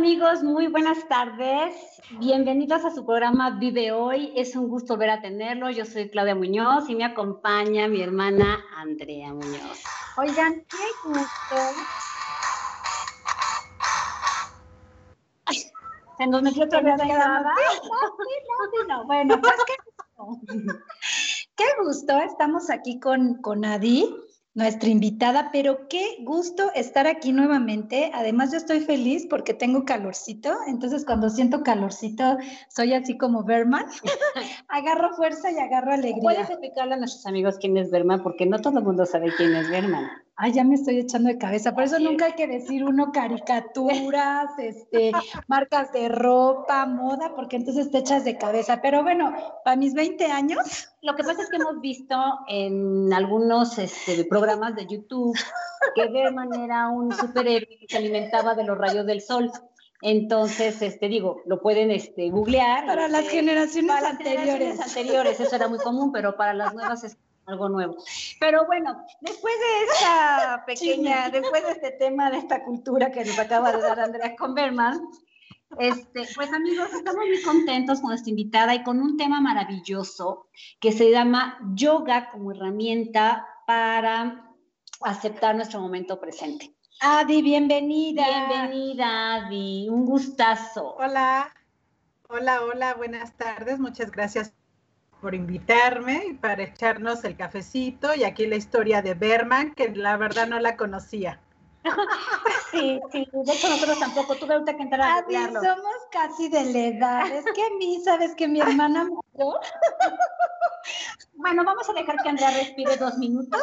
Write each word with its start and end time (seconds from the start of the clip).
Amigos, 0.00 0.42
muy 0.42 0.66
buenas 0.68 1.06
tardes. 1.08 1.74
Bienvenidos 2.12 2.86
a 2.86 2.90
su 2.90 3.04
programa 3.04 3.50
Vive 3.58 3.92
Hoy. 3.92 4.32
Es 4.34 4.56
un 4.56 4.70
gusto 4.70 4.94
volver 4.94 5.10
a 5.10 5.20
tenerlo. 5.20 5.68
Yo 5.68 5.84
soy 5.84 6.08
Claudia 6.08 6.34
Muñoz 6.34 6.88
y 6.88 6.94
me 6.94 7.04
acompaña 7.04 7.86
mi 7.86 8.00
hermana 8.00 8.64
Andrea 8.78 9.28
Muñoz. 9.34 9.82
Oigan, 10.16 10.64
qué 10.70 10.86
gusto. 11.04 11.56
se 16.16 16.26
nos 16.28 16.42
metió 16.44 16.64
otra 16.64 16.80
vez 16.80 16.96
la 16.96 17.44
no, 18.78 18.84
no, 18.88 19.04
Bueno, 19.04 19.38
pues 19.38 19.52
qué 19.66 19.74
gusto. 19.84 20.40
Qué 21.56 21.66
gusto. 21.84 22.16
Estamos 22.20 22.70
aquí 22.70 22.98
con, 22.98 23.34
con 23.42 23.66
Adi 23.66 24.16
nuestra 24.60 24.90
invitada, 24.90 25.48
pero 25.52 25.88
qué 25.88 26.18
gusto 26.20 26.70
estar 26.74 27.06
aquí 27.06 27.32
nuevamente. 27.32 28.10
Además, 28.14 28.52
yo 28.52 28.58
estoy 28.58 28.80
feliz 28.80 29.26
porque 29.28 29.54
tengo 29.54 29.84
calorcito, 29.84 30.54
entonces 30.68 31.04
cuando 31.04 31.30
siento 31.30 31.62
calorcito, 31.62 32.36
soy 32.68 32.92
así 32.92 33.16
como 33.16 33.42
Berman, 33.42 33.86
agarro 34.68 35.16
fuerza 35.16 35.50
y 35.50 35.58
agarro 35.58 35.92
alegría. 35.92 36.22
Puedes 36.22 36.50
explicarle 36.50 36.94
a 36.94 36.98
nuestros 36.98 37.26
amigos 37.26 37.56
quién 37.58 37.76
es 37.78 37.90
Berman, 37.90 38.22
porque 38.22 38.44
no 38.46 38.60
todo 38.60 38.78
el 38.78 38.84
mundo 38.84 39.06
sabe 39.06 39.32
quién 39.36 39.54
es 39.54 39.68
Berman. 39.70 40.10
Ay, 40.42 40.54
ya 40.54 40.64
me 40.64 40.74
estoy 40.74 40.98
echando 40.98 41.28
de 41.28 41.36
cabeza. 41.36 41.74
Por 41.74 41.84
eso 41.84 41.98
nunca 41.98 42.24
hay 42.24 42.32
que 42.32 42.46
decir 42.46 42.82
uno 42.82 43.12
caricaturas, 43.12 44.50
este, 44.58 45.12
marcas 45.48 45.92
de 45.92 46.08
ropa, 46.08 46.86
moda, 46.86 47.34
porque 47.36 47.56
entonces 47.56 47.90
te 47.90 47.98
echas 47.98 48.24
de 48.24 48.38
cabeza. 48.38 48.80
Pero 48.80 49.02
bueno, 49.02 49.34
para 49.66 49.76
mis 49.76 49.92
20 49.92 50.24
años. 50.32 50.88
Lo 51.02 51.14
que 51.14 51.24
pasa 51.24 51.42
es 51.42 51.50
que 51.50 51.56
hemos 51.56 51.82
visto 51.82 52.16
en 52.48 53.12
algunos 53.12 53.78
este, 53.78 54.24
programas 54.24 54.74
de 54.76 54.86
YouTube 54.86 55.36
que 55.94 56.08
Berman 56.08 56.54
era 56.54 56.88
un 56.88 57.12
superhéroe 57.12 57.78
que 57.78 57.86
se 57.86 57.98
alimentaba 57.98 58.54
de 58.54 58.64
los 58.64 58.78
rayos 58.78 59.04
del 59.04 59.20
sol. 59.20 59.52
Entonces, 60.00 60.80
este, 60.80 61.08
digo, 61.08 61.42
lo 61.44 61.60
pueden 61.60 61.90
este, 61.90 62.30
googlear. 62.30 62.86
Para 62.86 63.08
las 63.08 63.24
este, 63.24 63.36
generaciones 63.36 63.94
para 63.94 64.08
anteriores. 64.08 64.38
Las 64.38 64.54
generaciones 64.54 64.96
anteriores, 64.96 65.40
eso 65.40 65.56
era 65.56 65.68
muy 65.68 65.78
común, 65.80 66.12
pero 66.12 66.34
para 66.38 66.54
las 66.54 66.72
nuevas 66.72 67.04
algo 67.50 67.68
nuevo. 67.68 67.96
Pero 68.38 68.66
bueno, 68.66 69.04
después 69.20 69.54
de 69.54 69.92
esta 69.92 70.64
pequeña, 70.66 71.30
después 71.30 71.62
de 71.64 71.72
este 71.72 71.90
tema, 71.92 72.30
de 72.30 72.38
esta 72.38 72.64
cultura 72.64 73.10
que 73.10 73.24
nos 73.24 73.38
acaba 73.38 73.72
de 73.72 73.82
dar 73.82 74.00
Andrea 74.00 74.36
Conberman, 74.36 75.00
este, 75.78 76.26
pues 76.34 76.52
amigos, 76.52 76.92
estamos 76.92 77.26
muy 77.26 77.42
contentos 77.42 78.00
con 78.00 78.12
esta 78.12 78.28
invitada 78.28 78.74
y 78.74 78.82
con 78.82 79.00
un 79.00 79.16
tema 79.16 79.40
maravilloso 79.40 80.48
que 80.80 80.90
se 80.90 81.10
llama 81.10 81.58
yoga 81.74 82.30
como 82.30 82.50
herramienta 82.50 83.46
para 83.66 84.50
aceptar 85.02 85.54
nuestro 85.54 85.80
momento 85.80 86.20
presente. 86.20 86.74
Adi, 87.00 87.40
bienvenida. 87.40 88.24
Bienvenida, 88.26 89.34
Adi, 89.36 89.88
un 89.88 90.04
gustazo. 90.04 90.96
Hola, 90.96 91.54
hola, 92.28 92.62
hola, 92.64 92.94
buenas 92.94 93.36
tardes, 93.36 93.78
muchas 93.78 94.10
gracias 94.10 94.52
por 95.20 95.34
invitarme 95.34 96.26
y 96.30 96.34
para 96.34 96.62
echarnos 96.62 97.24
el 97.24 97.36
cafecito 97.36 98.14
y 98.14 98.24
aquí 98.24 98.46
la 98.46 98.56
historia 98.56 99.02
de 99.02 99.14
Berman, 99.14 99.74
que 99.74 99.90
la 99.90 100.16
verdad 100.16 100.46
no 100.46 100.58
la 100.58 100.76
conocía. 100.76 101.40
Sí, 102.70 103.00
sí, 103.10 103.26
de 103.32 103.52
hecho 103.52 103.68
nosotros 103.68 103.98
tampoco, 103.98 104.36
tuve 104.36 104.54
ahorita 104.54 104.76
que 104.76 104.82
entrar 104.84 105.00
a 105.00 105.16
Adi, 105.16 105.34
somos 105.34 105.96
casi 106.12 106.48
de 106.48 106.64
la 106.66 106.78
edad, 106.78 107.26
es 107.32 107.44
que 107.52 107.62
a 107.64 107.70
mí, 107.76 108.00
¿sabes 108.04 108.36
que 108.36 108.46
mi 108.46 108.60
hermana 108.60 109.06
murió? 109.06 109.58
Bueno, 111.34 111.64
vamos 111.64 111.90
a 111.90 111.94
dejar 111.94 112.22
que 112.22 112.28
Andrea 112.28 112.50
respire 112.52 112.96
dos 112.96 113.18
minutos 113.18 113.62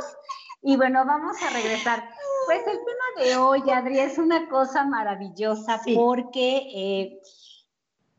y 0.62 0.76
bueno, 0.76 1.06
vamos 1.06 1.42
a 1.42 1.50
regresar. 1.52 2.04
Pues 2.48 2.68
el 2.68 2.80
tema 2.80 3.24
de 3.26 3.38
hoy, 3.38 3.70
Adri, 3.70 4.00
es 4.00 4.18
una 4.18 4.50
cosa 4.50 4.84
maravillosa 4.84 5.80
porque 5.96 6.68
eh, 6.76 7.22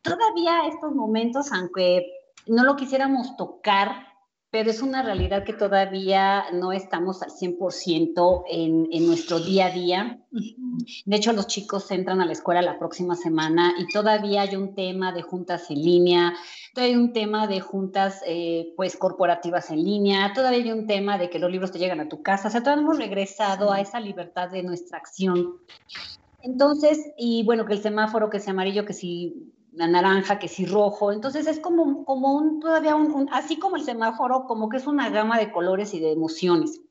todavía 0.01 0.65
estos 0.67 0.93
momentos, 0.95 1.51
aunque 1.51 2.18
no 2.49 2.63
lo 2.63 2.75
quisiéramos 2.75 3.37
tocar, 3.37 4.07
pero 4.51 4.71
es 4.71 4.81
una 4.81 5.03
realidad 5.03 5.43
que 5.43 5.53
todavía 5.53 6.45
no 6.51 6.71
estamos 6.71 7.21
al 7.21 7.29
100% 7.29 8.43
en, 8.49 8.87
en 8.91 9.05
nuestro 9.05 9.39
día 9.39 9.67
a 9.67 9.71
día. 9.71 10.19
De 11.05 11.15
hecho, 11.15 11.33
los 11.33 11.45
chicos 11.45 11.91
entran 11.91 12.19
a 12.19 12.25
la 12.25 12.31
escuela 12.31 12.63
la 12.63 12.79
próxima 12.79 13.15
semana 13.15 13.75
y 13.77 13.85
todavía 13.93 14.41
hay 14.41 14.55
un 14.55 14.73
tema 14.73 15.11
de 15.11 15.21
juntas 15.21 15.69
en 15.69 15.83
línea, 15.83 16.33
todavía 16.73 16.95
hay 16.95 17.01
un 17.01 17.13
tema 17.13 17.45
de 17.45 17.59
juntas 17.59 18.21
eh, 18.25 18.73
pues 18.75 18.97
corporativas 18.97 19.69
en 19.69 19.83
línea, 19.83 20.33
todavía 20.33 20.63
hay 20.63 20.71
un 20.71 20.87
tema 20.87 21.19
de 21.19 21.29
que 21.29 21.37
los 21.37 21.51
libros 21.51 21.71
te 21.71 21.77
llegan 21.77 21.99
a 21.99 22.09
tu 22.09 22.23
casa, 22.23 22.47
o 22.47 22.51
sea, 22.51 22.63
todavía 22.63 22.83
hemos 22.83 22.97
regresado 22.97 23.71
a 23.71 23.81
esa 23.81 23.99
libertad 23.99 24.49
de 24.49 24.63
nuestra 24.63 24.97
acción. 24.97 25.57
Entonces, 26.41 27.11
y 27.17 27.43
bueno, 27.43 27.65
que 27.65 27.73
el 27.73 27.83
semáforo, 27.83 28.31
que 28.31 28.39
sea 28.39 28.53
amarillo, 28.53 28.85
que 28.85 28.93
si 28.93 29.53
naranja, 29.87 30.39
que 30.39 30.47
si 30.47 30.65
rojo. 30.65 31.11
Entonces 31.11 31.47
es 31.47 31.59
como, 31.59 32.05
como 32.05 32.33
un, 32.33 32.59
todavía 32.59 32.95
un, 32.95 33.29
así 33.31 33.57
como 33.57 33.75
el 33.75 33.83
semáforo, 33.83 34.45
como 34.45 34.69
que 34.69 34.77
es 34.77 34.87
una 34.87 35.09
gama 35.09 35.39
de 35.39 35.51
colores 35.51 35.93
y 35.93 35.99
de 35.99 36.11
emociones. 36.11 36.81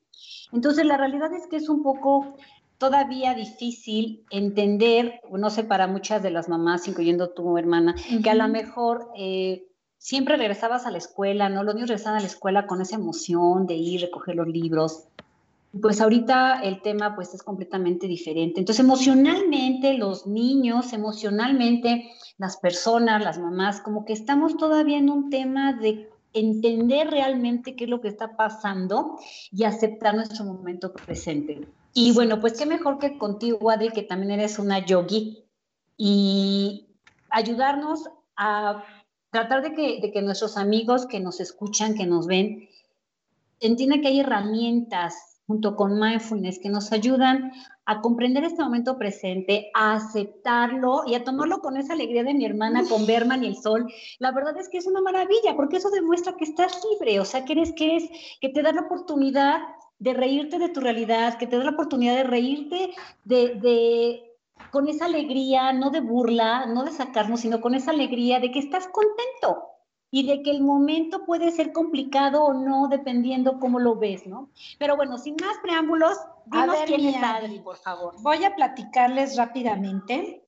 Entonces 0.51 0.85
la 0.85 0.97
realidad 0.97 1.33
es 1.33 1.47
que 1.47 1.57
es 1.57 1.69
un 1.69 1.83
poco 1.83 2.35
todavía 2.77 3.35
difícil 3.35 4.25
entender, 4.31 5.21
no 5.29 5.49
sé, 5.49 5.63
para 5.63 5.87
muchas 5.87 6.23
de 6.23 6.31
las 6.31 6.49
mamás, 6.49 6.87
incluyendo 6.87 7.29
tu 7.29 7.57
hermana, 7.57 7.93
que 8.23 8.29
a 8.29 8.35
lo 8.35 8.47
mejor 8.47 9.11
eh, 9.15 9.67
siempre 9.97 10.37
regresabas 10.37 10.85
a 10.85 10.91
la 10.91 10.97
escuela, 10.97 11.49
¿no? 11.49 11.63
Los 11.63 11.75
niños 11.75 11.89
regresaban 11.89 12.17
a 12.17 12.21
la 12.21 12.27
escuela 12.27 12.65
con 12.65 12.81
esa 12.81 12.95
emoción 12.95 13.67
de 13.67 13.75
ir, 13.75 14.01
recoger 14.01 14.35
los 14.35 14.47
libros, 14.47 15.07
pues 15.81 16.01
ahorita 16.01 16.61
el 16.61 16.81
tema 16.81 17.15
pues 17.15 17.33
es 17.33 17.43
completamente 17.43 18.07
diferente. 18.07 18.59
Entonces 18.59 18.83
emocionalmente 18.83 19.93
los 19.93 20.25
niños, 20.25 20.93
emocionalmente 20.93 22.11
las 22.37 22.57
personas, 22.57 23.23
las 23.23 23.37
mamás, 23.37 23.81
como 23.81 24.05
que 24.05 24.13
estamos 24.13 24.57
todavía 24.57 24.97
en 24.97 25.09
un 25.09 25.29
tema 25.29 25.73
de 25.73 26.09
entender 26.33 27.09
realmente 27.09 27.75
qué 27.75 27.83
es 27.85 27.89
lo 27.89 28.01
que 28.01 28.07
está 28.07 28.35
pasando 28.35 29.19
y 29.51 29.63
aceptar 29.63 30.15
nuestro 30.15 30.45
momento 30.45 30.93
presente. 30.93 31.67
Y 31.93 32.13
bueno, 32.13 32.39
pues 32.39 32.53
qué 32.57 32.65
mejor 32.65 32.99
que 32.99 33.17
contigo, 33.17 33.69
Adri, 33.69 33.89
que 33.89 34.03
también 34.03 34.31
eres 34.31 34.59
una 34.59 34.85
yogi 34.85 35.43
y 35.97 36.87
ayudarnos 37.29 38.09
a 38.35 38.83
tratar 39.31 39.61
de 39.63 39.73
que, 39.73 39.99
de 40.01 40.11
que 40.11 40.21
nuestros 40.21 40.57
amigos 40.57 41.05
que 41.05 41.19
nos 41.19 41.39
escuchan, 41.39 41.95
que 41.95 42.05
nos 42.05 42.25
ven, 42.25 42.69
entiendan 43.59 44.01
que 44.01 44.07
hay 44.07 44.19
herramientas 44.21 45.28
junto 45.49 45.75
con 45.75 45.99
mindfulness 45.99 46.59
que 46.59 46.69
nos 46.69 46.91
ayudan 46.91 47.51
a 47.85 48.01
comprender 48.01 48.43
este 48.43 48.61
momento 48.61 48.99
presente, 48.99 49.71
a 49.73 49.95
aceptarlo 49.95 51.01
y 51.07 51.15
a 51.15 51.23
tomarlo 51.23 51.59
con 51.59 51.75
esa 51.75 51.93
alegría 51.93 52.23
de 52.23 52.35
mi 52.35 52.45
hermana, 52.45 52.83
con 52.87 53.07
Berman 53.07 53.43
y 53.43 53.47
el 53.47 53.55
sol. 53.55 53.91
La 54.19 54.31
verdad 54.31 54.55
es 54.59 54.69
que 54.69 54.77
es 54.77 54.85
una 54.85 55.01
maravilla, 55.01 55.55
porque 55.55 55.77
eso 55.77 55.89
demuestra 55.89 56.37
que 56.37 56.43
estás 56.43 56.79
libre, 56.91 57.19
o 57.19 57.25
sea, 57.25 57.45
que 57.45 57.53
eres, 57.53 57.73
que 57.73 57.95
eres, 57.95 58.11
que 58.39 58.49
te 58.49 58.61
da 58.61 58.71
la 58.71 58.81
oportunidad 58.81 59.61
de 59.97 60.13
reírte 60.13 60.59
de 60.59 60.69
tu 60.69 60.81
realidad, 60.81 61.39
que 61.39 61.47
te 61.47 61.57
da 61.57 61.63
la 61.63 61.71
oportunidad 61.71 62.13
de 62.13 62.25
reírte 62.25 62.91
de, 63.23 63.55
de 63.55 64.21
con 64.69 64.87
esa 64.87 65.05
alegría, 65.05 65.73
no 65.73 65.89
de 65.89 66.01
burla, 66.01 66.67
no 66.67 66.83
de 66.83 66.91
sacarnos, 66.91 67.39
sino 67.39 67.59
con 67.59 67.73
esa 67.73 67.89
alegría 67.89 68.39
de 68.39 68.51
que 68.51 68.59
estás 68.59 68.87
contento 68.87 69.63
y 70.11 70.25
de 70.25 70.41
que 70.41 70.51
el 70.51 70.61
momento 70.61 71.25
puede 71.25 71.51
ser 71.51 71.71
complicado 71.71 72.43
o 72.43 72.53
no, 72.53 72.87
dependiendo 72.87 73.59
cómo 73.59 73.79
lo 73.79 73.95
ves, 73.95 74.25
¿no? 74.25 74.49
Pero 74.77 74.95
bueno, 74.95 75.17
sin 75.17 75.35
más 75.35 75.57
preámbulos, 75.61 76.17
dinos 76.45 76.77
quién 76.85 77.05
es 77.05 77.21
Adri, 77.21 77.59
por 77.59 77.77
favor. 77.77 78.15
Voy 78.21 78.43
a 78.43 78.55
platicarles 78.55 79.37
rápidamente. 79.37 80.43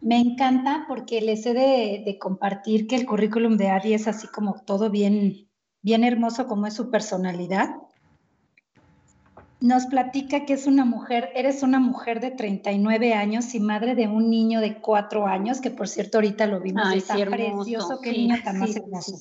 Me 0.00 0.18
encanta 0.18 0.84
porque 0.88 1.20
les 1.20 1.44
he 1.44 1.52
de, 1.52 2.02
de, 2.04 2.18
compartir 2.18 2.86
que 2.86 2.96
el 2.96 3.04
currículum 3.04 3.56
de 3.56 3.68
Adri 3.68 3.94
es 3.94 4.08
así 4.08 4.28
como 4.28 4.62
todo 4.62 4.88
bien, 4.88 5.48
bien 5.82 6.04
hermoso 6.04 6.46
como 6.46 6.66
es 6.66 6.74
su 6.74 6.90
personalidad 6.90 7.74
nos 9.60 9.86
platica 9.86 10.46
que 10.46 10.54
es 10.54 10.66
una 10.66 10.84
mujer, 10.84 11.30
eres 11.34 11.62
una 11.62 11.78
mujer 11.78 12.20
de 12.20 12.30
39 12.30 13.12
años 13.12 13.54
y 13.54 13.60
madre 13.60 13.94
de 13.94 14.08
un 14.08 14.30
niño 14.30 14.60
de 14.60 14.80
4 14.80 15.26
años, 15.26 15.60
que 15.60 15.70
por 15.70 15.86
cierto 15.86 16.18
ahorita 16.18 16.46
lo 16.46 16.60
vimos, 16.60 16.84
Ay, 16.86 16.98
está 16.98 17.16
sí, 17.16 17.24
precioso, 17.24 18.00
qué 18.00 18.12
sí, 18.12 18.18
niño 18.18 18.36
tan 18.44 18.58
más 18.58 18.72
sí, 18.72 18.78
hermoso. 18.78 19.18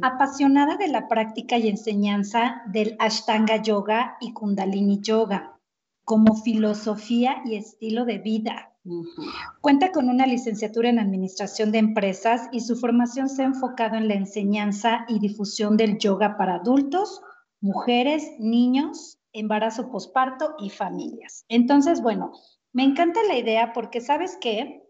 Apasionada 0.00 0.76
de 0.76 0.88
la 0.88 1.06
práctica 1.06 1.58
y 1.58 1.68
enseñanza 1.68 2.62
del 2.66 2.96
Ashtanga 2.98 3.62
Yoga 3.62 4.16
y 4.20 4.32
Kundalini 4.32 5.00
Yoga 5.00 5.58
como 6.04 6.34
filosofía 6.34 7.42
y 7.44 7.56
estilo 7.56 8.04
de 8.04 8.18
vida. 8.18 8.72
Ujú. 8.84 9.22
Cuenta 9.60 9.92
con 9.92 10.08
una 10.08 10.26
licenciatura 10.26 10.88
en 10.88 10.98
Administración 10.98 11.70
de 11.70 11.78
Empresas 11.78 12.48
y 12.50 12.60
su 12.60 12.74
formación 12.76 13.28
se 13.28 13.42
ha 13.42 13.46
enfocado 13.46 13.96
en 13.96 14.08
la 14.08 14.14
enseñanza 14.14 15.04
y 15.08 15.20
difusión 15.20 15.76
del 15.76 15.98
yoga 15.98 16.36
para 16.36 16.56
adultos, 16.56 17.22
mujeres, 17.60 18.32
niños, 18.40 19.18
embarazo 19.32 19.90
posparto 19.90 20.54
y 20.58 20.70
familias. 20.70 21.44
Entonces, 21.48 22.02
bueno, 22.02 22.32
me 22.72 22.84
encanta 22.84 23.22
la 23.24 23.36
idea 23.36 23.72
porque 23.72 24.00
sabes 24.00 24.38
qué? 24.40 24.86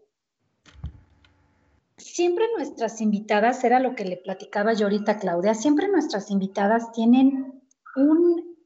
Siempre 1.97 2.45
nuestras 2.57 3.01
invitadas, 3.01 3.63
era 3.63 3.79
lo 3.79 3.95
que 3.95 4.05
le 4.05 4.17
platicaba 4.17 4.73
yo 4.73 4.85
ahorita 4.87 5.13
a 5.13 5.17
Claudia, 5.19 5.53
siempre 5.53 5.87
nuestras 5.87 6.29
invitadas 6.31 6.91
tienen 6.91 7.61
un, 7.95 8.57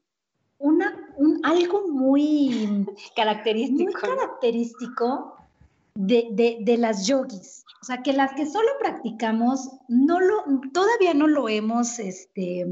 una, 0.58 1.08
un, 1.16 1.40
algo 1.44 1.88
muy 1.88 2.86
Característico. 3.16 3.84
muy 3.84 3.92
característico 3.92 5.38
de, 5.94 6.76
las 6.78 7.06
yogis. 7.06 7.64
O 7.82 7.84
sea, 7.84 8.02
que 8.02 8.12
las 8.12 8.32
que 8.34 8.46
solo 8.46 8.68
practicamos, 8.78 9.70
no 9.88 10.20
lo, 10.20 10.44
todavía 10.72 11.14
no 11.14 11.26
lo 11.26 11.48
hemos, 11.48 11.98
este, 11.98 12.64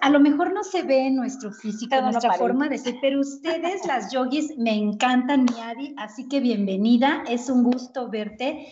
a 0.00 0.10
lo 0.10 0.20
mejor 0.20 0.52
no 0.52 0.62
se 0.62 0.82
ve 0.82 1.06
en 1.06 1.16
nuestro 1.16 1.50
físico, 1.50 1.94
en 1.94 2.04
nuestra 2.04 2.34
forma 2.34 2.68
de 2.68 2.78
ser, 2.78 2.96
pero 3.00 3.20
ustedes, 3.20 3.84
las 3.86 4.12
yogis, 4.12 4.56
me 4.58 4.74
encantan, 4.74 5.44
Miadi, 5.44 5.94
así 5.96 6.28
que 6.28 6.40
bienvenida, 6.40 7.24
es 7.28 7.48
un 7.48 7.64
gusto 7.64 8.10
verte. 8.10 8.66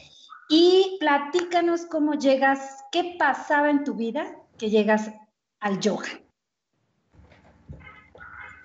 Y 0.48 0.98
platícanos 1.00 1.86
cómo 1.86 2.14
llegas, 2.14 2.84
qué 2.92 3.16
pasaba 3.18 3.70
en 3.70 3.84
tu 3.84 3.94
vida 3.94 4.36
que 4.58 4.68
llegas 4.68 5.10
al 5.60 5.80
yoga. 5.80 6.08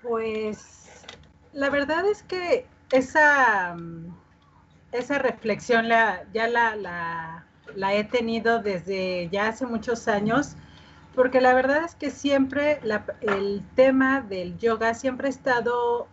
Pues 0.02 1.04
la 1.52 1.70
verdad 1.70 2.04
es 2.06 2.22
que 2.22 2.66
esa, 2.92 3.76
esa 4.92 5.18
reflexión 5.18 5.88
la, 5.88 6.24
ya 6.32 6.46
la, 6.46 6.76
la, 7.74 7.94
he 7.94 8.04
tenido 8.04 8.60
desde 8.60 9.28
ya 9.30 9.48
hace 9.48 9.66
muchos 9.66 10.08
años, 10.08 10.56
porque 11.18 11.40
la 11.40 11.52
verdad 11.52 11.84
es 11.84 11.96
que 11.96 12.12
siempre 12.12 12.78
el 13.22 13.64
tema 13.74 14.20
del 14.20 14.56
yoga 14.56 14.94
siempre 14.94 15.26
ha 15.26 15.30
estado 15.30 16.06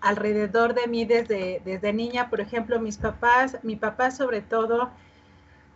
alrededor 0.00 0.72
de 0.72 0.86
mí 0.86 1.04
desde, 1.04 1.60
desde 1.66 1.92
niña. 1.92 2.30
Por 2.30 2.40
ejemplo, 2.40 2.80
mis 2.80 2.96
papás, 2.96 3.58
mi 3.62 3.76
papá 3.76 4.10
sobre 4.10 4.40
todo, 4.40 4.88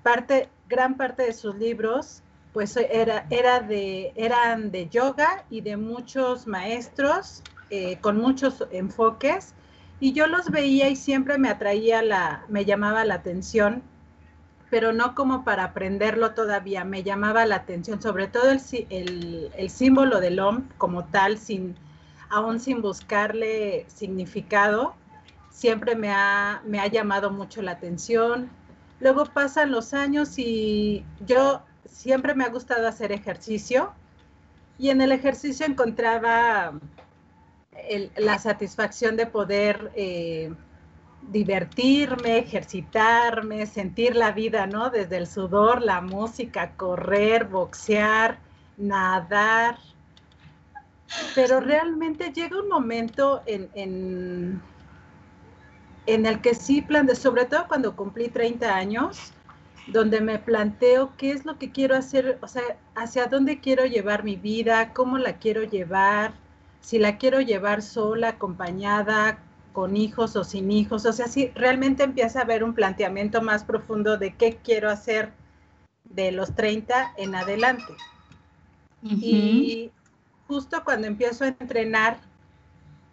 parte, 0.02 0.48
gran 0.70 0.96
parte 0.96 1.24
de 1.24 1.34
sus 1.34 1.54
libros 1.56 2.22
pues 2.54 2.78
era, 2.78 3.26
era 3.28 3.60
de, 3.60 4.14
eran 4.16 4.70
de 4.70 4.88
yoga 4.88 5.44
y 5.50 5.60
de 5.60 5.76
muchos 5.76 6.46
maestros 6.46 7.42
eh, 7.68 7.98
con 8.00 8.16
muchos 8.16 8.66
enfoques 8.70 9.52
y 10.00 10.14
yo 10.14 10.28
los 10.28 10.50
veía 10.50 10.88
y 10.88 10.96
siempre 10.96 11.36
me 11.36 11.50
atraía 11.50 12.00
la, 12.00 12.46
me 12.48 12.64
llamaba 12.64 13.04
la 13.04 13.16
atención, 13.16 13.82
pero 14.70 14.92
no 14.92 15.14
como 15.14 15.44
para 15.44 15.64
aprenderlo 15.64 16.32
todavía, 16.32 16.84
me 16.84 17.02
llamaba 17.02 17.46
la 17.46 17.56
atención, 17.56 18.00
sobre 18.02 18.26
todo 18.28 18.50
el, 18.50 18.60
el, 18.90 19.50
el 19.56 19.70
símbolo 19.70 20.20
del 20.20 20.38
OM 20.40 20.68
como 20.76 21.04
tal, 21.04 21.38
sin, 21.38 21.74
aún 22.28 22.60
sin 22.60 22.82
buscarle 22.82 23.86
significado, 23.88 24.94
siempre 25.50 25.96
me 25.96 26.10
ha, 26.12 26.62
me 26.64 26.80
ha 26.80 26.86
llamado 26.86 27.30
mucho 27.30 27.62
la 27.62 27.72
atención. 27.72 28.50
Luego 29.00 29.26
pasan 29.26 29.70
los 29.70 29.94
años 29.94 30.38
y 30.38 31.04
yo 31.26 31.62
siempre 31.86 32.34
me 32.34 32.44
ha 32.44 32.48
gustado 32.48 32.86
hacer 32.86 33.12
ejercicio 33.12 33.92
y 34.78 34.90
en 34.90 35.00
el 35.00 35.12
ejercicio 35.12 35.66
encontraba 35.66 36.78
la 38.16 38.38
satisfacción 38.38 39.16
de 39.16 39.26
poder 39.26 39.90
eh, 39.94 40.52
divertirme, 41.22 42.38
ejercitarme, 42.38 43.66
sentir 43.66 44.16
la 44.16 44.32
vida, 44.32 44.66
¿no? 44.66 44.90
Desde 44.90 45.16
el 45.16 45.26
sudor, 45.26 45.82
la 45.82 46.00
música, 46.00 46.72
correr, 46.76 47.44
boxear, 47.44 48.38
nadar. 48.76 49.78
Pero 51.34 51.60
realmente 51.60 52.32
llega 52.32 52.60
un 52.60 52.68
momento 52.68 53.42
en, 53.46 53.68
en, 53.74 54.62
en 56.06 56.26
el 56.26 56.40
que 56.40 56.54
sí, 56.54 56.82
plan 56.82 57.14
sobre 57.14 57.44
todo 57.44 57.66
cuando 57.68 57.96
cumplí 57.96 58.28
30 58.28 58.74
años, 58.74 59.32
donde 59.86 60.20
me 60.20 60.38
planteo 60.38 61.12
qué 61.16 61.32
es 61.32 61.44
lo 61.44 61.58
que 61.58 61.72
quiero 61.72 61.96
hacer, 61.96 62.38
o 62.42 62.48
sea, 62.48 62.62
hacia 62.94 63.26
dónde 63.26 63.60
quiero 63.60 63.86
llevar 63.86 64.22
mi 64.22 64.36
vida, 64.36 64.92
cómo 64.92 65.18
la 65.18 65.38
quiero 65.38 65.64
llevar, 65.64 66.32
si 66.80 66.98
la 66.98 67.18
quiero 67.18 67.40
llevar 67.40 67.82
sola, 67.82 68.28
acompañada, 68.30 69.38
con 69.78 69.96
hijos 69.96 70.34
o 70.34 70.42
sin 70.42 70.72
hijos, 70.72 71.06
o 71.06 71.12
sea, 71.12 71.28
si 71.28 71.52
realmente 71.54 72.02
empieza 72.02 72.40
a 72.40 72.42
haber 72.42 72.64
un 72.64 72.74
planteamiento 72.74 73.42
más 73.42 73.62
profundo 73.62 74.18
de 74.18 74.34
qué 74.34 74.56
quiero 74.56 74.90
hacer 74.90 75.30
de 76.02 76.32
los 76.32 76.56
30 76.56 77.12
en 77.16 77.36
adelante. 77.36 77.94
Y 79.04 79.92
justo 80.48 80.82
cuando 80.82 81.06
empiezo 81.06 81.44
a 81.44 81.54
entrenar 81.60 82.18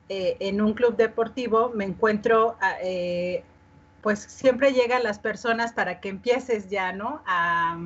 eh, 0.09 0.37
en 0.39 0.59
un 0.59 0.73
club 0.73 0.95
deportivo, 0.97 1.71
me 1.75 1.85
encuentro 1.85 2.57
eh, 2.81 3.43
pues 4.01 4.17
siempre 4.17 4.73
llegan 4.73 5.03
las 5.03 5.19
personas 5.19 5.71
para 5.71 5.99
que 5.99 6.09
empieces 6.09 6.71
ya, 6.71 6.93
¿no? 6.93 7.21
A, 7.27 7.77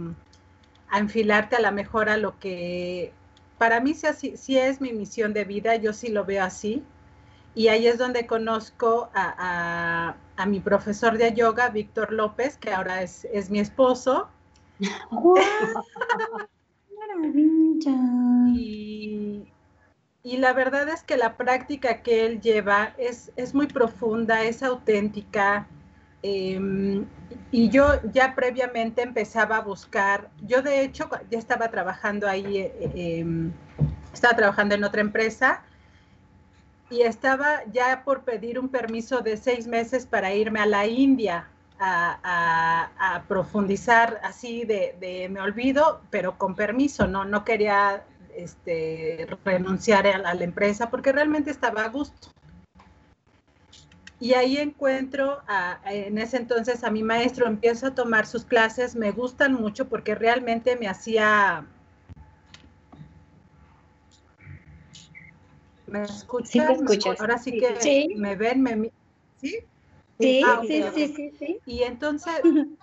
enfilarte 0.94 1.58
a 1.58 1.60
la 1.60 1.72
mejor 1.72 2.08
a 2.08 2.16
lo 2.16 2.40
que 2.40 3.12
para 3.58 3.82
mí 3.82 3.94
sí, 3.94 4.58
es 4.58 4.80
mi 4.80 4.94
misión 4.94 5.34
de 5.34 5.44
vida, 5.44 5.76
yo 5.76 5.92
sí 5.92 6.08
lo 6.08 6.24
veo 6.24 6.46
así. 6.46 6.82
Y 7.56 7.68
ahí 7.68 7.88
es 7.88 7.98
donde 7.98 8.28
conozco 8.28 9.10
a, 9.14 10.16
mi 10.48 10.60
profesor 10.60 11.18
de 11.18 11.34
yoga, 11.34 11.70
Víctor 11.70 12.14
López, 12.14 12.58
que 12.58 12.72
ahora 12.72 13.02
es, 13.02 13.50
mi 13.50 13.60
esposo. 13.60 14.30
Maravilla. 16.98 17.92
Y, 18.56 19.52
y, 20.24 20.38
la 20.38 20.54
verdad 20.54 20.88
es 20.90 21.04
que 21.04 21.18
la 21.18 21.36
práctica 21.36 22.02
que 22.02 22.26
él 22.26 22.40
lleva 22.40 22.94
es, 22.98 23.32
es 23.36 23.54
muy 23.54 23.68
profunda, 23.68 24.44
es 24.44 24.64
auténtica, 24.64 25.68
Em, 26.22 27.06
y 27.52 27.70
yo 27.70 28.02
ya 28.12 28.36
previamente 28.36 29.02
empezaba 29.02 29.58
a 29.58 29.62
buscar, 29.62 30.30
yo 30.46 30.62
de 30.62 30.82
hecho 30.84 31.10
ya 31.32 31.40
estaba 31.40 31.70
trabajando 31.72 32.28
ahí, 32.28 32.58
eh, 32.58 32.74
eh, 32.82 33.20
em, 33.20 33.54
estaba 34.14 34.36
trabajando 34.36 34.76
en 34.76 34.84
otra 34.84 35.00
empresa 35.00 35.64
y 36.90 37.02
estaba 37.02 37.64
ya 37.72 38.04
por 38.04 38.24
pedir 38.24 38.60
un 38.60 38.70
permiso 38.70 39.22
de 39.22 39.38
seis 39.38 39.68
meses 39.68 40.06
para 40.06 40.34
irme 40.34 40.60
a 40.60 40.66
la 40.66 40.88
India 40.88 41.48
a, 41.80 43.24
profundizar 43.28 44.20
así 44.24 44.66
de, 44.66 45.28
me 45.32 45.40
olvido, 45.40 46.02
pero 46.10 46.38
con 46.38 46.56
permiso, 46.56 47.08
no, 47.08 47.26
no 47.26 47.46
quería 47.46 48.04
este, 48.36 49.28
renunciar 49.46 50.08
a 50.08 50.34
la 50.34 50.44
empresa 50.44 50.90
porque 50.90 51.12
realmente 51.12 51.52
estaba 51.52 51.86
a 51.86 51.90
gusto. 51.90 52.30
Y 54.22 54.34
ahí 54.34 54.58
encuentro 54.58 55.42
en 55.86 56.18
ese 56.18 56.38
entonces 56.38 56.84
a 56.84 56.92
mi 56.92 57.04
maestro, 57.04 57.48
empiezo 57.48 57.88
a 57.88 57.96
tomar 57.96 58.26
sus 58.26 58.44
clases, 58.44 58.96
me 58.96 59.12
gustan 59.12 59.54
mucho 59.54 59.88
porque 59.88 60.16
realmente 60.16 60.76
me 60.76 60.88
hacía... 60.88 61.66
¿Me 65.92 66.04
escuchan? 66.04 66.88
Sí, 66.88 67.00
Ahora 67.20 67.38
sí 67.38 67.58
que 67.58 68.08
me 68.16 68.36
ven, 68.36 68.62
me... 68.62 68.92
¿Sí? 69.42 69.58
Sí, 70.20 70.42
ah, 70.46 70.62
sí, 70.68 70.84
sí, 70.94 71.14
sí, 71.16 71.32
sí, 71.40 71.60
Y 71.66 71.84
entonces, 71.84 72.42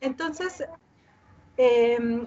entonces, 0.00 0.64
eh, 1.56 2.24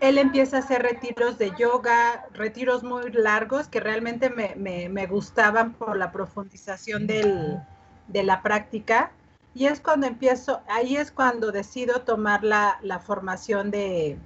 él 0.00 0.18
empieza 0.18 0.58
a 0.58 0.60
hacer 0.60 0.82
retiros 0.82 1.36
de 1.36 1.52
yoga, 1.58 2.26
retiros 2.32 2.84
muy 2.84 3.10
largos 3.10 3.66
que 3.66 3.80
realmente 3.80 4.30
me, 4.30 5.06
gustaban 5.06 5.72
por 5.72 5.96
la 5.96 6.12
profundización 6.12 7.06
de 7.08 8.22
la 8.22 8.42
práctica. 8.42 9.10
Y 9.54 9.66
es 9.66 9.80
cuando 9.80 10.06
empiezo, 10.06 10.60
ahí 10.68 10.96
es 10.96 11.10
cuando 11.10 11.50
decido 11.50 12.02
tomar 12.02 12.44
la, 12.44 13.02
formación 13.04 13.72
de, 13.72 14.16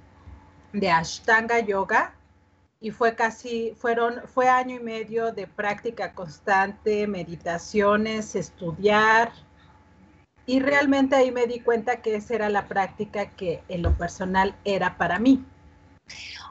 de, 0.73 0.91
Ashtanga 0.91 1.59
Yoga. 1.59 2.13
Y 2.83 2.91
fue 2.91 3.15
casi, 3.15 3.73
fueron, 3.77 4.15
fue 4.25 4.49
año 4.49 4.75
y 4.75 4.83
medio 4.83 5.31
de 5.31 5.47
práctica 5.47 6.13
constante, 6.13 7.07
meditaciones, 7.07 8.35
estudiar. 8.35 9.31
Y 10.45 10.59
realmente 10.59 11.15
ahí 11.15 11.31
me 11.31 11.47
di 11.47 11.61
cuenta 11.61 12.01
que 12.01 12.15
esa 12.15 12.35
era 12.35 12.49
la 12.49 12.67
práctica 12.67 13.29
que 13.29 13.63
en 13.69 13.83
lo 13.83 13.93
personal 13.93 14.53
era 14.65 14.97
para 14.97 15.17
mí. 15.17 15.45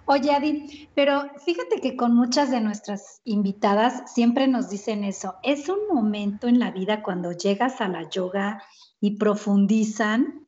Oye, 0.06 0.32
Adi, 0.32 0.88
pero 0.94 1.30
fíjate 1.44 1.82
que 1.82 1.96
con 1.96 2.16
muchas 2.16 2.50
de 2.50 2.62
nuestras 2.62 3.20
invitadas 3.24 4.12
siempre 4.12 4.48
nos 4.48 4.70
dicen 4.70 5.04
eso. 5.04 5.36
Es 5.42 5.68
un 5.68 5.80
momento 5.92 6.48
en 6.48 6.58
la 6.58 6.70
vida 6.70 7.02
cuando 7.02 7.32
llegas 7.32 7.82
a 7.82 7.88
la 7.88 8.08
yoga 8.08 8.62
y 9.00 9.18
profundizan. 9.18 10.46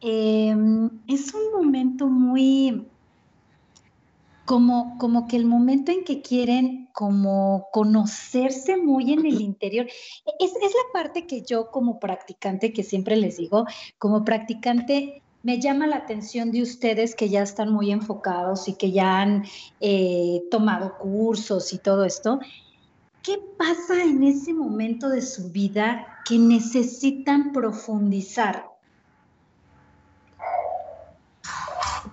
Em, 0.00 0.90
es 1.06 1.34
un 1.34 1.52
momento 1.52 2.06
muy, 2.06 2.88
como, 4.48 4.96
como 4.96 5.28
que 5.28 5.36
el 5.36 5.44
momento 5.44 5.92
en 5.92 6.04
que 6.04 6.22
quieren 6.22 6.88
como 6.94 7.68
conocerse 7.70 8.78
muy 8.78 9.12
en 9.12 9.26
el 9.26 9.42
interior. 9.42 9.84
Es, 9.84 10.52
es 10.52 10.72
la 10.72 10.92
parte 10.94 11.26
que 11.26 11.42
yo 11.42 11.70
como 11.70 12.00
practicante, 12.00 12.72
que 12.72 12.82
siempre 12.82 13.16
les 13.16 13.36
digo, 13.36 13.66
como 13.98 14.24
practicante 14.24 15.22
me 15.42 15.60
llama 15.60 15.86
la 15.86 15.96
atención 15.96 16.50
de 16.50 16.62
ustedes 16.62 17.14
que 17.14 17.28
ya 17.28 17.42
están 17.42 17.70
muy 17.70 17.92
enfocados 17.92 18.68
y 18.68 18.74
que 18.76 18.90
ya 18.90 19.20
han 19.20 19.44
eh, 19.80 20.40
tomado 20.50 20.96
cursos 20.96 21.74
y 21.74 21.78
todo 21.78 22.06
esto. 22.06 22.40
¿Qué 23.22 23.38
pasa 23.58 24.02
en 24.02 24.24
ese 24.24 24.54
momento 24.54 25.10
de 25.10 25.20
su 25.20 25.50
vida 25.50 26.06
que 26.24 26.38
necesitan 26.38 27.52
profundizar? 27.52 28.77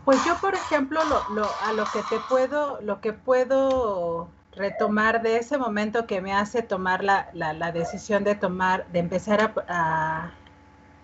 Pues 0.06 0.24
yo, 0.24 0.36
por 0.40 0.54
ejemplo, 0.54 1.02
lo, 1.32 1.44
a 1.64 1.74
lo 1.74 1.84
que 1.86 2.04
te 2.04 2.20
puedo, 2.20 2.80
lo 2.82 3.02
que 3.02 3.12
puedo 3.12 4.30
retomar 4.56 5.22
de 5.22 5.38
ese 5.38 5.58
momento 5.58 6.08
que 6.08 6.22
me 6.22 6.32
hace 6.34 6.62
tomar 6.62 7.04
la, 7.04 7.72
decisión 7.74 8.24
de 8.24 8.36
tomar, 8.36 8.88
de 8.92 9.00
empezar 9.00 9.54
a, 9.68 10.32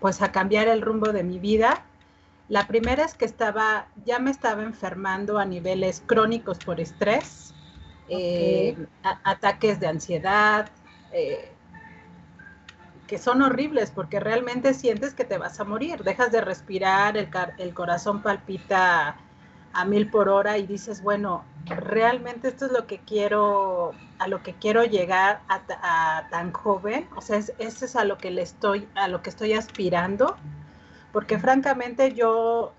pues 0.00 0.22
a 0.22 0.32
cambiar 0.32 0.68
el 0.68 0.82
rumbo 0.82 1.12
de 1.12 1.24
mi 1.24 1.38
vida. 1.38 1.84
La 2.48 2.66
primera 2.66 3.04
es 3.04 3.14
que 3.14 3.24
estaba, 3.24 3.88
ya 4.04 4.20
me 4.20 4.30
estaba 4.30 4.62
enfermando 4.62 5.38
a 5.38 5.44
niveles 5.44 6.02
crónicos 6.06 6.58
por 6.58 6.80
estrés, 6.80 7.54
eh, 8.08 8.76
ataques 9.02 9.80
de 9.80 9.86
ansiedad, 9.86 10.68
eh, 11.12 11.51
que 13.12 13.18
son 13.18 13.42
horribles 13.42 13.90
porque 13.90 14.20
realmente 14.20 14.72
sientes 14.72 15.12
que 15.12 15.26
te 15.26 15.36
vas 15.36 15.60
a 15.60 15.64
morir, 15.64 16.02
dejas 16.02 16.32
de 16.32 16.40
respirar, 16.40 17.18
el, 17.18 17.28
el 17.58 17.74
corazón 17.74 18.22
palpita 18.22 19.18
a 19.74 19.84
mil 19.84 20.08
por 20.08 20.30
hora 20.30 20.56
y 20.56 20.66
dices, 20.66 21.02
bueno, 21.02 21.44
realmente 21.66 22.48
esto 22.48 22.64
es 22.64 22.72
lo 22.72 22.86
que 22.86 23.00
quiero, 23.00 23.92
a 24.18 24.28
lo 24.28 24.42
que 24.42 24.54
quiero 24.54 24.84
llegar 24.84 25.42
a, 25.46 26.26
tan 26.30 26.52
joven, 26.52 27.06
o 27.14 27.20
sea, 27.20 27.36
es, 27.36 27.52
es 27.58 27.96
a 27.96 28.04
lo 28.04 28.16
que 28.16 28.30
le 28.30 28.40
estoy, 28.40 28.88
a 28.94 29.08
lo 29.08 29.20
que 29.20 29.28
estoy 29.28 29.52
aspirando, 29.52 30.34
porque 31.12 31.38
francamente 31.38 32.14
yo 32.14 32.72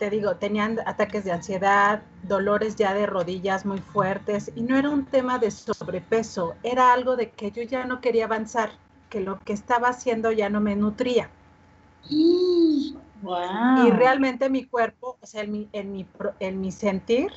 te 0.00 0.08
digo, 0.08 0.36
tenían 0.36 0.78
ataques 0.86 1.24
de 1.24 1.32
ansiedad, 1.32 2.02
dolores 2.22 2.74
ya 2.74 2.94
de 2.94 3.04
rodillas 3.04 3.66
muy 3.66 3.78
fuertes 3.80 4.50
y 4.56 4.62
no 4.62 4.78
era 4.78 4.88
un 4.88 5.04
tema 5.04 5.38
de 5.38 5.50
sobrepeso, 5.50 6.54
era 6.62 6.94
algo 6.94 7.16
de 7.16 7.30
que 7.32 7.50
yo 7.50 7.62
ya 7.62 7.84
no 7.84 8.00
quería 8.00 8.24
avanzar, 8.24 8.70
que 9.10 9.20
lo 9.20 9.38
que 9.40 9.52
estaba 9.52 9.88
haciendo 9.88 10.32
ya 10.32 10.48
no 10.48 10.62
me 10.62 10.74
nutría. 10.74 11.28
Y 13.22 13.90
realmente 13.90 14.48
mi 14.48 14.64
cuerpo, 14.64 15.18
o 15.20 15.26
sea, 15.26 15.42
en 15.42 15.52
mi, 15.52 15.68
en 15.74 15.92
mi, 15.92 16.06
en 16.40 16.60
mi 16.62 16.72
sentir, 16.72 17.30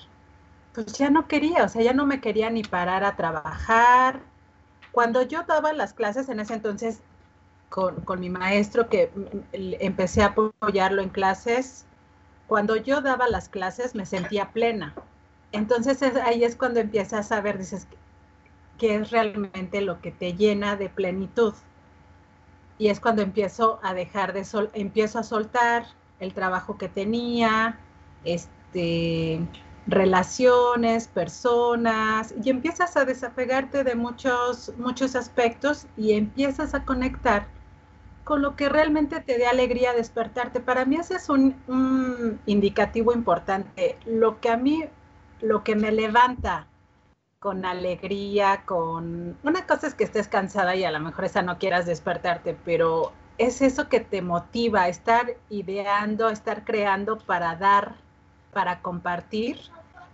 pues 0.73 0.85
ya 0.93 1.09
no 1.09 1.27
quería, 1.27 1.65
o 1.65 1.69
sea, 1.69 1.81
ya 1.81 1.91
no 1.91 2.05
me 2.05 2.21
quería 2.21 2.49
ni 2.49 2.63
parar 2.63 3.03
a 3.03 3.17
trabajar. 3.17 4.21
Cuando 4.93 5.21
yo 5.21 5.43
daba 5.43 5.73
las 5.73 5.93
clases 5.93 6.29
en 6.29 6.39
ese 6.39 6.53
entonces 6.53 7.01
con, 7.67 7.95
con 8.05 8.21
mi 8.21 8.29
maestro, 8.29 8.87
que 8.87 9.11
empecé 9.51 10.23
a 10.23 10.27
apoyarlo 10.27 11.01
en 11.01 11.09
clases, 11.09 11.85
cuando 12.53 12.75
yo 12.75 13.01
daba 13.01 13.27
las 13.27 13.49
clases 13.49 13.95
me 13.95 14.05
sentía 14.05 14.51
plena. 14.51 14.93
Entonces 15.53 16.03
ahí 16.03 16.43
es 16.43 16.55
cuando 16.55 16.81
empiezas 16.81 17.31
a 17.31 17.41
ver, 17.41 17.57
dices, 17.57 17.87
qué 18.77 18.97
es 18.97 19.09
realmente 19.09 19.81
lo 19.81 20.01
que 20.01 20.11
te 20.11 20.35
llena 20.35 20.75
de 20.75 20.87
plenitud 20.87 21.55
y 22.77 22.89
es 22.89 22.99
cuando 22.99 23.23
empiezo 23.23 23.79
a 23.81 23.95
dejar 23.95 24.33
de 24.33 24.45
sol, 24.45 24.69
empiezo 24.75 25.17
a 25.17 25.23
soltar 25.23 25.87
el 26.19 26.35
trabajo 26.35 26.77
que 26.77 26.89
tenía, 26.89 27.79
este, 28.23 29.39
relaciones, 29.87 31.07
personas, 31.07 32.35
y 32.43 32.51
empiezas 32.51 32.95
a 32.97 33.05
desapegarte 33.05 33.83
de 33.83 33.95
muchos, 33.95 34.71
muchos 34.77 35.15
aspectos 35.15 35.87
y 35.97 36.13
empiezas 36.13 36.75
a 36.75 36.85
conectar 36.85 37.47
con 38.23 38.41
lo 38.41 38.55
que 38.55 38.69
realmente 38.69 39.19
te 39.19 39.37
dé 39.37 39.47
alegría 39.47 39.93
despertarte. 39.93 40.59
Para 40.59 40.85
mí 40.85 40.95
ese 40.95 41.15
es 41.15 41.29
un, 41.29 41.55
un 41.67 42.39
indicativo 42.45 43.13
importante. 43.13 43.97
Lo 44.05 44.39
que 44.39 44.49
a 44.49 44.57
mí, 44.57 44.85
lo 45.41 45.63
que 45.63 45.75
me 45.75 45.91
levanta 45.91 46.67
con 47.39 47.65
alegría, 47.65 48.63
con... 48.65 49.37
Una 49.43 49.67
cosa 49.67 49.87
es 49.87 49.95
que 49.95 50.05
estés 50.05 50.29
cansada 50.29 50.75
y 50.75 50.85
a 50.85 50.91
lo 50.91 51.01
mejor 51.01 51.25
esa 51.25 51.41
no 51.41 51.57
quieras 51.57 51.85
despertarte, 51.85 52.55
pero 52.63 53.11
es 53.37 53.61
eso 53.61 53.89
que 53.89 53.99
te 53.99 54.21
motiva, 54.21 54.87
estar 54.87 55.35
ideando, 55.49 56.29
estar 56.29 56.63
creando 56.63 57.17
para 57.17 57.57
dar, 57.57 57.95
para 58.53 58.81
compartir 58.81 59.59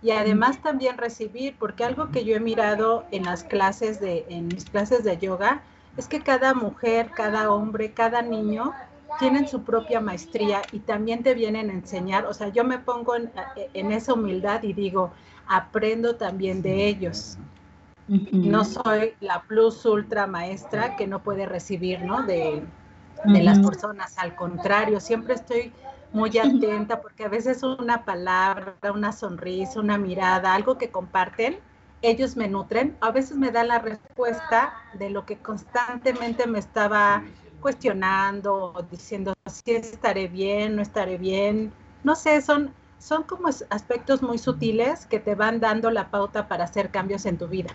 y 0.02 0.10
además 0.10 0.60
también 0.62 0.98
recibir, 0.98 1.54
porque 1.58 1.84
algo 1.84 2.10
que 2.10 2.24
yo 2.24 2.34
he 2.34 2.40
mirado 2.40 3.04
en 3.10 3.24
las 3.24 3.44
clases 3.44 4.00
de, 4.00 4.24
en 4.28 4.48
mis 4.48 4.64
clases 4.64 5.04
de 5.04 5.18
yoga, 5.18 5.62
es 5.96 6.08
que 6.08 6.20
cada 6.20 6.54
mujer, 6.54 7.10
cada 7.10 7.50
hombre, 7.50 7.92
cada 7.92 8.22
niño 8.22 8.72
tienen 9.18 9.48
su 9.48 9.62
propia 9.62 10.00
maestría 10.00 10.62
y 10.72 10.80
también 10.80 11.22
te 11.22 11.34
vienen 11.34 11.68
a 11.70 11.72
enseñar, 11.72 12.26
o 12.26 12.34
sea, 12.34 12.48
yo 12.48 12.64
me 12.64 12.78
pongo 12.78 13.16
en, 13.16 13.30
en 13.74 13.92
esa 13.92 14.14
humildad 14.14 14.62
y 14.62 14.72
digo, 14.72 15.12
aprendo 15.50 16.14
también 16.14 16.62
de 16.62 16.86
ellos. 16.86 17.36
No 18.32 18.64
soy 18.64 19.14
la 19.20 19.42
plus 19.42 19.84
ultra 19.84 20.26
maestra 20.26 20.96
que 20.96 21.06
no 21.06 21.22
puede 21.22 21.46
recibir, 21.46 22.02
¿no? 22.02 22.22
De, 22.22 22.64
las 23.24 23.58
personas, 23.58 24.16
al 24.16 24.34
contrario, 24.34 24.98
siempre 24.98 25.34
estoy 25.34 25.72
muy 26.12 26.36
atenta 26.38 27.02
porque 27.02 27.24
a 27.24 27.28
veces 27.28 27.62
una 27.62 28.04
palabra, 28.04 28.74
una 28.94 29.12
sonrisa, 29.12 29.78
una 29.78 29.98
mirada, 29.98 30.54
algo 30.54 30.78
que 30.78 30.90
comparten, 30.90 31.58
ellos 32.02 32.36
me 32.36 32.48
nutren, 32.48 32.96
a 33.00 33.10
veces 33.10 33.36
me 33.36 33.50
da 33.50 33.64
la 33.64 33.78
respuesta 33.78 34.72
de 34.94 35.10
lo 35.10 35.26
que 35.26 35.36
constantemente 35.36 36.46
me 36.46 36.58
estaba 36.58 37.24
cuestionando, 37.60 38.86
diciendo 38.90 39.34
si 39.46 39.72
estaré 39.72 40.28
bien, 40.28 40.76
no 40.76 40.82
estaré 40.82 41.18
bien. 41.18 41.72
No 42.04 42.14
sé, 42.14 42.40
son 42.40 42.72
son 43.00 43.22
como 43.22 43.48
aspectos 43.48 44.22
muy 44.22 44.38
sutiles 44.38 45.06
que 45.06 45.18
te 45.18 45.34
van 45.34 45.58
dando 45.58 45.90
la 45.90 46.10
pauta 46.10 46.48
para 46.48 46.64
hacer 46.64 46.90
cambios 46.90 47.24
en 47.26 47.38
tu 47.38 47.48
vida. 47.48 47.74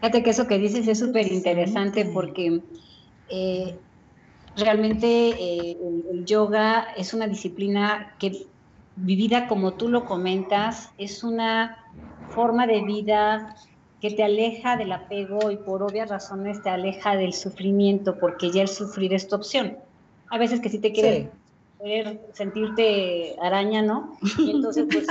Fíjate 0.00 0.22
que 0.22 0.30
eso 0.30 0.46
que 0.46 0.58
dices 0.58 0.86
es 0.86 1.00
súper 1.00 1.30
interesante 1.30 2.04
porque 2.04 2.62
eh, 3.28 3.76
realmente 4.56 5.06
eh, 5.08 5.76
el, 6.12 6.24
yoga 6.24 6.86
es 6.96 7.12
una 7.14 7.26
disciplina 7.26 8.14
que 8.18 8.46
vivida 8.94 9.48
como 9.48 9.74
tú 9.74 9.88
lo 9.88 10.04
comentas, 10.04 10.90
es 10.98 11.24
una 11.24 11.78
forma 12.30 12.66
de 12.66 12.82
vida 12.82 13.56
que 14.00 14.10
te 14.10 14.22
aleja 14.22 14.76
del 14.76 14.92
apego 14.92 15.50
y 15.50 15.56
por 15.56 15.82
obvias 15.82 16.10
razones 16.10 16.62
te 16.62 16.70
aleja 16.70 17.16
del 17.16 17.32
sufrimiento 17.32 18.18
porque 18.18 18.50
ya 18.50 18.62
el 18.62 18.68
sufrir 18.68 19.14
es 19.14 19.28
tu 19.28 19.36
opción. 19.36 19.76
A 20.30 20.38
veces 20.38 20.60
que 20.60 20.68
si 20.68 20.78
te 20.78 20.92
quieres 20.92 21.28
poder 21.78 22.20
sentirte 22.32 23.36
araña, 23.40 23.82
¿no? 23.82 24.16
Y 24.38 24.50
entonces, 24.56 24.86
pues, 24.90 25.06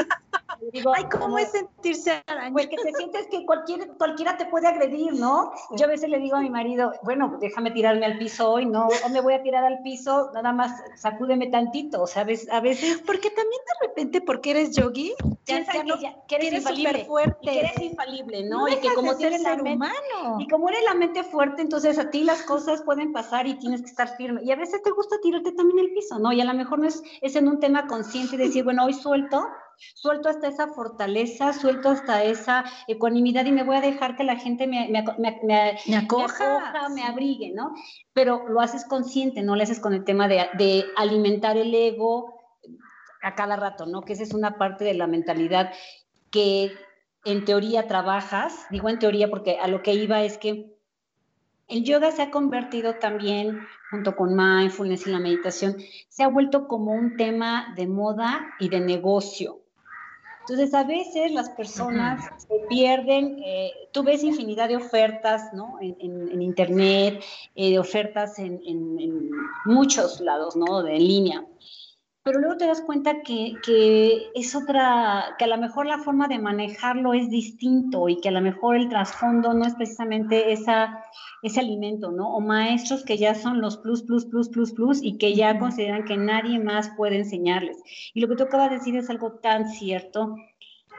digo, 0.71 0.93
Ay, 0.95 1.05
¿cómo 1.11 1.37
es 1.37 1.51
sentirse 1.51 2.23
araña? 2.27 2.53
Pues 2.53 2.67
que 2.67 2.77
te 2.77 2.93
sientes 2.93 3.27
que 3.27 3.45
cualquier, 3.45 3.87
cualquiera 3.97 4.37
te 4.37 4.45
puede 4.45 4.67
agredir, 4.67 5.13
¿no? 5.13 5.51
Yo 5.71 5.85
a 5.85 5.89
veces 5.89 6.09
le 6.09 6.19
digo 6.19 6.37
a 6.37 6.41
mi 6.41 6.49
marido, 6.49 6.93
bueno, 7.03 7.37
déjame 7.39 7.71
tirarme 7.71 8.05
al 8.05 8.17
piso 8.17 8.51
hoy, 8.51 8.65
¿no? 8.65 8.87
O 9.05 9.09
me 9.09 9.21
voy 9.21 9.33
a 9.33 9.43
tirar 9.43 9.63
al 9.63 9.81
piso, 9.81 10.31
nada 10.33 10.51
más 10.51 10.71
sacúdeme 10.95 11.47
tantito, 11.47 12.07
¿sabes? 12.07 12.49
A 12.49 12.59
veces... 12.59 13.01
Porque 13.05 13.29
también 13.29 13.61
de 13.65 13.87
repente, 13.87 14.21
porque 14.21 14.51
eres 14.51 14.75
yogi, 14.75 15.13
ya, 15.45 15.59
ya, 15.59 16.15
que, 16.27 16.35
eres, 16.35 16.53
infalible, 16.53 17.05
fuerte. 17.05 17.37
Y 17.41 17.45
que 17.45 17.59
eres 17.59 17.81
infalible, 17.81 18.43
¿no? 18.45 18.67
y 18.67 18.75
que 18.77 18.93
como 18.93 19.13
eres 19.13 19.41
la 19.41 19.55
mente, 19.55 19.73
humano. 19.73 20.37
Y 20.39 20.47
como 20.47 20.69
eres 20.69 20.83
la 20.85 20.95
mente 20.95 21.23
fuerte, 21.23 21.61
entonces 21.61 21.99
a 21.99 22.09
ti 22.09 22.23
las 22.23 22.41
cosas 22.43 22.81
pueden 22.81 23.13
pasar 23.13 23.47
y 23.47 23.55
tienes 23.55 23.81
que 23.81 23.87
estar 23.87 24.15
firme. 24.17 24.41
Y 24.43 24.51
a 24.51 24.55
veces 24.55 24.81
te 24.81 24.91
gusta 24.91 25.17
tirarte 25.21 25.51
también 25.51 25.79
el 25.79 25.93
piso, 25.93 26.19
¿no? 26.19 26.31
Y 26.31 26.41
a 26.41 26.45
lo 26.45 26.53
mejor 26.53 26.79
no 26.79 26.87
es, 26.87 27.03
es 27.21 27.35
en 27.35 27.47
un 27.47 27.59
tema 27.59 27.87
consciente 27.87 28.37
decir, 28.37 28.63
bueno, 28.63 28.85
hoy 28.85 28.93
suelto, 28.93 29.45
suelto 29.93 30.29
hasta 30.29 30.47
esa 30.47 30.67
fortaleza, 30.67 31.53
suelto 31.53 31.89
hasta 31.89 32.23
esa 32.23 32.63
ecuanimidad 32.87 33.45
y 33.45 33.51
me 33.51 33.63
voy 33.63 33.77
a 33.77 33.81
dejar 33.81 34.15
que 34.15 34.23
la 34.23 34.35
gente 34.35 34.67
me, 34.67 34.89
me, 34.89 35.03
me, 35.17 35.77
me 35.87 35.95
acoja, 35.97 36.89
me 36.89 37.03
abrigue, 37.03 37.51
¿no? 37.53 37.73
Pero 38.13 38.47
lo 38.47 38.61
haces 38.61 38.85
consciente, 38.85 39.41
no 39.41 39.55
lo 39.55 39.63
haces 39.63 39.79
con 39.79 39.93
el 39.93 40.03
tema 40.03 40.27
de, 40.27 40.47
de 40.57 40.85
alimentar 40.97 41.57
el 41.57 41.73
ego 41.73 42.35
a 43.21 43.35
cada 43.35 43.55
rato, 43.55 43.85
¿no? 43.85 44.01
Que 44.01 44.13
esa 44.13 44.23
es 44.23 44.33
una 44.33 44.57
parte 44.57 44.83
de 44.83 44.93
la 44.93 45.07
mentalidad 45.07 45.71
que 46.29 46.71
en 47.25 47.43
teoría 47.43 47.87
trabajas, 47.87 48.67
digo 48.69 48.87
en 48.89 48.99
teoría 48.99 49.29
porque 49.29 49.57
a 49.59 49.67
lo 49.67 49.81
que 49.81 49.93
iba 49.93 50.21
es 50.21 50.37
que 50.37 50.75
el 51.67 51.83
yoga 51.83 52.11
se 52.11 52.21
ha 52.21 52.29
convertido 52.29 52.95
también, 52.95 53.59
junto 53.89 54.15
con 54.15 54.35
mindfulness 54.35 55.07
y 55.07 55.11
la 55.11 55.19
meditación, 55.19 55.77
se 56.09 56.23
ha 56.23 56.27
vuelto 56.27 56.67
como 56.67 56.91
un 56.91 57.17
tema 57.17 57.73
de 57.75 57.87
moda 57.87 58.53
y 58.59 58.69
de 58.69 58.79
negocio. 58.79 59.64
Entonces, 60.47 60.75
a 60.75 60.83
veces 60.83 61.31
las 61.31 61.49
personas 61.49 62.23
se 62.37 62.67
pierden, 62.69 63.41
eh, 63.43 63.71
tú 63.91 64.03
ves 64.03 64.23
infinidad 64.23 64.67
de 64.67 64.75
ofertas, 64.75 65.51
¿no? 65.53 65.77
En, 65.81 66.39
Internet, 66.39 67.23
eh, 67.55 67.71
de 67.71 67.79
ofertas 67.79 68.37
en, 68.37 68.61
en, 68.67 69.31
muchos 69.65 70.21
lados, 70.21 70.55
¿no? 70.55 70.83
De 70.83 70.99
línea 70.99 71.43
pero 72.25 72.39
luego 72.39 72.57
te 72.57 72.65
das 72.65 72.81
cuenta 72.81 73.21
que, 73.21 73.53
que, 73.63 74.31
es 74.33 74.55
otra, 74.55 75.35
que 75.37 75.45
a 75.45 75.47
lo 75.47 75.59
mejor 75.59 75.85
la 75.85 75.99
forma 75.99 76.27
de 76.27 76.39
manejarlo 76.39 77.13
es 77.13 77.29
distinto 77.29 78.09
y 78.09 78.19
que 78.19 78.29
a 78.29 78.31
lo 78.31 78.41
mejor 78.41 78.77
el 78.77 78.89
trasfondo 78.89 79.53
no 79.53 79.63
es 79.63 79.75
precisamente 79.75 80.51
esa, 80.51 81.03
ese 81.43 81.59
alimento, 81.59 82.11
¿no? 82.11 82.33
O 82.33 82.41
maestros 82.41 83.05
que 83.05 83.19
ya 83.19 83.35
son 83.35 83.61
los 83.61 83.77
plus, 83.77 84.01
plus, 84.01 84.25
plus, 84.25 84.49
plus, 84.49 84.73
plus 84.73 85.03
y 85.03 85.19
que 85.19 85.35
ya 85.35 85.59
consideran 85.59 86.03
que 86.03 86.17
nadie 86.17 86.57
más 86.57 86.89
puede 86.97 87.17
enseñarles. 87.17 87.77
Y 88.15 88.21
lo 88.21 88.27
que 88.27 88.37
tú 88.37 88.45
acabas 88.45 88.71
de 88.71 88.77
decir 88.77 88.97
es 88.97 89.11
algo 89.11 89.33
tan 89.33 89.69
cierto 89.69 90.35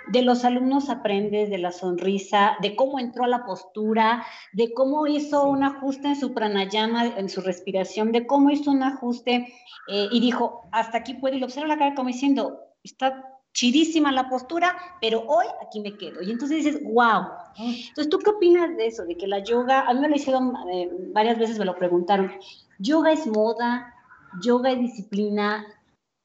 de 0.06 0.22
los 0.22 0.44
alumnos 0.44 0.88
aprendes 0.88 1.50
de 1.50 1.58
la 1.58 1.72
sonrisa, 1.72 2.56
de 2.62 2.76
cómo 2.76 2.98
entró 2.98 3.24
a 3.24 3.28
la 3.28 3.44
postura, 3.44 4.24
de 4.52 4.72
cómo 4.72 5.06
hizo 5.06 5.44
un 5.44 5.64
ajuste 5.64 6.08
en 6.08 6.16
su 6.16 6.32
pranayama, 6.32 7.06
en 7.16 7.28
su 7.28 7.40
respiración, 7.40 8.12
de 8.12 8.26
cómo 8.26 8.50
hizo 8.50 8.70
un 8.70 8.82
ajuste 8.82 9.52
eh, 9.88 10.08
y 10.10 10.20
dijo, 10.20 10.62
hasta 10.72 10.98
aquí 10.98 11.14
puede, 11.14 11.36
y 11.36 11.40
lo 11.40 11.46
observa 11.46 11.68
la 11.68 11.78
cara 11.78 11.94
como 11.94 12.08
diciendo, 12.08 12.60
está 12.84 13.36
chidísima 13.52 14.12
la 14.12 14.28
postura, 14.28 14.76
pero 15.00 15.24
hoy 15.26 15.46
aquí 15.66 15.80
me 15.80 15.96
quedo. 15.96 16.22
Y 16.22 16.30
entonces 16.30 16.64
dices, 16.64 16.82
wow. 16.84 17.24
Entonces, 17.58 18.10
¿tú 18.10 18.18
qué 18.18 18.30
opinas 18.30 18.76
de 18.76 18.86
eso? 18.86 19.04
De 19.06 19.16
que 19.16 19.26
la 19.26 19.38
yoga, 19.38 19.80
a 19.80 19.94
mí 19.94 20.00
me 20.00 20.08
lo 20.08 20.16
hicieron 20.16 20.54
eh, 20.72 20.90
varias 21.12 21.38
veces, 21.38 21.58
me 21.58 21.64
lo 21.64 21.74
preguntaron, 21.74 22.30
yoga 22.78 23.12
es 23.12 23.26
moda, 23.26 23.94
yoga 24.42 24.72
es 24.72 24.78
disciplina, 24.78 25.66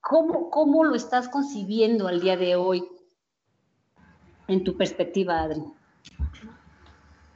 ¿cómo, 0.01 0.50
cómo 0.50 0.83
lo 0.83 0.95
estás 0.95 1.29
concibiendo 1.29 2.07
al 2.07 2.19
día 2.19 2.35
de 2.35 2.57
hoy 2.57 2.83
en 4.51 4.63
tu 4.63 4.75
perspectiva, 4.75 5.41
Adri? 5.41 5.63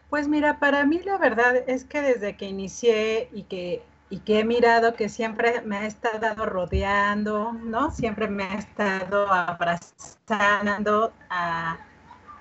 Pues 0.10 0.28
mira, 0.28 0.60
para 0.60 0.86
mí 0.86 1.00
la 1.04 1.18
verdad 1.18 1.56
es 1.68 1.86
que 1.86 2.02
desde 2.02 2.38
que 2.38 2.46
inicié 2.46 3.30
y 3.34 3.44
que, 3.44 3.84
y 4.10 4.20
que 4.20 4.40
he 4.40 4.44
mirado 4.44 4.94
que 4.94 5.10
siempre 5.10 5.62
me 5.62 5.78
ha 5.78 5.86
estado 5.86 6.46
rodeando, 6.46 7.54
¿no? 7.54 7.92
Siempre 7.92 8.28
me 8.28 8.44
ha 8.44 8.56
estado 8.56 9.32
abrazando 9.32 11.14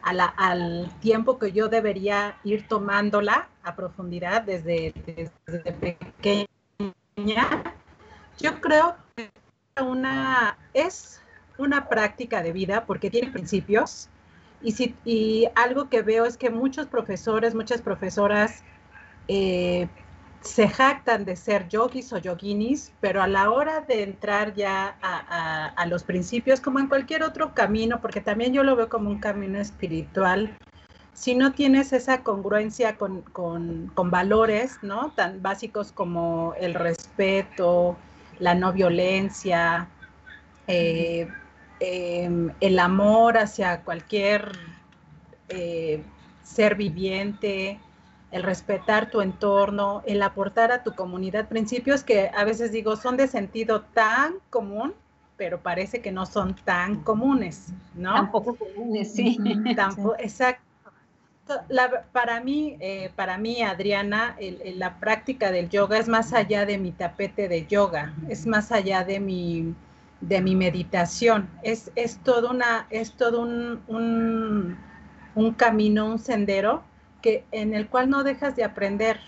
al 0.09 0.91
tiempo 1.01 1.39
que 1.39 1.53
yo 1.53 1.69
debería 1.69 2.37
ir 2.45 2.69
tomándola 2.69 3.49
a 3.63 3.75
profundidad 3.75 4.43
desde, 4.43 4.93
desde 5.47 5.73
pequeña. 5.73 6.47
Yo 8.39 8.61
creo 8.61 8.97
que 9.17 9.31
una, 9.83 10.59
es 10.75 11.23
una 11.59 11.89
práctica 11.89 12.43
de 12.43 12.53
vida 12.53 12.85
porque 12.85 13.11
tiene 13.11 13.31
principios, 13.31 14.11
y, 14.65 14.73
si, 14.73 14.97
y 15.05 15.47
algo 15.55 15.91
que 15.91 16.03
veo 16.03 16.25
es 16.25 16.37
que 16.39 16.51
muchos 16.51 16.87
profesores, 16.87 17.55
muchas 17.55 17.83
profesoras 17.83 18.65
eh, 19.29 19.89
se 20.41 20.69
jactan 20.69 21.27
de 21.27 21.37
ser 21.37 21.69
yogis 21.69 22.13
o 22.13 22.19
yoginis, 22.19 22.93
pero 23.01 23.23
a 23.23 23.27
la 23.27 23.51
hora 23.51 23.81
de 23.81 24.03
entrar 24.03 24.55
ya 24.55 24.97
a, 25.03 25.87
los 25.87 26.03
principios, 26.03 26.61
como 26.61 26.79
en 26.81 26.89
cualquier 26.89 27.23
otro 27.23 27.55
camino, 27.55 28.01
porque 28.01 28.23
también 28.23 28.55
yo 28.55 28.63
lo 28.63 28.75
veo 28.75 28.89
como 28.89 29.11
un 29.11 29.21
camino 29.21 29.59
espiritual, 29.59 30.57
si 31.13 31.35
no 31.35 31.53
tienes 31.53 31.93
esa 31.93 32.23
congruencia 32.23 32.97
con, 32.97 33.93
valores, 33.95 34.79
¿no? 34.83 35.13
Tan 35.13 35.43
básicos 35.43 35.93
como 35.93 36.55
el 36.59 36.75
respeto, 36.75 37.97
la 38.39 38.55
no 38.55 38.73
violencia, 38.73 39.89
eh, 40.67 41.29
Em, 41.81 42.51
el 42.61 42.79
amor 42.79 43.37
hacia 43.37 43.83
cualquier 43.83 44.53
eh, 45.49 46.03
ser 46.43 46.77
viviente, 46.77 47.81
el 48.31 48.43
respetar 48.43 49.11
tu 49.11 49.21
entorno, 49.21 50.03
el 50.07 50.23
aportar 50.23 50.73
a 50.73 50.83
tu 50.83 50.95
comunidad, 50.95 51.49
principios 51.49 52.05
que 52.05 52.31
a 52.35 52.45
veces 52.45 52.73
digo 52.73 52.97
son 52.97 53.17
de 53.17 53.29
sentido 53.29 53.83
tan 53.83 54.35
común, 54.51 54.95
pero 55.37 55.61
parece 55.61 56.01
que 56.01 56.13
no 56.13 56.27
son 56.27 56.55
tan 56.55 57.03
comunes, 57.03 57.73
¿no? 57.95 58.15
Tampoco 58.15 58.57
comunes, 58.57 59.13
sí. 59.13 59.39
Tampoco, 59.77 60.15
exacto. 60.19 60.63
para 62.13 62.41
mí, 62.41 62.77
eh, 62.81 63.11
para 63.17 63.37
mí, 63.37 63.63
Adriana, 63.63 64.37
la 64.77 64.99
práctica 65.01 65.51
del 65.51 65.69
yoga 65.69 65.99
es 65.99 66.09
más 66.09 66.33
allá 66.33 66.67
de 66.67 66.79
mi 66.79 66.93
tapete 66.93 67.49
de 67.49 67.67
yoga, 67.67 68.15
es 68.29 68.47
más 68.47 68.71
allá 68.71 69.05
de 69.05 69.21
mi 69.21 69.75
de 70.29 70.41
mi 70.41 70.57
meditación. 70.57 71.49
Es, 71.63 71.91
es 71.97 72.19
todo, 72.19 72.51
una, 72.51 72.87
es 72.91 73.13
todo 73.13 73.43
un, 73.43 74.77
camino, 75.57 76.07
un 76.07 76.19
sendero 76.19 76.83
que, 77.23 77.45
en 77.53 77.75
el 77.75 77.89
cual 77.89 78.11
no 78.11 78.25
dejas 78.25 78.57
de 78.57 78.65
aprender. 78.65 79.21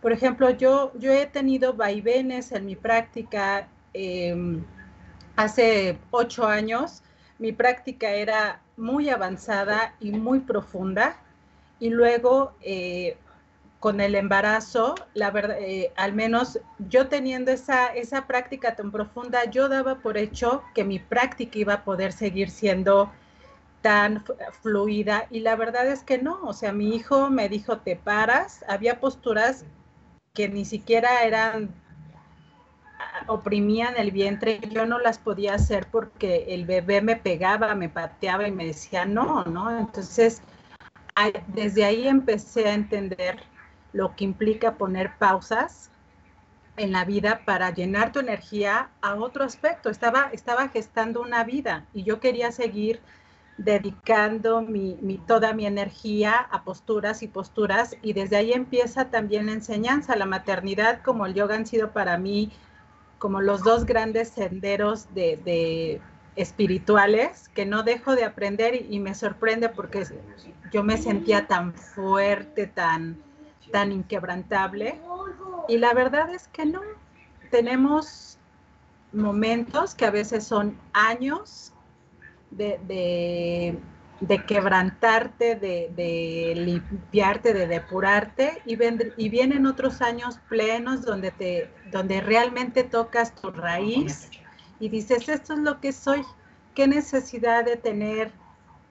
Por 0.00 0.12
ejemplo, 0.12 0.50
yo, 0.50 0.92
yo 0.98 1.12
he 1.12 1.26
tenido 1.26 1.74
vaivenes 1.74 2.52
en 2.52 2.66
mi 2.66 2.76
práctica. 2.76 3.68
Em, 3.94 4.64
hace 5.36 5.98
ocho 6.10 6.46
años 6.46 7.02
mi 7.38 7.52
práctica 7.52 8.10
era 8.10 8.60
muy 8.76 9.10
avanzada 9.10 9.94
y 10.00 10.12
muy 10.12 10.40
profunda. 10.40 11.16
Y 11.78 11.90
luego 11.90 12.54
eh, 12.62 13.16
con 13.82 14.00
el 14.00 14.14
embarazo, 14.14 14.94
la 15.12 15.32
verdad, 15.32 15.56
eh, 15.58 15.92
al 15.96 16.12
menos 16.12 16.60
yo 16.78 17.08
teniendo 17.08 17.50
esa, 17.50 17.88
esa 17.88 18.28
práctica 18.28 18.76
tan 18.76 18.92
profunda, 18.92 19.44
yo 19.50 19.68
daba 19.68 19.96
por 19.96 20.16
hecho 20.16 20.62
que 20.72 20.84
mi 20.84 21.00
práctica 21.00 21.58
iba 21.58 21.74
a 21.74 21.82
poder 21.82 22.12
seguir 22.12 22.48
siendo 22.48 23.10
tan 23.80 24.22
fluida 24.62 25.26
y 25.30 25.40
la 25.40 25.56
verdad 25.56 25.88
es 25.88 26.04
que 26.04 26.18
no, 26.18 26.38
o 26.44 26.52
sea, 26.52 26.72
mi 26.72 26.94
hijo 26.94 27.28
me 27.28 27.48
dijo, 27.48 27.78
te 27.78 27.96
paras, 27.96 28.64
había 28.68 29.00
posturas 29.00 29.64
que 30.32 30.48
ni 30.48 30.64
siquiera 30.64 31.24
eran, 31.24 31.74
ah, 33.00 33.24
oprimían 33.26 33.96
el 33.96 34.12
vientre, 34.12 34.60
yo 34.70 34.86
no 34.86 35.00
las 35.00 35.18
podía 35.18 35.54
hacer 35.54 35.88
porque 35.90 36.44
el 36.50 36.66
bebé 36.66 37.02
me 37.02 37.16
pegaba, 37.16 37.74
me 37.74 37.88
pateaba 37.88 38.46
y 38.46 38.52
me 38.52 38.64
decía, 38.64 39.06
no, 39.06 39.44
¿no? 39.44 39.76
Entonces, 39.76 40.40
desde 41.48 41.84
ahí 41.84 42.06
empecé 42.06 42.68
a 42.68 42.74
entender 42.74 43.50
lo 43.92 44.14
que 44.16 44.24
implica 44.24 44.74
poner 44.74 45.16
pausas 45.18 45.90
en 46.76 46.92
la 46.92 47.04
vida 47.04 47.42
para 47.44 47.70
llenar 47.70 48.12
tu 48.12 48.20
energía 48.20 48.90
a 49.00 49.14
otro 49.14 49.44
aspecto. 49.44 49.90
Estaba, 49.90 50.30
estaba 50.32 50.68
gestando 50.68 51.20
una 51.20 51.44
vida 51.44 51.86
y 51.92 52.02
yo 52.02 52.20
quería 52.20 52.52
seguir 52.52 53.00
dedicando 53.58 54.62
mi, 54.62 55.20
toda 55.26 55.52
mi 55.52 55.66
energía 55.66 56.36
a 56.38 56.64
posturas 56.64 57.22
y 57.22 57.28
posturas 57.28 57.96
y 58.02 58.14
desde 58.14 58.36
ahí 58.36 58.52
empieza 58.52 59.10
también 59.10 59.46
la 59.46 59.52
enseñanza. 59.52 60.16
La 60.16 60.26
maternidad 60.26 61.02
como 61.02 61.26
el 61.26 61.34
yoga 61.34 61.56
han 61.56 61.66
sido 61.66 61.92
para 61.92 62.18
mí 62.18 62.50
como 63.18 63.40
los 63.40 63.62
dos 63.62 63.86
grandes 63.86 64.30
senderos 64.30 65.14
de, 65.14 66.00
espirituales 66.34 67.50
que 67.50 67.66
no 67.66 67.82
dejo 67.82 68.16
de 68.16 68.24
aprender 68.24 68.86
y 68.90 68.98
me 68.98 69.14
sorprende 69.14 69.68
porque 69.68 70.06
yo 70.72 70.82
me 70.82 70.96
sentía 70.96 71.46
tan 71.46 71.74
fuerte, 71.74 72.66
tan 72.66 73.18
tan 73.72 73.90
inquebrantable. 73.90 75.00
Y 75.68 75.78
la 75.78 75.94
verdad 75.94 76.32
es 76.32 76.48
que 76.48 76.66
no. 76.66 76.80
Tenemos 77.50 78.38
momentos 79.12 79.94
que 79.94 80.06
a 80.06 80.10
veces 80.10 80.44
son 80.44 80.78
años 80.92 81.72
de, 82.50 83.78
quebrantarte, 84.46 85.56
de, 85.56 86.52
limpiarte, 86.56 87.52
de 87.52 87.66
depurarte, 87.66 88.62
y, 88.66 88.76
y 89.16 89.28
vienen 89.28 89.66
otros 89.66 90.00
años 90.00 90.38
plenos 90.48 91.02
donde, 91.02 91.30
te, 91.30 91.70
donde 91.90 92.20
realmente 92.20 92.84
tocas 92.84 93.34
tu 93.34 93.50
raíz 93.50 94.30
y 94.80 94.88
dices, 94.88 95.28
esto 95.28 95.54
es 95.54 95.60
lo 95.60 95.80
que 95.80 95.92
soy, 95.92 96.22
qué 96.74 96.86
necesidad 96.86 97.64
de 97.64 97.76
tener 97.76 98.32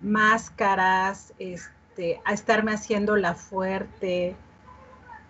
máscaras, 0.01 1.33
este, 1.37 2.21
a 2.25 2.33
estarme 2.33 2.73
haciendo 2.73 3.17
la 3.17 3.35
fuerte, 3.35 4.35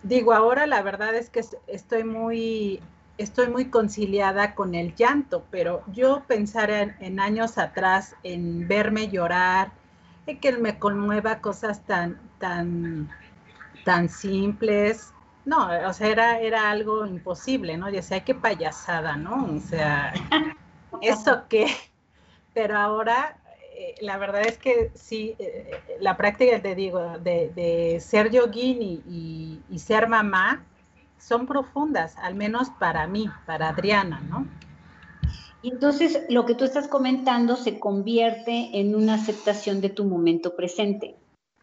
digo, 0.02 0.32
ahora 0.32 0.66
la 0.66 0.82
verdad 0.82 1.14
es 1.14 1.30
que 1.30 1.44
estoy 1.66 2.04
muy, 2.04 2.80
estoy 3.18 3.48
muy 3.48 3.66
conciliada 3.66 4.54
con 4.54 4.74
el 4.74 4.94
llanto, 4.94 5.44
pero 5.50 5.82
yo 5.92 6.24
pensar 6.26 6.70
en, 6.70 7.20
años 7.20 7.58
atrás, 7.58 8.16
en 8.22 8.66
verme 8.68 9.08
llorar, 9.08 9.72
en 10.26 10.40
que 10.40 10.52
me 10.52 10.78
conmueva 10.78 11.40
cosas 11.40 11.84
tan, 11.84 12.20
tan, 12.38 13.08
tan 13.84 14.08
simples, 14.08 15.12
no, 15.44 15.68
o 15.88 15.92
sea, 15.92 16.06
era, 16.06 16.38
era 16.38 16.70
algo 16.70 17.04
imposible, 17.04 17.76
¿no? 17.76 17.90
Ya 17.90 18.00
sea, 18.00 18.24
qué 18.24 18.34
payasada, 18.34 19.16
¿no? 19.16 19.56
O 19.56 19.58
sea, 19.58 20.12
¿eso 21.00 21.44
qué? 21.48 21.66
Pero 22.54 22.78
ahora 22.78 23.41
eh, 23.82 23.94
la 24.00 24.16
verdad 24.16 24.42
es 24.42 24.58
que 24.58 24.92
sí, 24.94 25.34
eh, 25.40 25.70
la 25.98 26.16
práctica, 26.16 26.62
te 26.62 26.76
digo, 26.76 27.18
de, 27.18 27.98
ser 28.00 28.30
yogini 28.30 29.02
y, 29.68 29.78
ser 29.78 30.08
mamá 30.08 30.64
son 31.18 31.46
profundas, 31.46 32.16
al 32.18 32.36
menos 32.36 32.70
para 32.78 33.06
mí, 33.08 33.28
para 33.44 33.70
Adriana, 33.70 34.20
¿no? 34.28 34.46
Y 35.62 35.70
entonces 35.70 36.24
lo 36.28 36.44
que 36.46 36.54
tú 36.54 36.64
estás 36.64 36.86
comentando 36.88 37.56
se 37.56 37.78
convierte 37.78 38.80
en 38.80 38.94
una 38.94 39.14
aceptación 39.14 39.80
de 39.80 39.90
tu 39.90 40.04
momento 40.04 40.54
presente. 40.54 41.16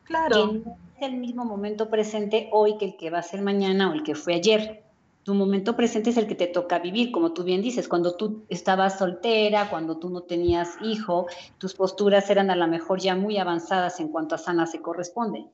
Claro. 0.03 0.51
Que 0.51 0.58
no 0.60 0.77
es 0.97 1.01
el 1.01 1.17
mismo 1.17 1.45
momento 1.45 1.89
presente 1.89 2.49
hoy 2.51 2.77
que 2.77 2.86
el 2.86 2.97
que 2.97 3.10
va 3.10 3.19
a 3.19 3.23
ser 3.23 3.41
mañana 3.41 3.89
o 3.89 3.93
el 3.93 4.03
que 4.03 4.15
fue 4.15 4.36
ayer 4.36 4.84
tu 5.30 5.36
momento 5.36 5.76
presente 5.76 6.10
es 6.10 6.18
el 6.18 6.26
que 6.26 6.34
te 6.34 6.48
toca 6.48 6.80
vivir, 6.80 7.12
como 7.12 7.34
tú 7.34 7.44
bien 7.44 7.62
dices, 7.62 7.88
cuando 7.88 8.15
tú 8.15 8.46
estabas 8.50 8.98
soltera, 8.98 9.70
cuando 9.70 9.98
tú 9.98 10.10
no 10.10 10.22
tenías 10.22 10.70
hijo, 10.82 11.28
tus 11.60 11.76
posturas 11.76 12.28
eran 12.32 12.50
a 12.50 12.56
lo 12.56 12.65
mejor 12.65 13.00
ya 13.00 13.15
muy 13.15 13.38
avanzadas 13.38 14.00
en 14.00 14.08
cuanto 14.08 14.34
a 14.34 14.39
sana 14.39 14.65
se 14.65 14.82
corresponde. 14.82 15.46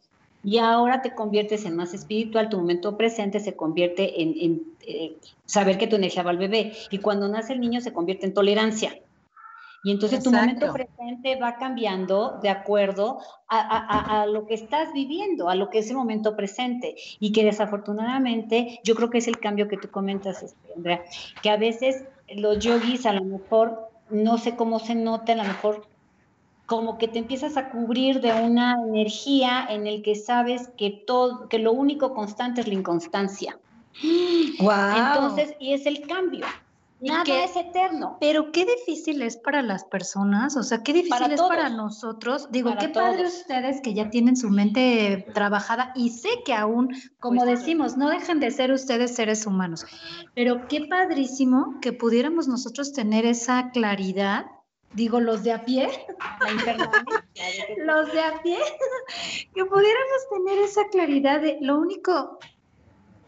Y 0.46 0.60
ahora 0.60 1.02
te 1.02 1.14
conviertes 1.14 1.66
en 1.66 1.76
más 1.76 1.94
espiritual, 1.94 2.48
tu 2.48 2.56
momento 2.56 2.96
presente 2.96 3.42
se 3.42 3.58
convierte 3.58 4.22
en, 4.22 4.64
eh, 4.88 5.18
saber 5.46 5.78
que 5.78 5.88
tu 5.88 5.98
energía 5.98 6.24
va 6.24 6.30
al 6.30 6.38
bebé. 6.38 6.72
Y 6.90 7.00
cuando 7.00 7.28
nace 7.28 7.52
el 7.52 7.60
niño 7.60 7.82
se 7.82 7.92
convierte 7.92 8.26
en 8.28 8.34
tolerancia. 8.34 8.98
Y 9.86 9.92
entonces 9.92 10.24
tu 10.24 10.32
momento 10.32 10.74
presente 10.74 11.36
va 11.36 11.58
cambiando 11.58 12.40
de 12.42 12.50
acuerdo 12.50 13.20
a, 13.48 14.26
lo 14.26 14.48
que 14.48 14.56
estás 14.56 14.92
viviendo, 14.94 15.48
a 15.48 15.54
lo 15.54 15.70
que 15.70 15.78
es 15.78 15.92
el 15.92 15.96
momento 15.96 16.36
presente. 16.36 16.96
Y 17.20 17.32
que 17.32 17.46
desafortunadamente 17.46 18.80
yo 18.84 18.96
creo 18.96 19.12
que 19.12 19.20
es 19.20 19.28
el 19.28 19.40
cambio 19.40 19.68
que 19.68 19.78
tú 19.78 19.92
comentas, 19.92 20.42
este, 20.42 20.74
Andrea, 20.76 21.04
que 21.44 21.52
a 21.52 21.58
veces 21.58 22.04
los 22.36 22.58
yogis 22.58 23.06
a 23.06 23.14
lo 23.14 23.26
mejor, 23.26 23.92
no 24.10 24.40
sé 24.40 24.56
cómo 24.56 24.80
se 24.80 24.96
nota, 24.96 25.34
a 25.34 25.36
lo 25.36 25.44
mejor 25.44 25.88
como 26.66 26.98
que 26.98 27.08
te 27.08 27.20
empiezas 27.20 27.56
a 27.56 27.70
cubrir 27.70 28.22
de 28.22 28.34
una 28.34 28.78
energía 28.88 29.68
en 29.70 29.86
el 29.86 30.02
que 30.02 30.16
sabes 30.16 30.70
que 30.78 30.90
todo, 31.06 31.48
que 31.48 31.60
lo 31.60 31.74
único 31.74 32.16
constante 32.16 32.62
es 32.62 32.68
la 32.68 32.74
inconstancia. 32.74 33.60
Wow. 34.60 34.72
Entonces, 34.98 35.56
y 35.60 35.74
es 35.74 35.86
el 35.86 36.08
cambio. 36.08 36.48
Nada 37.06 37.44
es 37.44 37.56
eterno. 37.56 38.18
Pero 38.20 38.52
qué 38.52 38.66
difícil 38.66 39.22
es 39.22 39.38
para 39.38 39.62
las 39.62 39.86
personas, 39.86 40.58
o 40.58 40.64
sea, 40.64 40.84
qué 40.84 40.94
difícil 40.94 41.32
es 41.32 41.42
para 41.42 41.70
nosotros. 41.70 42.48
Digo, 42.52 42.76
qué 42.80 42.90
padre 42.90 43.28
ustedes 43.28 43.82
que 43.82 43.94
ya 43.94 44.10
tienen 44.10 44.36
su 44.36 44.50
mente 44.50 45.26
trabajada 45.34 45.92
y 45.96 46.10
sé 46.10 46.30
que 46.44 46.54
aún, 46.54 46.96
como 47.20 47.44
pues, 47.44 47.60
decimos, 47.60 47.98
no 47.98 48.10
dejan 48.10 48.40
de 48.40 48.52
ser 48.52 48.72
ustedes 48.72 49.16
seres 49.16 49.46
humanos. 49.46 49.86
Pero 50.34 50.68
qué 50.68 50.88
padrísimo 50.88 51.80
que 51.82 51.94
pudiéramos 51.94 52.48
nosotros 52.48 52.94
tener 52.94 53.26
esa 53.26 53.72
claridad 53.72 54.46
digo 54.96 55.20
los 55.20 55.44
de 55.44 55.52
a 55.52 55.66
pie, 55.66 55.90
los 57.86 58.14
de 58.14 58.22
a 58.22 58.42
pie, 58.42 58.58
que 59.54 59.66
pudiéramos 59.66 60.30
tener 60.32 60.60
esa 60.60 60.88
claridad 60.90 61.42
de 61.42 61.58
lo 61.62 61.78
único 61.78 62.40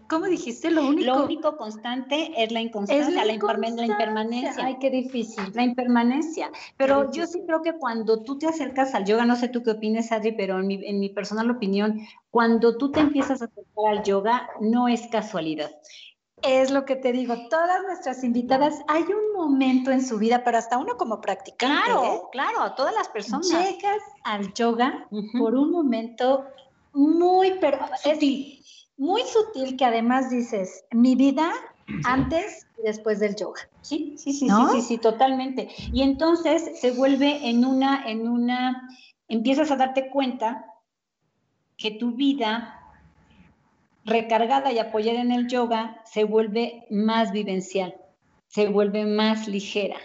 ¿Cómo 0.10 0.26
dijiste? 0.26 0.72
Lo 0.72 0.88
único. 0.88 1.14
Lo 1.14 1.26
único 1.26 1.58
constante 1.58 2.32
es 2.42 2.52
la 2.52 2.62
inconstancia, 2.62 3.26
la, 3.26 3.34
impermanencia. 3.34 4.54
Ay, 4.64 4.78
qué 4.80 4.90
difícil. 4.90 5.52
La 5.54 5.64
impermanencia. 5.64 6.52
Pero 6.78 7.12
yo 7.12 7.28
sí 7.28 7.42
creo 7.46 7.62
que 7.62 7.74
cuando 7.74 8.24
tú 8.24 8.38
te 8.38 8.48
acercas 8.48 8.94
al 8.94 9.06
yoga, 9.06 9.26
no 9.26 9.36
sé 9.36 9.50
tú 9.50 9.64
qué 9.64 9.72
opines, 9.72 10.12
Adri, 10.12 10.32
pero 10.32 10.60
en 10.60 10.68
mi, 10.68 10.86
en 10.86 11.00
mi 11.00 11.10
personal 11.10 11.50
opinión, 11.52 12.00
cuando 12.32 12.78
tú 12.78 12.92
te 12.92 13.02
empiezas 13.02 13.42
a 13.42 13.46
acercar 13.46 13.86
al 13.88 14.04
yoga, 14.04 14.50
no 14.62 14.88
es 14.88 15.08
casualidad. 15.08 15.72
Es 16.44 16.70
lo 16.70 16.86
que 16.86 16.96
te 16.96 17.12
digo, 17.12 17.36
todas 17.50 17.82
nuestras 17.84 18.24
invitadas, 18.24 18.82
hay 18.88 19.02
un 19.04 19.34
momento 19.36 19.90
en 19.90 20.06
su 20.06 20.20
vida, 20.20 20.44
pero 20.44 20.60
hasta 20.60 20.78
uno 20.78 20.96
como 20.96 21.20
practicante. 21.20 21.84
Claro, 21.86 22.04
¿eh? 22.04 22.22
claro, 22.32 22.62
a 22.62 22.76
todas 22.76 22.94
las 22.94 23.10
personas. 23.10 23.50
Llegas 23.50 24.02
al 24.24 24.54
yoga 24.54 25.08
por 25.38 25.56
un 25.56 25.72
momento 25.72 26.46
muy, 26.94 27.56
pero 27.60 27.80
muy 28.98 29.22
sutil 29.22 29.78
que 29.78 29.86
además 29.86 30.30
dices, 30.30 30.84
mi 30.92 31.16
vida 31.16 31.52
antes 32.04 32.68
y 32.78 32.84
después 32.84 33.20
del 33.20 33.36
yoga. 33.36 33.62
Sí, 33.82 34.16
sí, 34.18 34.34
sí, 34.34 34.50
sí, 34.50 34.62
sí, 34.74 34.82
sí, 34.82 34.98
totalmente. 34.98 35.70
Y 35.94 36.02
entonces 36.02 36.80
se 36.80 36.92
vuelve 36.92 37.50
en 37.50 37.64
una, 37.64 38.04
en 38.10 38.28
una, 38.28 38.90
empiezas 39.28 39.72
a 39.72 39.78
darte 39.78 40.10
cuenta 40.10 40.66
que 41.78 41.92
tu 41.92 42.14
vida 42.14 42.74
recargada 44.04 44.72
y 44.72 44.80
apoyada 44.80 45.22
en 45.22 45.32
el 45.32 45.48
yoga 45.48 46.02
se 46.06 46.24
vuelve 46.24 46.86
más 46.90 47.32
vivencial, 47.32 47.96
se 48.48 48.68
vuelve 48.68 49.06
más 49.06 49.48
ligera. 49.48 49.98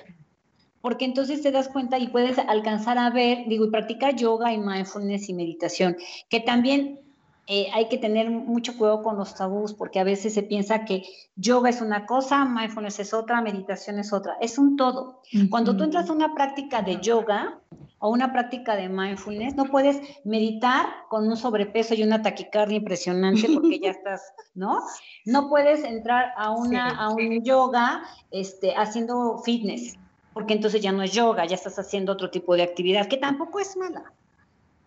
Porque 0.80 1.04
entonces 1.04 1.42
te 1.42 1.52
das 1.52 1.68
cuenta 1.68 1.98
y 1.98 2.08
puedes 2.08 2.38
alcanzar 2.38 2.98
a 2.98 3.10
ver, 3.10 3.44
digo, 3.46 3.64
y 3.64 3.70
practicar 3.70 4.16
yoga 4.16 4.52
y 4.52 4.58
mindfulness 4.58 5.28
y 5.28 5.34
meditación, 5.34 5.96
que 6.28 6.40
también 6.40 7.01
eh, 7.48 7.66
hay 7.74 7.88
que 7.88 7.98
tener 7.98 8.30
mucho 8.30 8.78
cuidado 8.78 9.02
con 9.02 9.16
los 9.16 9.34
tabús, 9.34 9.74
porque 9.74 9.98
a 9.98 10.04
veces 10.04 10.32
se 10.32 10.44
piensa 10.44 10.84
que 10.84 11.02
yoga 11.34 11.70
es 11.70 11.80
una 11.80 12.06
cosa, 12.06 12.44
mindfulness 12.44 13.00
es 13.00 13.12
otra, 13.12 13.40
meditación 13.42 13.98
es 13.98 14.12
otra, 14.12 14.36
es 14.40 14.58
un 14.58 14.76
todo. 14.76 15.22
Cuando 15.50 15.76
tú 15.76 15.82
entras 15.82 16.08
a 16.08 16.12
una 16.12 16.34
práctica 16.34 16.82
de 16.82 17.00
yoga 17.00 17.58
o 17.98 18.10
una 18.10 18.32
práctica 18.32 18.76
de 18.76 18.88
mindfulness, 18.88 19.56
no 19.56 19.64
puedes 19.64 20.00
meditar 20.24 20.86
con 21.08 21.26
un 21.26 21.36
sobrepeso 21.36 21.94
y 21.94 22.04
una 22.04 22.22
taquicardia 22.22 22.76
impresionante 22.76 23.48
porque 23.52 23.80
ya 23.80 23.90
estás, 23.90 24.22
¿no? 24.54 24.80
No 25.24 25.48
puedes 25.48 25.82
entrar 25.82 26.32
a, 26.36 26.52
una, 26.52 26.90
a 26.90 27.10
un 27.10 27.42
yoga 27.42 28.04
este, 28.30 28.72
haciendo 28.76 29.38
fitness, 29.38 29.98
porque 30.32 30.54
entonces 30.54 30.80
ya 30.80 30.92
no 30.92 31.02
es 31.02 31.12
yoga, 31.12 31.44
ya 31.44 31.56
estás 31.56 31.76
haciendo 31.76 32.12
otro 32.12 32.30
tipo 32.30 32.54
de 32.54 32.62
actividad, 32.62 33.08
que 33.08 33.16
tampoco 33.16 33.58
es 33.58 33.76
mala. 33.76 34.12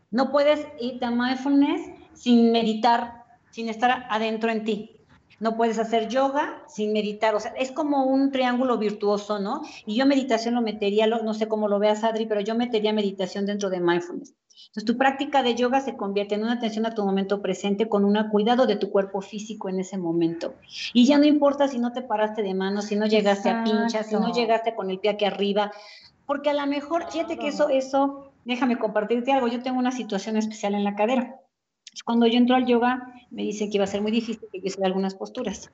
No 0.09 0.31
puedes 0.31 0.65
ir 0.79 1.03
a 1.03 1.11
mindfulness 1.11 2.04
sin 2.15 2.51
meditar, 2.51 3.23
sin 3.51 3.69
estar 3.69 4.07
adentro 4.09 4.49
en 4.49 4.63
ti. 4.63 4.91
No 5.39 5.57
puedes 5.57 5.79
hacer 5.79 6.07
yoga 6.07 6.63
sin 6.67 6.93
meditar, 6.93 7.35
o 7.35 7.39
sea, 7.39 7.51
es 7.57 7.71
como 7.71 8.05
un 8.05 8.31
triángulo 8.31 8.77
virtuoso, 8.77 9.39
¿no? 9.39 9.61
Y 9.85 9.95
yo 9.95 10.05
meditación 10.05 10.55
lo 10.55 10.61
metería, 10.61 11.07
no 11.07 11.33
sé 11.33 11.47
cómo 11.47 11.67
lo 11.67 11.77
veas, 11.77 12.03
Adri, 12.05 12.25
pero 12.25 12.39
yo 12.39 12.55
metería 12.55 12.93
meditación 12.93 13.45
dentro 13.45 13.69
de 13.69 13.81
mindfulness. 13.81 14.33
Entonces, 14.67 14.85
tu 14.85 14.97
práctica 14.97 15.43
de 15.43 15.55
yoga 15.55 15.81
se 15.81 15.97
convierte 15.97 16.35
en 16.35 16.43
una 16.43 16.53
atención 16.53 16.85
a 16.85 16.93
tu 16.93 17.03
momento 17.03 17.41
presente 17.41 17.89
con 17.89 18.05
un 18.05 18.17
cuidado 18.29 18.65
de 18.65 18.77
tu 18.77 18.89
cuerpo 18.89 19.21
físico 19.21 19.67
en 19.67 19.79
ese 19.79 19.97
momento. 19.97 20.55
Y 20.93 21.05
ya 21.05 21.17
no 21.17 21.25
importa 21.25 21.67
si 21.67 21.79
no 21.79 21.91
te 21.91 22.01
paraste 22.01 22.41
de 22.41 22.53
mano, 22.53 22.81
si 22.81 22.95
no 22.95 23.05
llegaste 23.05 23.49
a 23.49 23.63
pinchas, 23.63 24.07
si 24.07 24.15
no 24.15 24.33
llegaste 24.33 24.73
con 24.73 24.89
el 24.89 24.99
pie 24.99 25.11
aquí 25.11 25.25
arriba, 25.25 25.71
porque 26.25 26.49
a 26.49 26.53
lo 26.53 26.65
mejor, 26.65 27.11
fíjate 27.11 27.37
que 27.37 27.49
eso, 27.49 27.69
eso, 27.69 28.31
déjame 28.45 28.77
compartirte 28.77 29.31
algo, 29.31 29.47
yo 29.47 29.61
tengo 29.61 29.79
una 29.79 29.91
situación 29.91 30.37
especial 30.37 30.73
en 30.73 30.83
la 30.83 30.95
cadera. 30.95 31.41
Cuando 32.03 32.27
yo 32.27 32.37
entro 32.37 32.55
al 32.55 32.65
yoga, 32.65 33.13
me 33.31 33.43
dicen 33.43 33.69
que 33.69 33.77
iba 33.77 33.83
a 33.83 33.87
ser 33.87 34.01
muy 34.01 34.11
difícil 34.11 34.47
que 34.51 34.59
yo 34.59 34.67
hiciera 34.67 34.87
algunas 34.87 35.15
posturas. 35.15 35.71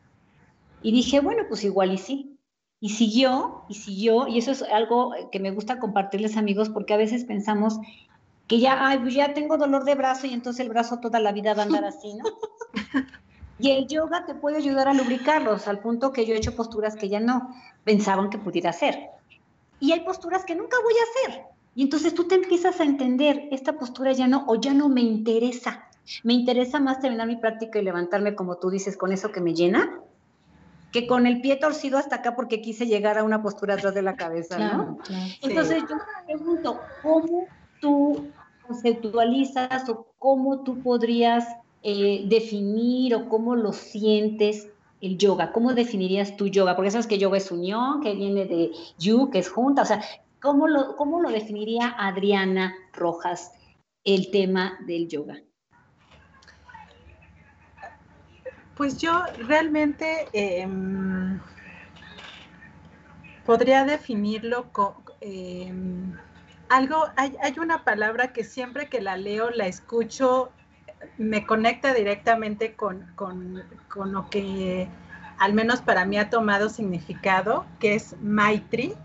Y 0.81 0.91
dije, 0.91 1.19
bueno, 1.19 1.43
pues 1.47 1.63
igual 1.63 1.91
y 1.93 1.97
sí. 1.97 2.38
Y 2.79 2.89
siguió, 2.89 3.63
y 3.69 3.75
siguió, 3.75 4.27
y 4.27 4.39
eso 4.39 4.51
es 4.51 4.63
algo 4.63 5.13
que 5.31 5.39
me 5.39 5.51
gusta 5.51 5.79
compartirles 5.79 6.36
amigos, 6.36 6.69
porque 6.69 6.95
a 6.95 6.97
veces 6.97 7.25
pensamos 7.25 7.79
que 8.47 8.60
ya, 8.60 8.88
ay, 8.88 8.99
pues 8.99 9.13
ya 9.13 9.34
tengo 9.34 9.57
dolor 9.57 9.86
de 9.86 9.95
brazo 9.95 10.27
y 10.27 10.34
entonces 10.34 10.60
el 10.65 10.69
brazo 10.69 10.99
toda 10.99 11.19
la 11.19 11.31
vida 11.31 11.53
va 11.53 11.62
a 11.62 11.65
andar 11.65 11.86
así, 11.86 12.15
¿no? 12.15 12.25
y 13.60 13.71
el 13.71 13.88
yoga 13.88 14.25
te 14.25 14.34
puede 14.34 14.57
ayudar 14.57 14.88
a 14.88 14.93
lubricarlos, 14.93 15.67
al 15.67 15.79
punto 15.79 16.12
que 16.12 16.25
yo 16.25 16.34
he 16.34 16.38
hecho 16.38 16.55
posturas 16.55 16.95
que 16.95 17.07
ya 17.07 17.19
no 17.19 17.55
pensaban 17.84 18.29
que 18.29 18.39
pudiera 18.39 18.71
hacer. 18.71 19.10
Y 19.79 19.91
hay 19.91 20.01
posturas 20.01 20.43
que 20.43 20.55
nunca 20.55 20.77
voy 20.84 20.93
a 20.93 21.29
hacer. 21.29 21.43
Y 21.75 21.84
entonces 21.84 22.13
tú 22.13 22.27
te 22.27 22.36
empiezas 22.36 22.79
a 22.79 22.84
entender, 22.84 23.47
esta 23.51 23.73
postura 23.73 24.12
ya 24.12 24.27
no, 24.27 24.43
o 24.47 24.60
ya 24.60 24.73
no 24.73 24.89
me 24.89 25.01
interesa. 25.01 25.88
Me 26.24 26.34
interesa 26.34 26.80
más 26.80 27.00
terminar 27.00 27.28
mi 27.28 27.38
práctica 27.38 27.80
y 27.80 27.84
levantarme, 27.84 28.36
como 28.36 28.58
tú 28.58 28.69
dices, 28.69 28.97
con 28.97 29.12
eso 29.12 29.32
que 29.32 29.41
me 29.41 29.54
llena, 29.54 30.02
que 30.91 31.08
con 31.08 31.26
el 31.26 31.41
pie 31.41 31.56
torcido 31.56 31.97
hasta 31.97 32.17
acá 32.17 32.36
porque 32.36 32.62
quise 32.62 32.86
llegar 32.86 33.17
a 33.17 33.24
una 33.24 33.41
postura 33.41 33.76
atrás 33.76 33.93
de 33.93 34.02
la 34.02 34.15
cabeza, 34.15 34.58
¿no? 34.58 34.97
Entonces 35.41 35.84
yo 35.89 35.95
me 35.95 36.26
pregunto, 36.26 36.80
¿cómo 37.02 37.45
tú 37.80 38.28
conceptualizas 38.67 39.88
o 39.89 40.08
cómo 40.19 40.63
tú 40.63 40.82
podrías 40.82 41.47
eh, 41.84 42.26
definir 42.28 43.15
o 43.15 43.30
cómo 43.30 43.56
lo 43.56 43.71
sientes 43.71 44.67
el 45.00 45.17
yoga? 45.17 45.52
¿Cómo 45.54 45.74
definirías 45.74 46.36
tu 46.36 46.47
yoga? 46.47 46.76
Porque 46.76 46.91
sabes 46.91 47.08
que 47.08 47.17
yoga 47.17 47.38
es 47.38 47.52
unión, 47.52 48.02
que 48.02 48.13
viene 48.13 48.45
de 48.45 48.71
yu, 49.00 49.30
que 49.30 49.39
es 49.39 49.50
junta. 49.50 49.84
O 49.84 49.86
sea, 49.86 50.02
¿cómo 50.41 50.67
lo, 50.67 50.97
cómo 50.97 51.21
lo 51.21 51.30
definiría 51.30 51.95
Adriana 51.97 52.76
Rojas 52.93 53.54
el 54.04 54.30
tema 54.30 54.78
del 54.86 55.08
yoga? 55.08 55.41
Pues 58.82 58.98
yo 58.98 59.22
realmente 59.38 60.28
em, 60.34 61.39
podría 63.46 63.86
definirlo 63.86 64.72
con 64.72 64.96
em, 65.20 66.17
algo, 66.67 67.06
hay, 67.15 67.60
una 67.60 67.84
palabra 67.84 68.34
que 68.34 68.44
siempre 68.44 68.89
que 68.89 69.00
la 69.00 69.17
leo, 69.17 69.52
la 69.52 69.67
escucho, 69.67 70.52
me 71.20 71.46
conecta 71.46 71.94
directamente 71.94 72.74
con, 72.74 73.06
lo 74.04 74.30
que 74.32 74.88
al 75.38 75.54
menos 75.54 75.82
para 75.82 76.04
mí 76.06 76.17
ha 76.17 76.32
tomado 76.32 76.67
significado, 76.67 77.67
que 77.80 77.94
es 77.94 78.15
Maitri. 78.20 78.96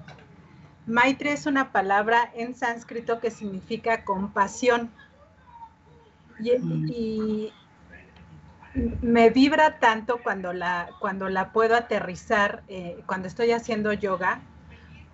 Maitri 0.87 1.29
es 1.29 1.45
una 1.45 1.71
palabra 1.71 2.33
en 2.35 2.55
sánscrito 2.55 3.21
que 3.21 3.31
significa 3.31 4.07
compasión. 4.07 4.91
y, 6.41 7.53
mm 7.53 7.66
me 9.03 9.31
vibra 9.31 9.79
tanto 9.79 10.19
cuando 10.23 10.53
la, 10.53 10.91
cuando 10.99 11.29
la 11.29 11.53
puedo 11.53 11.75
aterrizar, 11.75 12.63
eh, 12.69 13.03
cuando 13.07 13.29
estoy 13.29 13.53
haciendo 13.53 13.93
yoga, 13.93 14.41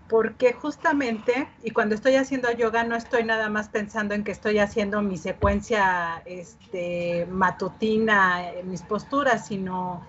porque 0.08 0.52
justamente, 0.52 1.48
y 1.62 1.70
cuando 1.70 1.94
estoy 1.94 2.16
haciendo 2.16 2.50
yoga 2.52 2.84
no 2.84 2.96
estoy 2.96 3.24
nada 3.24 3.48
más 3.48 3.68
pensando 3.68 4.14
en 4.14 4.24
que 4.24 4.32
estoy 4.32 4.58
haciendo 4.58 5.00
mi 5.00 5.16
secuencia 5.16 6.22
este, 6.26 7.26
matutina, 7.30 8.42
mis 8.64 8.82
posturas, 8.82 9.46
sino 9.46 10.04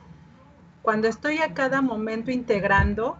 cuando 0.82 1.08
estoy 1.08 1.38
a 1.38 1.54
cada 1.54 1.82
momento 1.82 2.32
integrando 2.32 3.18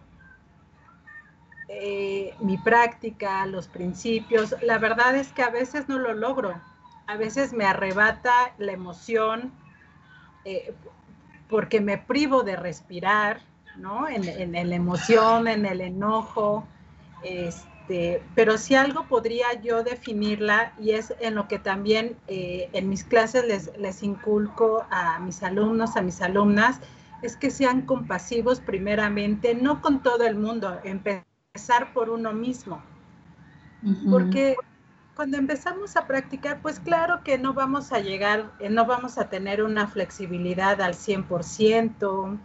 eh, 1.70 2.34
mi 2.42 2.58
práctica, 2.58 3.46
los 3.46 3.68
principios, 3.68 4.56
la 4.62 4.78
verdad 4.78 5.16
es 5.16 5.32
que 5.32 5.44
a 5.44 5.50
veces 5.50 5.88
no 5.88 5.98
lo 5.98 6.14
logro, 6.14 6.54
a 7.08 7.18
veces 7.18 7.54
me 7.54 7.66
arrebata 7.66 8.54
la 8.58 8.74
emoción, 8.74 9.52
eh, 10.46 10.74
porque 11.50 11.82
me 11.82 11.98
privo 11.98 12.44
de 12.44 12.56
respirar, 12.56 13.42
¿no? 13.78 14.08
En, 14.08 14.52
la 14.52 14.76
emoción, 14.76 15.48
en 15.48 15.66
el 15.66 15.82
enojo, 15.82 16.66
este, 17.24 18.24
pero 18.36 18.58
si 18.58 18.76
algo 18.76 19.08
podría 19.08 19.54
yo 19.62 19.84
definirla 19.84 20.74
y 20.80 20.92
es 20.92 21.14
en 21.20 21.36
lo 21.36 21.48
que 21.48 21.60
también 21.60 22.16
eh, 22.28 22.70
en 22.74 22.90
mis 22.90 23.04
clases 23.04 23.46
les, 23.46 23.78
les 23.78 24.04
inculco 24.04 24.86
a 24.90 25.20
mis 25.20 25.44
alumnos, 25.44 25.96
a 25.96 26.02
mis 26.02 26.22
alumnas, 26.22 26.80
es 27.24 27.38
que 27.38 27.50
sean 27.50 27.84
compasivos 27.84 28.60
primeramente, 28.60 29.56
no 29.56 29.82
con 29.82 30.04
todo 30.04 30.26
el 30.26 30.36
mundo, 30.36 30.80
empezar 30.84 31.94
por 31.94 32.10
uno 32.10 32.34
mismo. 32.34 32.82
Porque 34.10 34.56
cuando 35.16 35.38
empezamos 35.38 35.96
a 35.96 36.08
practicar, 36.08 36.62
pues 36.62 36.80
claro 36.80 37.24
que 37.24 37.38
no 37.38 37.54
vamos 37.54 37.92
a 37.92 38.00
llegar, 38.00 38.52
eh, 38.60 38.70
no 38.70 38.86
vamos 38.86 39.18
a 39.18 39.30
tener 39.30 39.64
una 39.64 39.88
flexibilidad 39.88 40.82
al 40.82 40.96
100%, 40.96 42.40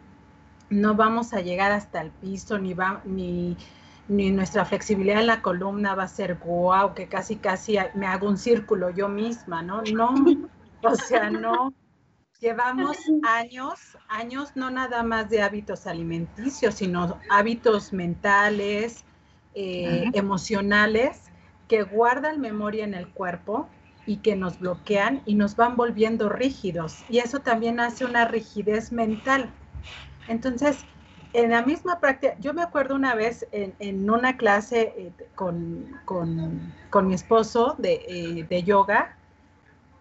no 0.70 0.94
vamos 0.94 1.32
a 1.32 1.40
llegar 1.40 1.72
hasta 1.72 2.02
el 2.02 2.10
piso, 2.10 2.58
ni, 2.58 2.74
va, 2.74 3.00
ni, 3.04 3.56
ni 4.08 4.30
nuestra 4.30 4.64
flexibilidad 4.64 5.20
en 5.20 5.28
la 5.28 5.42
columna 5.42 5.94
va 5.94 6.04
a 6.04 6.08
ser 6.08 6.36
guau, 6.36 6.94
que 6.94 7.08
casi 7.08 7.36
casi 7.36 7.78
me 7.94 8.06
hago 8.06 8.28
un 8.28 8.36
círculo 8.36 8.90
yo 8.90 9.08
misma, 9.08 9.62
¿no? 9.62 9.82
No, 9.82 10.14
o 10.82 10.94
sea, 10.94 11.30
no. 11.30 11.72
Llevamos 12.40 12.96
años, 13.26 13.80
años 14.06 14.52
no 14.54 14.70
nada 14.70 15.02
más 15.02 15.28
de 15.28 15.42
hábitos 15.42 15.88
alimenticios, 15.88 16.76
sino 16.76 17.18
hábitos 17.28 17.92
mentales, 17.92 19.04
eh, 19.54 20.08
emocionales, 20.12 21.27
que 21.68 21.82
guardan 21.82 22.40
memoria 22.40 22.84
en 22.84 22.94
el 22.94 23.08
cuerpo 23.08 23.68
y 24.06 24.16
que 24.16 24.36
nos 24.36 24.58
bloquean 24.58 25.22
y 25.26 25.34
nos 25.34 25.54
van 25.54 25.76
volviendo 25.76 26.30
rígidos. 26.30 27.04
Y 27.10 27.18
eso 27.18 27.40
también 27.40 27.78
hace 27.78 28.06
una 28.06 28.24
rigidez 28.24 28.90
mental. 28.90 29.50
Entonces, 30.28 30.78
en 31.34 31.50
la 31.50 31.62
misma 31.62 32.00
práctica, 32.00 32.34
yo 32.40 32.54
me 32.54 32.62
acuerdo 32.62 32.94
una 32.94 33.14
vez 33.14 33.46
en, 33.52 34.08
una 34.10 34.36
clase 34.38 34.94
eh, 34.96 35.12
con, 35.34 37.06
mi 37.06 37.14
esposo 37.14 37.76
eh, 37.82 38.46
de, 38.48 38.62
yoga, 38.62 39.14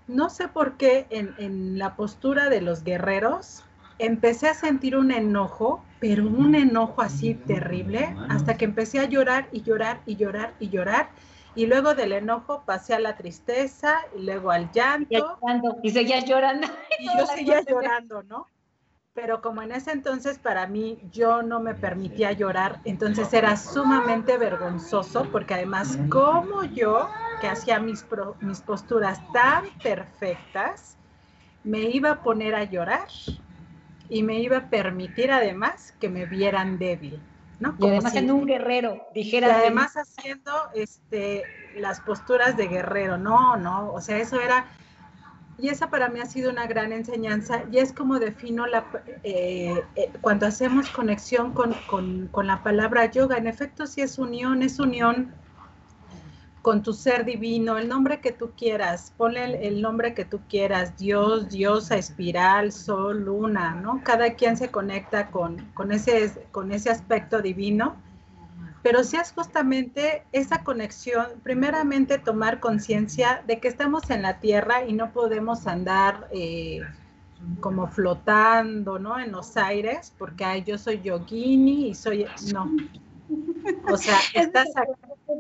no 0.08 0.30
sé 0.30 0.48
por 0.48 0.78
qué 0.78 1.06
en, 1.10 1.36
en, 1.38 1.78
la 1.78 1.98
postura 1.98 2.50
de 2.50 2.62
los 2.62 2.86
guerreros 2.86 3.66
empecé 4.00 4.48
a 4.48 4.54
sentir 4.54 4.96
un 4.96 5.12
enojo, 5.12 5.84
pero 6.00 6.26
un 6.28 6.56
enojo 6.56 7.02
así 7.02 7.34
terrible, 7.34 8.16
hasta 8.30 8.56
que 8.56 8.64
empecé 8.64 9.00
a 9.00 9.06
llorar 9.06 9.50
y 9.52 9.64
llorar 9.64 10.00
y 10.06 10.16
llorar 10.16 10.54
y 10.60 10.70
llorar 10.70 11.10
luego 11.66 11.96
del 11.96 12.14
enojo 12.14 12.64
pasé 12.66 12.94
a 12.94 13.00
la 13.00 13.16
tristeza 13.16 14.02
y 14.16 14.22
luego 14.22 14.52
al 14.52 14.72
llanto. 14.72 15.40
Y, 15.82 15.90
seguía 15.92 16.20
llorando. 16.20 16.68
Y 17.00 17.06
yo 17.18 17.26
seguía 17.26 17.62
llorando, 17.62 18.24
¿no? 18.24 18.48
Pero 19.14 19.42
como 19.42 19.64
en 19.64 19.72
ese 19.72 19.92
entonces 19.92 20.38
para 20.38 20.68
mí 20.68 21.00
yo 21.12 21.42
no 21.42 21.60
me 21.60 21.74
permitía 21.74 22.34
llorar, 22.34 22.80
entonces 22.86 23.34
era 23.34 23.58
sumamente 23.58 24.38
vergonzoso 24.38 25.28
porque 25.32 25.56
además 25.56 25.98
como 26.10 26.64
yo, 26.64 27.10
que 27.42 27.48
hacía 27.48 27.80
mis, 27.80 28.06
mis 28.42 28.62
posturas 28.62 29.20
tan 29.34 29.66
perfectas, 29.82 30.98
me 31.64 31.80
iba 31.90 32.12
a 32.12 32.22
poner 32.22 32.54
a 32.54 32.64
llorar 32.66 33.08
y 34.08 34.22
me 34.22 34.40
iba 34.40 34.58
a 34.58 34.70
permitir 34.70 35.32
además 35.32 35.94
que 36.00 36.10
me 36.10 36.26
vieran 36.26 36.78
débil. 36.78 37.20
Y 37.80 37.88
además 37.88 38.12
siendo 38.12 38.36
un 38.36 38.46
guerrero, 38.46 39.08
dijera. 39.14 39.48
Y 39.48 39.52
además 39.52 39.96
haciendo 39.96 40.52
este, 40.76 41.44
las 41.76 42.00
posturas 42.02 42.56
de 42.56 42.68
guerrero, 42.68 43.18
no, 43.18 43.58
no, 43.58 43.92
o 43.92 44.02
sea, 44.02 44.18
eso 44.18 44.40
era, 44.40 44.68
y 45.58 45.70
esa 45.70 45.90
para 45.90 46.10
mí 46.10 46.20
ha 46.20 46.26
sido 46.26 46.52
una 46.52 46.68
gran 46.68 46.94
enseñanza, 46.94 47.64
y 47.72 47.80
es 47.80 47.94
como 47.94 48.20
defino 48.20 48.68
la, 48.68 48.86
eh, 49.24 49.84
eh, 49.96 50.12
cuando 50.22 50.46
hacemos 50.46 50.90
conexión 50.90 51.54
con, 51.54 51.74
con, 52.32 52.48
la 52.48 52.62
palabra 52.62 53.06
yoga, 53.06 53.38
en 53.38 53.48
efecto 53.48 53.88
sí 53.88 54.02
es 54.02 54.20
unión, 54.20 54.62
es 54.62 54.80
unión 54.80 55.34
con 56.68 56.84
tu 56.84 56.92
ser 56.92 57.24
divino, 57.24 57.78
el 57.78 57.88
nombre 57.88 58.20
que 58.20 58.34
tú 58.34 58.52
quieras, 58.58 59.14
ponle 59.16 59.66
el, 59.66 59.82
nombre 59.82 60.14
que 60.14 60.26
tú 60.26 60.42
quieras, 60.50 60.98
Dios, 60.98 61.48
diosa, 61.48 61.96
espiral, 61.96 62.74
sol, 62.74 63.24
luna, 63.24 63.74
¿no? 63.74 64.02
Cada 64.04 64.34
quien 64.34 64.58
se 64.58 64.70
conecta 64.70 65.32
con, 65.32 65.64
con, 65.74 65.94
ese, 65.94 66.30
con 66.52 66.74
ese 66.74 66.90
aspecto 66.90 67.42
divino, 67.42 67.96
pero 68.84 69.06
si 69.06 69.16
es 69.16 69.32
justamente 69.32 70.24
esa 70.34 70.66
conexión, 70.66 71.28
primeramente 71.42 72.20
tomar 72.20 72.60
conciencia 72.60 73.42
de 73.48 73.62
que 73.62 73.70
estamos 73.70 74.10
en 74.10 74.22
la 74.22 74.42
tierra 74.42 74.84
y 74.84 74.92
no 74.92 75.14
podemos 75.14 75.68
andar 75.68 76.28
eh, 76.34 76.82
como 77.62 77.88
flotando, 77.88 79.00
¿no? 79.00 79.18
En 79.18 79.32
los 79.32 79.56
aires, 79.56 80.14
porque 80.18 80.44
ay, 80.44 80.66
yo 80.66 80.78
soy 80.78 81.00
yogini 81.02 81.88
y 81.88 81.96
soy, 81.96 82.26
no, 82.54 82.70
o 83.90 83.96
sea, 83.96 84.18
estás 84.34 84.68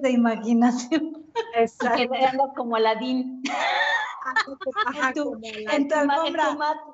de 0.01 0.11
imaginación. 0.11 1.25
Exacto. 1.55 2.13
Como 2.55 2.75
Aladín. 2.75 3.41
en 5.07 5.13
tu, 5.13 5.39
en 5.43 5.87
tu, 5.87 5.95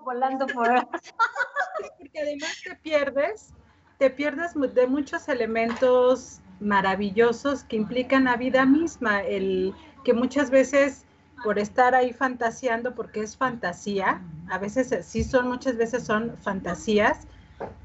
volando 0.04 0.46
por 0.48 0.68
Porque 1.98 2.20
además 2.20 2.62
te 2.64 2.76
pierdes, 2.76 3.54
te 3.98 4.10
pierdes 4.10 4.54
de 4.54 4.88
muchos 4.88 5.28
elementos 5.28 6.40
maravillosos 6.60 7.64
que 7.64 7.76
implican 7.76 8.26
la 8.26 8.38
vida 8.38 8.66
misma, 8.66 9.22
el 9.22 9.74
que 10.04 10.14
muchas 10.14 10.50
veces 10.50 11.06
por 11.44 11.60
estar 11.60 11.94
ahí 11.94 12.14
fantaseando, 12.14 12.96
porque 12.96 13.22
es 13.22 13.36
fantasía, 13.36 14.22
a 14.50 14.58
veces 14.60 15.06
sí 15.06 15.24
son, 15.24 15.50
muchas 15.50 15.76
veces 15.76 16.04
son 16.04 16.38
fantasías, 16.38 17.28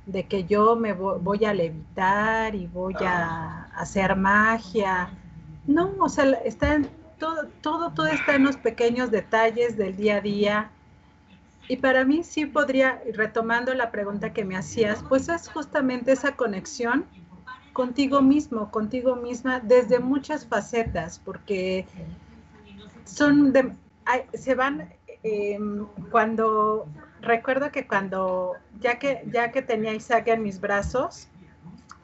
de 0.07 0.27
que 0.27 0.45
yo 0.45 0.77
me 0.77 0.93
voy 0.93 1.45
a 1.45 1.53
levitar 1.53 2.55
y 2.55 2.67
voy 2.67 2.95
a 3.01 3.65
hacer 3.77 4.17
magia. 4.17 5.11
No, 5.67 5.93
o 6.01 6.09
sea, 6.09 6.25
está 6.45 6.75
en 6.75 6.89
todo, 7.19 7.47
todo, 7.61 7.91
todo 7.93 8.07
está 8.07 8.37
en 8.37 8.45
los 8.45 8.57
pequeños 8.57 9.11
detalles 9.11 9.77
del 9.77 9.97
día 9.97 10.17
a 10.17 10.21
día. 10.21 10.71
Y 11.69 11.77
para 11.77 12.05
mí 12.05 12.25
sí 12.25 12.47
podría, 12.47 13.03
retomando 13.15 13.75
la 13.75 13.91
pregunta 13.91 14.33
que 14.33 14.45
me 14.45 14.57
hacías, 14.57 15.05
pues 15.07 15.29
es 15.29 15.49
justamente 15.49 16.13
esa 16.13 16.35
conexión 16.35 17.05
contigo 17.75 18.23
mismo, 18.23 18.71
contigo 18.71 19.15
misma, 19.15 19.61
desde 19.61 20.01
muchas 20.01 20.47
facetas, 20.47 21.21
porque 21.23 21.87
son 23.05 23.53
de, 23.53 23.73
se 24.33 24.55
van 24.55 24.89
em, 25.23 25.87
cuando 26.11 26.89
recuerdo 27.21 27.71
que 27.71 27.87
cuando, 27.87 28.57
ya 28.81 28.99
que, 28.99 29.23
ya 29.27 29.51
que 29.53 29.63
tenía 29.63 29.95
Isaac 29.95 30.29
en 30.29 30.43
mis 30.43 30.61
brazos, 30.61 31.29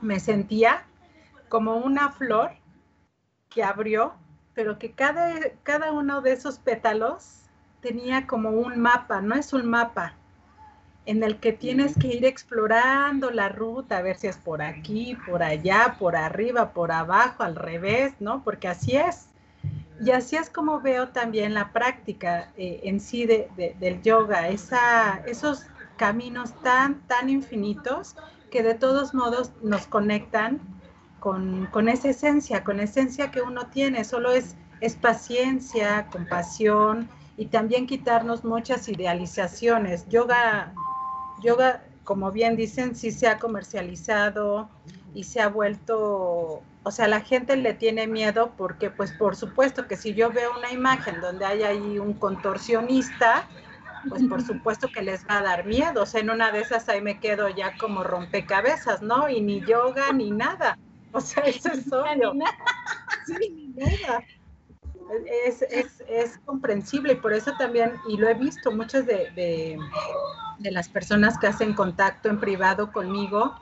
me 0.00 0.20
sentía 0.20 0.84
como 1.48 1.76
una 1.76 2.10
flor 2.10 2.52
que 3.48 3.62
abrió, 3.62 4.14
pero 4.54 4.78
que 4.78 4.92
cada, 4.92 5.34
cada 5.62 5.92
uno 5.92 6.20
de 6.20 6.32
esos 6.32 6.58
pétalos 6.58 7.42
tenía 7.80 8.26
como 8.26 8.50
un 8.50 8.80
mapa, 8.80 9.20
no 9.20 9.34
es 9.34 9.52
un 9.52 9.66
mapa, 9.66 10.14
en 11.06 11.22
el 11.22 11.38
que 11.38 11.52
tienes 11.52 11.96
que 11.98 12.08
ir 12.08 12.24
explorando 12.24 13.30
la 13.30 13.50
ruta, 13.50 13.98
a 13.98 14.02
ver 14.02 14.16
si 14.16 14.26
es 14.26 14.38
por 14.38 14.62
aquí, 14.62 15.16
por 15.26 15.42
allá, 15.42 15.96
por 15.98 16.16
arriba, 16.16 16.72
por 16.72 16.92
abajo, 16.92 17.42
al 17.42 17.56
revés, 17.56 18.14
¿no? 18.20 18.42
Porque 18.42 18.68
así 18.68 18.96
es. 18.96 19.28
Y 20.00 20.10
así 20.10 20.36
es 20.36 20.50
como 20.50 20.80
veo 20.80 21.08
también 21.08 21.54
la 21.54 21.72
práctica 21.72 22.52
eh, 22.56 22.80
en 22.84 23.00
sí 23.00 23.26
del 23.26 24.02
yoga, 24.02 24.48
esa, 24.48 25.22
esos 25.26 25.66
caminos 25.96 26.52
tan, 26.62 27.00
tan 27.06 27.28
infinitos 27.28 28.16
que 28.50 28.62
de 28.62 28.74
todos 28.74 29.14
modos 29.14 29.52
nos 29.62 29.86
conectan 29.86 30.60
con, 31.20 31.66
con, 31.66 31.88
esa 31.88 32.10
esencia, 32.10 32.64
con 32.64 32.78
la 32.78 32.84
esencia 32.84 33.30
que 33.30 33.40
uno 33.40 33.68
tiene. 33.68 34.04
Solo 34.04 34.32
es, 34.32 34.56
es 34.80 34.96
paciencia, 34.96 36.06
compasión 36.10 37.08
y 37.36 37.46
también 37.46 37.86
quitarnos 37.86 38.44
muchas 38.44 38.88
idealizaciones. 38.88 40.08
Yoga, 40.08 40.74
yoga, 41.42 41.84
como 42.02 42.32
bien 42.32 42.56
dicen, 42.56 42.94
sí 42.94 43.10
se 43.10 43.28
ha 43.28 43.38
comercializado 43.38 44.68
y 45.14 45.24
se 45.24 45.40
ha 45.40 45.48
vuelto 45.48 46.62
o 46.86 46.90
sea, 46.90 47.08
la 47.08 47.20
gente 47.20 47.56
le 47.56 47.72
tiene 47.72 48.06
miedo 48.06 48.52
porque, 48.58 48.90
pues, 48.90 49.10
por 49.12 49.36
supuesto 49.36 49.88
que 49.88 49.96
si 49.96 50.12
yo 50.12 50.30
veo 50.30 50.56
una 50.56 50.70
imagen 50.70 51.20
donde 51.22 51.46
hay 51.46 51.62
ahí 51.62 51.98
un 51.98 52.12
contorsionista, 52.12 53.48
pues 54.10 54.22
por 54.24 54.42
supuesto 54.42 54.88
que 54.88 55.00
les 55.00 55.26
va 55.26 55.38
a 55.38 55.42
dar 55.42 55.64
miedo. 55.64 56.02
O 56.02 56.06
sea, 56.06 56.20
en 56.20 56.28
una 56.28 56.52
de 56.52 56.60
esas 56.60 56.86
ahí 56.90 57.00
me 57.00 57.20
quedo 57.20 57.48
ya 57.48 57.74
como 57.78 58.04
rompecabezas, 58.04 59.00
¿no? 59.00 59.30
Y 59.30 59.40
ni 59.40 59.62
yoga 59.62 60.12
ni 60.12 60.30
nada. 60.30 60.78
O 61.12 61.22
sea, 61.22 61.42
eso 61.46 61.72
es 61.72 61.90
obvio. 61.90 62.34
Sí, 63.26 63.48
ni 63.48 63.68
nada. 63.68 64.22
Es, 65.46 65.62
es, 65.62 66.02
es, 66.06 66.38
comprensible 66.44 67.14
y 67.14 67.16
por 67.16 67.32
eso 67.32 67.52
también, 67.58 67.94
y 68.06 68.18
lo 68.18 68.28
he 68.28 68.34
visto, 68.34 68.70
muchas 68.70 69.06
de, 69.06 69.30
de, 69.30 69.78
de 70.58 70.70
las 70.70 70.90
personas 70.90 71.38
que 71.38 71.46
hacen 71.46 71.72
contacto 71.72 72.28
en 72.28 72.38
privado 72.38 72.92
conmigo, 72.92 73.54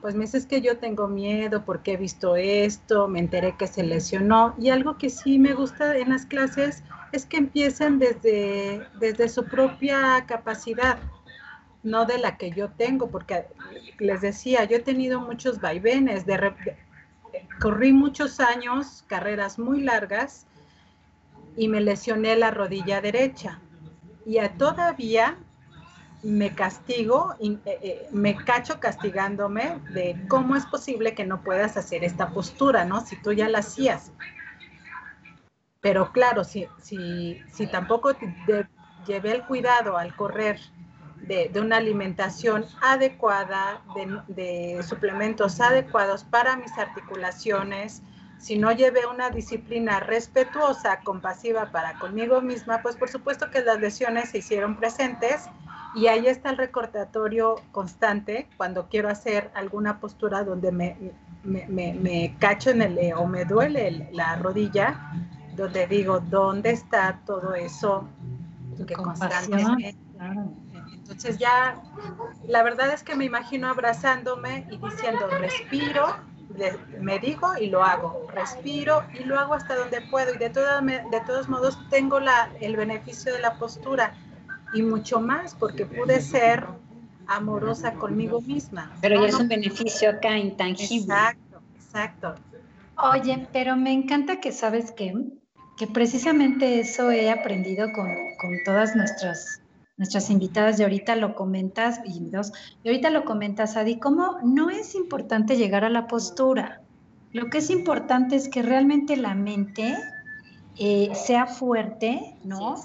pues 0.00 0.14
me 0.14 0.24
dices 0.24 0.46
que 0.46 0.60
yo 0.60 0.78
tengo 0.78 1.08
miedo 1.08 1.64
porque 1.64 1.92
he 1.92 1.96
visto 1.96 2.36
esto, 2.36 3.08
me 3.08 3.18
enteré 3.18 3.56
que 3.56 3.66
se 3.66 3.82
lesionó. 3.82 4.54
Y 4.58 4.70
algo 4.70 4.98
que 4.98 5.10
sí 5.10 5.38
me 5.38 5.54
gusta 5.54 5.96
en 5.96 6.10
las 6.10 6.26
clases 6.26 6.82
es 7.12 7.26
que 7.26 7.38
empiecen 7.38 7.98
desde, 7.98 8.86
desde 9.00 9.28
su 9.28 9.44
propia 9.44 10.24
capacidad, 10.26 10.98
no 11.82 12.04
de 12.04 12.18
la 12.18 12.36
que 12.36 12.50
yo 12.50 12.70
tengo, 12.70 13.08
porque 13.10 13.46
les 13.98 14.20
decía, 14.20 14.64
yo 14.64 14.76
he 14.76 14.80
tenido 14.80 15.20
muchos 15.20 15.60
vaivenes, 15.60 16.26
de, 16.26 16.52
corrí 17.60 17.92
muchos 17.92 18.40
años, 18.40 19.04
carreras 19.06 19.58
muy 19.58 19.82
largas, 19.82 20.46
y 21.56 21.68
me 21.68 21.80
lesioné 21.80 22.36
la 22.36 22.50
rodilla 22.50 23.00
derecha. 23.00 23.60
Y 24.24 24.38
todavía 24.58 25.38
me 26.22 26.54
castigo, 26.54 27.34
y, 27.38 27.52
eh, 27.64 27.78
eh, 27.82 28.08
me 28.10 28.36
cacho 28.36 28.80
castigándome 28.80 29.80
de 29.90 30.26
cómo 30.28 30.56
es 30.56 30.66
posible 30.66 31.14
que 31.14 31.24
no 31.24 31.42
puedas 31.42 31.76
hacer 31.76 32.04
esta 32.04 32.30
postura, 32.30 32.84
¿no? 32.84 33.04
Si 33.04 33.16
tú 33.22 33.32
ya 33.32 33.48
la 33.48 33.58
hacías. 33.58 34.12
pero 35.80 36.10
claro, 36.12 36.42
si, 36.42 36.66
si, 36.82 37.40
si 37.52 37.66
tampoco 37.68 38.10
llevé 39.06 39.32
el 39.32 39.44
cuidado 39.44 39.96
al 39.96 40.14
correr 40.16 40.58
de, 41.28 41.60
una 41.60 41.76
alimentación 41.76 42.64
adecuada, 42.80 43.82
de, 44.28 44.82
suplementos 44.82 45.60
adecuados 45.60 46.24
para 46.24 46.56
mis 46.56 46.76
articulaciones, 46.78 48.02
si 48.38 48.56
no 48.56 48.72
llevé 48.72 49.06
una 49.06 49.30
disciplina 49.30 50.00
respetuosa, 50.00 51.00
compasiva 51.00 51.70
para 51.72 51.98
conmigo 51.98 52.40
misma, 52.40 52.82
pues 52.82 52.96
por 52.96 53.08
supuesto 53.08 53.50
que 53.50 53.62
las 53.62 53.80
lesiones 53.80 54.30
se 54.30 54.38
hicieron 54.38 54.76
presentes 54.76 55.48
y 55.94 56.06
ahí 56.06 56.26
está 56.26 56.50
el 56.50 56.58
recortatorio 56.58 57.56
constante 57.72 58.48
cuando 58.56 58.88
quiero 58.88 59.08
hacer 59.08 59.50
alguna 59.54 60.00
postura 60.00 60.44
donde 60.44 60.70
me, 60.70 60.96
me, 61.44 62.36
cacho 62.38 62.70
en 62.70 62.82
el 62.82 63.12
o 63.14 63.26
me 63.26 63.44
duele 63.44 64.08
la 64.12 64.36
rodilla, 64.36 65.12
donde 65.56 65.86
digo, 65.86 66.20
¿dónde 66.20 66.70
está 66.70 67.20
todo 67.24 67.54
eso 67.54 68.06
que 68.86 68.94
constantemente? 68.94 69.96
Entonces 70.92 71.38
ya, 71.38 71.80
la 72.46 72.62
verdad 72.62 72.92
es 72.92 73.02
que 73.02 73.16
me 73.16 73.24
imagino 73.24 73.68
abrazándome 73.68 74.66
y 74.70 74.76
diciendo, 74.76 75.26
respiro, 75.28 76.16
me 77.00 77.18
digo 77.18 77.56
y 77.58 77.68
lo 77.68 77.82
hago, 77.82 78.26
respiro 78.34 79.04
y 79.14 79.24
lo 79.24 79.38
hago 79.38 79.54
hasta 79.54 79.74
donde 79.74 80.02
puedo 80.10 80.34
y 80.34 80.38
de, 80.38 80.50
de 80.50 81.20
todos 81.26 81.48
modos 81.48 81.78
tengo 81.88 82.20
la, 82.20 82.50
el 82.60 82.76
beneficio 82.76 83.32
de 83.32 83.40
la 83.40 83.54
postura 83.54 84.12
y 84.72 84.82
mucho 84.82 85.20
más 85.20 85.54
porque 85.54 85.86
pude 85.86 86.20
ser 86.20 86.66
amorosa 87.26 87.94
conmigo 87.94 88.40
misma. 88.40 88.92
Pero 89.00 89.20
ya 89.20 89.28
es 89.28 89.34
un 89.34 89.48
beneficio 89.48 90.10
acá 90.10 90.36
intangible. 90.36 91.14
Exacto, 91.14 91.60
exacto. 91.76 92.34
Oye, 92.96 93.46
pero 93.52 93.76
me 93.76 93.92
encanta 93.92 94.40
que 94.40 94.50
sabes 94.52 94.90
que, 94.92 95.14
que 95.76 95.86
precisamente 95.86 96.80
eso 96.80 97.10
he 97.10 97.30
aprendido 97.30 97.92
con, 97.92 98.08
con 98.40 98.58
todas 98.64 98.96
nuestras 98.96 99.62
nuestras 99.98 100.30
invitadas 100.30 100.78
y 100.78 100.84
ahorita 100.84 101.16
lo 101.16 101.34
comentas, 101.34 102.00
y, 102.04 102.20
dos, 102.30 102.52
y 102.84 102.88
ahorita 102.88 103.10
lo 103.10 103.24
comentas, 103.24 103.76
Adi, 103.76 103.98
cómo 103.98 104.38
no 104.44 104.70
es 104.70 104.94
importante 104.94 105.56
llegar 105.56 105.84
a 105.84 105.90
la 105.90 106.06
postura. 106.06 106.80
Lo 107.32 107.50
que 107.50 107.58
es 107.58 107.68
importante 107.68 108.36
es 108.36 108.48
que 108.48 108.62
realmente 108.62 109.16
la 109.16 109.34
mente 109.34 109.96
eh, 110.78 111.10
sea 111.14 111.46
fuerte, 111.46 112.36
¿no? 112.44 112.76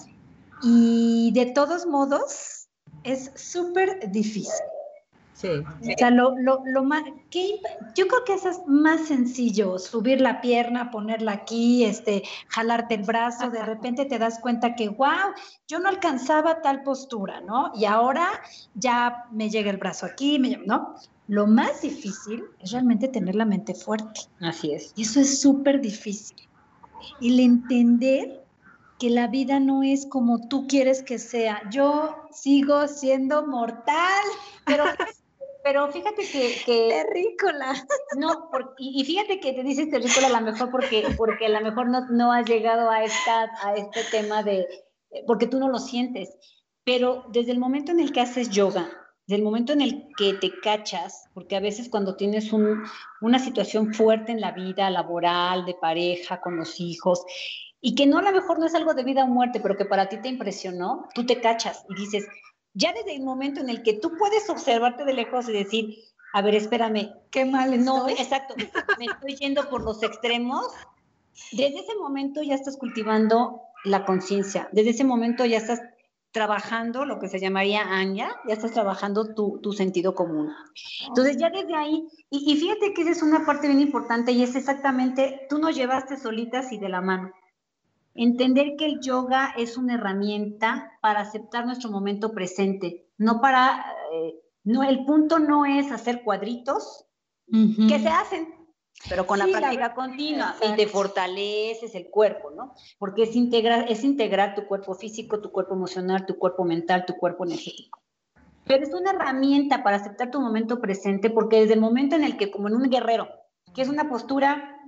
Y 0.64 1.32
de 1.34 1.48
todos 1.48 1.86
modos, 1.86 2.70
es 3.04 3.32
súper 3.36 4.10
difícil. 4.12 4.54
Sí. 5.34 5.50
O 5.50 5.98
sea, 5.98 6.10
lo, 6.10 6.36
lo, 6.38 6.84
más, 6.84 7.04
que, 7.30 7.60
yo 7.96 8.08
creo 8.08 8.24
que 8.24 8.36
eso 8.36 8.50
es 8.50 8.62
más 8.66 9.08
sencillo, 9.08 9.78
subir 9.78 10.22
la 10.22 10.40
pierna, 10.40 10.90
ponerla 10.90 11.34
aquí, 11.34 11.84
este, 11.84 12.24
jalarte 12.48 12.96
el 12.96 13.04
brazo, 13.04 13.50
de 13.50 13.66
repente 13.66 14.06
te 14.06 14.20
das 14.20 14.40
cuenta 14.40 14.76
que, 14.76 14.88
wow, 14.88 15.34
yo 15.68 15.80
no 15.80 15.90
alcanzaba 15.90 16.62
tal 16.62 16.84
postura, 16.84 17.42
¿no? 17.42 17.72
Y 17.76 17.84
ahora 17.84 18.30
ya 18.76 19.26
me 19.32 19.50
llega 19.50 19.70
el 19.70 19.78
brazo 19.78 20.06
aquí, 20.06 20.40
¿no? 20.66 20.96
Lo 21.28 21.48
más 21.48 21.82
difícil 21.82 22.44
es 22.60 22.72
realmente 22.72 23.08
tener 23.08 23.36
la 23.36 23.46
mente 23.46 23.74
fuerte. 23.74 24.22
Así 24.40 24.72
es. 24.72 24.94
Y 24.96 25.02
eso 25.02 25.20
es 25.20 25.42
súper 25.42 25.82
difícil. 25.82 26.38
El 27.22 27.40
entender 27.40 28.43
que 29.04 29.10
la 29.10 29.28
vida 29.28 29.60
no 29.60 29.84
es 29.84 30.06
como 30.06 30.48
tú 30.48 30.66
quieres 30.66 31.04
que 31.04 31.20
sea. 31.20 31.62
Yo 31.70 32.16
sigo 32.32 32.88
siendo 32.88 33.46
mortal, 33.46 34.24
pero 34.66 34.86
pero 35.62 35.92
fíjate 35.92 36.22
que... 36.22 36.56
que 36.66 36.88
terrícola. 36.88 37.74
No, 38.18 38.50
y, 38.78 39.04
fíjate 39.04 39.42
que 39.42 39.52
te 39.52 39.62
dices 39.62 39.90
terrícola 39.90 40.28
a 40.28 40.40
lo 40.40 40.52
mejor 40.52 40.72
porque, 40.72 41.04
porque 41.18 41.48
a 41.48 41.50
lo 41.50 41.60
mejor 41.60 41.90
no, 41.90 42.08
no 42.12 42.32
has 42.32 42.48
llegado 42.48 42.90
a, 42.90 43.04
esta, 43.04 43.52
a 43.62 43.76
este 43.76 44.06
tema 44.10 44.42
de... 44.42 44.68
porque 45.28 45.48
tú 45.48 45.60
no 45.60 45.68
lo 45.68 45.80
sientes. 45.80 46.38
Pero 46.86 47.26
desde 47.34 47.52
el 47.52 47.60
momento 47.60 47.92
en 47.92 48.00
el 48.00 48.14
que 48.14 48.22
haces 48.22 48.52
yoga, 48.52 48.90
desde 49.28 49.40
el 49.40 49.44
momento 49.44 49.74
en 49.74 49.82
el 49.82 50.08
que 50.18 50.34
te 50.36 50.50
cachas, 50.62 51.26
porque 51.34 51.58
a 51.58 51.60
veces 51.60 51.90
cuando 51.90 52.16
tienes 52.16 52.54
un, 52.54 52.84
una 53.20 53.40
situación 53.40 53.94
fuerte 53.94 54.32
en 54.32 54.40
la 54.40 54.54
vida 54.54 54.90
laboral, 54.90 55.66
de 55.66 55.74
pareja, 55.74 56.40
con 56.40 56.56
los 56.56 56.80
hijos, 56.80 57.26
y 57.86 57.96
que 57.96 58.08
no 58.08 58.18
a 58.18 58.22
lo 58.22 58.32
mejor 58.32 58.60
no 58.60 58.66
es 58.66 58.74
algo 58.76 58.94
de 58.94 59.04
vida 59.04 59.26
o 59.26 59.28
muerte, 59.28 59.60
pero 59.60 59.76
que 59.76 59.84
para 59.84 60.08
ti 60.08 60.18
te 60.22 60.30
impresionó, 60.30 61.10
tú 61.14 61.26
te 61.26 61.42
cachas 61.42 61.86
y 61.90 61.96
dices, 61.96 62.26
ya 62.74 62.94
desde 62.94 63.14
el 63.14 63.24
momento 63.24 63.60
en 63.60 63.70
el 63.70 63.84
que 63.84 63.94
tú 63.94 64.14
puedes 64.18 64.50
observarte 64.50 65.04
de 65.04 65.14
lejos 65.14 65.50
y 65.50 65.52
decir, 65.52 65.98
a 66.34 66.42
ver, 66.42 66.56
espérame, 66.56 67.12
qué 67.30 67.44
mal 67.44 67.74
estoy. 67.74 67.86
No, 67.86 68.08
exacto, 68.08 68.56
me 68.58 69.06
estoy 69.14 69.36
yendo 69.36 69.70
por 69.70 69.84
los 69.84 70.02
extremos. 70.02 70.66
Desde 71.52 71.82
ese 71.82 71.94
momento 71.96 72.42
ya 72.42 72.56
estás 72.56 72.78
cultivando 72.78 73.60
la 73.84 74.06
conciencia, 74.06 74.70
desde 74.72 74.92
ese 74.92 75.04
momento 75.04 75.44
ya 75.44 75.58
estás 75.58 75.82
trabajando 76.32 77.04
lo 77.04 77.20
que 77.20 77.28
se 77.28 77.40
llamaría 77.42 77.82
Anya, 77.82 78.34
ya 78.48 78.54
estás 78.54 78.72
trabajando 78.72 79.36
tu, 79.36 79.60
tu 79.62 79.74
sentido 79.74 80.16
común. 80.16 80.54
Entonces 81.06 81.36
ya 81.36 81.50
desde 81.50 81.76
ahí, 81.76 82.08
y, 82.30 82.50
y, 82.50 82.56
fíjate 82.56 82.94
que 82.94 83.02
esa 83.02 83.12
es 83.12 83.22
una 83.22 83.46
parte 83.46 83.68
bien 83.68 83.82
importante 83.82 84.32
y 84.32 84.42
es 84.42 84.56
exactamente, 84.56 85.46
tú 85.50 85.60
nos 85.60 85.76
llevaste 85.76 86.16
solitas 86.16 86.72
y 86.72 86.78
de 86.78 86.88
la 86.88 87.02
mano. 87.02 87.34
Entender 88.16 88.76
que 88.78 88.86
el 88.86 89.00
yoga 89.02 89.54
es 89.58 89.78
una 89.78 89.96
herramienta 89.96 90.92
para 91.02 91.22
aceptar 91.22 91.66
nuestro 91.66 91.90
momento 91.90 92.32
presente, 92.32 93.08
no 93.18 93.42
para, 93.42 93.86
eh, 94.14 94.36
no, 94.64 94.84
el 94.84 95.04
punto 95.06 95.40
no 95.40 95.66
es 95.66 95.92
hacer 95.92 96.24
cuadritos 96.24 97.08
que 97.88 98.00
se 98.00 98.10
hacen, 98.10 98.54
pero 99.10 99.28
con 99.28 99.38
la 99.38 99.48
práctica 99.48 99.94
continua 99.94 100.56
y 100.62 100.76
te 100.76 100.88
fortaleces 100.88 101.94
el 101.96 102.10
cuerpo, 102.10 102.52
¿no? 102.52 102.74
Porque 102.98 103.24
es 103.24 103.36
integrar, 103.36 103.86
es 103.90 104.04
integrar 104.04 104.56
tu 104.56 104.66
cuerpo 104.66 104.96
físico, 104.96 105.42
tu 105.42 105.52
cuerpo 105.52 105.74
emocional, 105.74 106.26
tu 106.26 106.38
cuerpo 106.38 106.64
mental, 106.64 107.06
tu 107.06 107.16
cuerpo 107.16 107.46
energético. 107.46 108.00
Pero 108.66 108.84
es 108.84 108.94
una 108.94 109.12
herramienta 109.12 109.84
para 109.84 109.98
aceptar 109.98 110.32
tu 110.32 110.40
momento 110.40 110.80
presente, 110.80 111.30
porque 111.30 111.60
desde 111.60 111.74
el 111.74 111.82
momento 111.82 112.16
en 112.16 112.24
el 112.24 112.38
que, 112.38 112.50
como 112.50 112.70
en 112.70 112.76
un 112.76 112.90
guerrero, 112.90 113.28
que 113.76 113.82
es 113.82 113.90
una 113.90 114.10
postura, 114.10 114.80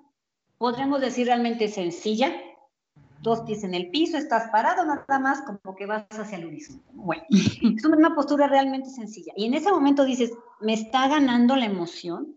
podríamos 0.57 1.01
decir 1.01 1.27
realmente 1.27 1.67
sencilla, 1.67 2.31
dos 3.21 3.41
pies 3.41 3.63
en 3.63 3.73
el 3.73 3.89
piso, 3.89 4.17
estás 4.17 4.49
parado 4.51 4.85
nada 4.85 5.19
más 5.19 5.41
como 5.41 5.75
que 5.75 5.85
vas 5.85 6.05
hacia 6.11 6.37
el 6.37 6.45
horizonte. 6.45 6.83
Bueno, 6.93 7.23
es 7.29 7.85
una 7.85 8.15
postura 8.15 8.47
realmente 8.47 8.89
sencilla. 8.89 9.33
Y 9.35 9.45
en 9.45 9.53
ese 9.53 9.71
momento 9.71 10.05
dices, 10.05 10.31
me 10.61 10.73
está 10.73 11.07
ganando 11.07 11.55
la 11.55 11.65
emoción. 11.65 12.35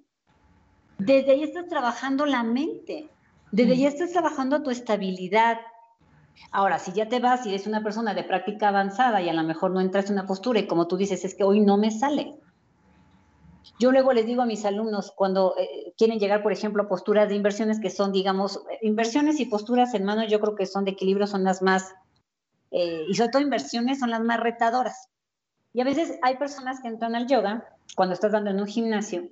Desde 0.98 1.32
ahí 1.32 1.42
estás 1.42 1.68
trabajando 1.68 2.26
la 2.26 2.42
mente, 2.42 3.08
desde 3.52 3.72
ahí 3.72 3.86
estás 3.86 4.12
trabajando 4.12 4.62
tu 4.62 4.70
estabilidad. 4.70 5.58
Ahora, 6.50 6.78
si 6.78 6.92
ya 6.92 7.08
te 7.08 7.20
vas 7.20 7.46
y 7.46 7.50
eres 7.50 7.66
una 7.66 7.82
persona 7.82 8.14
de 8.14 8.24
práctica 8.24 8.68
avanzada 8.68 9.22
y 9.22 9.28
a 9.28 9.32
lo 9.32 9.42
mejor 9.44 9.70
no 9.70 9.80
entras 9.80 10.06
en 10.06 10.14
una 10.14 10.26
postura 10.26 10.58
y 10.58 10.66
como 10.66 10.88
tú 10.88 10.96
dices, 10.96 11.24
es 11.24 11.34
que 11.34 11.44
hoy 11.44 11.60
no 11.60 11.76
me 11.76 11.90
sale, 11.90 12.34
yo 13.78 13.92
luego 13.92 14.12
les 14.12 14.26
digo 14.26 14.42
a 14.42 14.46
mis 14.46 14.64
alumnos 14.64 15.12
cuando 15.14 15.54
eh, 15.58 15.92
quieren 15.96 16.18
llegar, 16.18 16.42
por 16.42 16.52
ejemplo, 16.52 16.82
a 16.82 16.88
posturas 16.88 17.28
de 17.28 17.36
inversiones 17.36 17.80
que 17.80 17.90
son, 17.90 18.12
digamos, 18.12 18.62
inversiones 18.82 19.40
y 19.40 19.46
posturas 19.46 19.94
en 19.94 20.04
mano, 20.04 20.26
yo 20.26 20.40
creo 20.40 20.54
que 20.54 20.66
son 20.66 20.84
de 20.84 20.92
equilibrio, 20.92 21.26
son 21.26 21.44
las 21.44 21.62
más, 21.62 21.94
eh, 22.70 23.04
y 23.08 23.14
sobre 23.14 23.30
todo 23.30 23.42
inversiones 23.42 23.98
son 23.98 24.10
las 24.10 24.20
más 24.20 24.40
retadoras. 24.40 25.08
Y 25.72 25.80
a 25.80 25.84
veces 25.84 26.18
hay 26.22 26.36
personas 26.36 26.80
que 26.80 26.88
entran 26.88 27.14
al 27.14 27.26
yoga 27.26 27.68
cuando 27.94 28.14
estás 28.14 28.32
dando 28.32 28.50
en 28.50 28.60
un 28.60 28.66
gimnasio, 28.66 29.28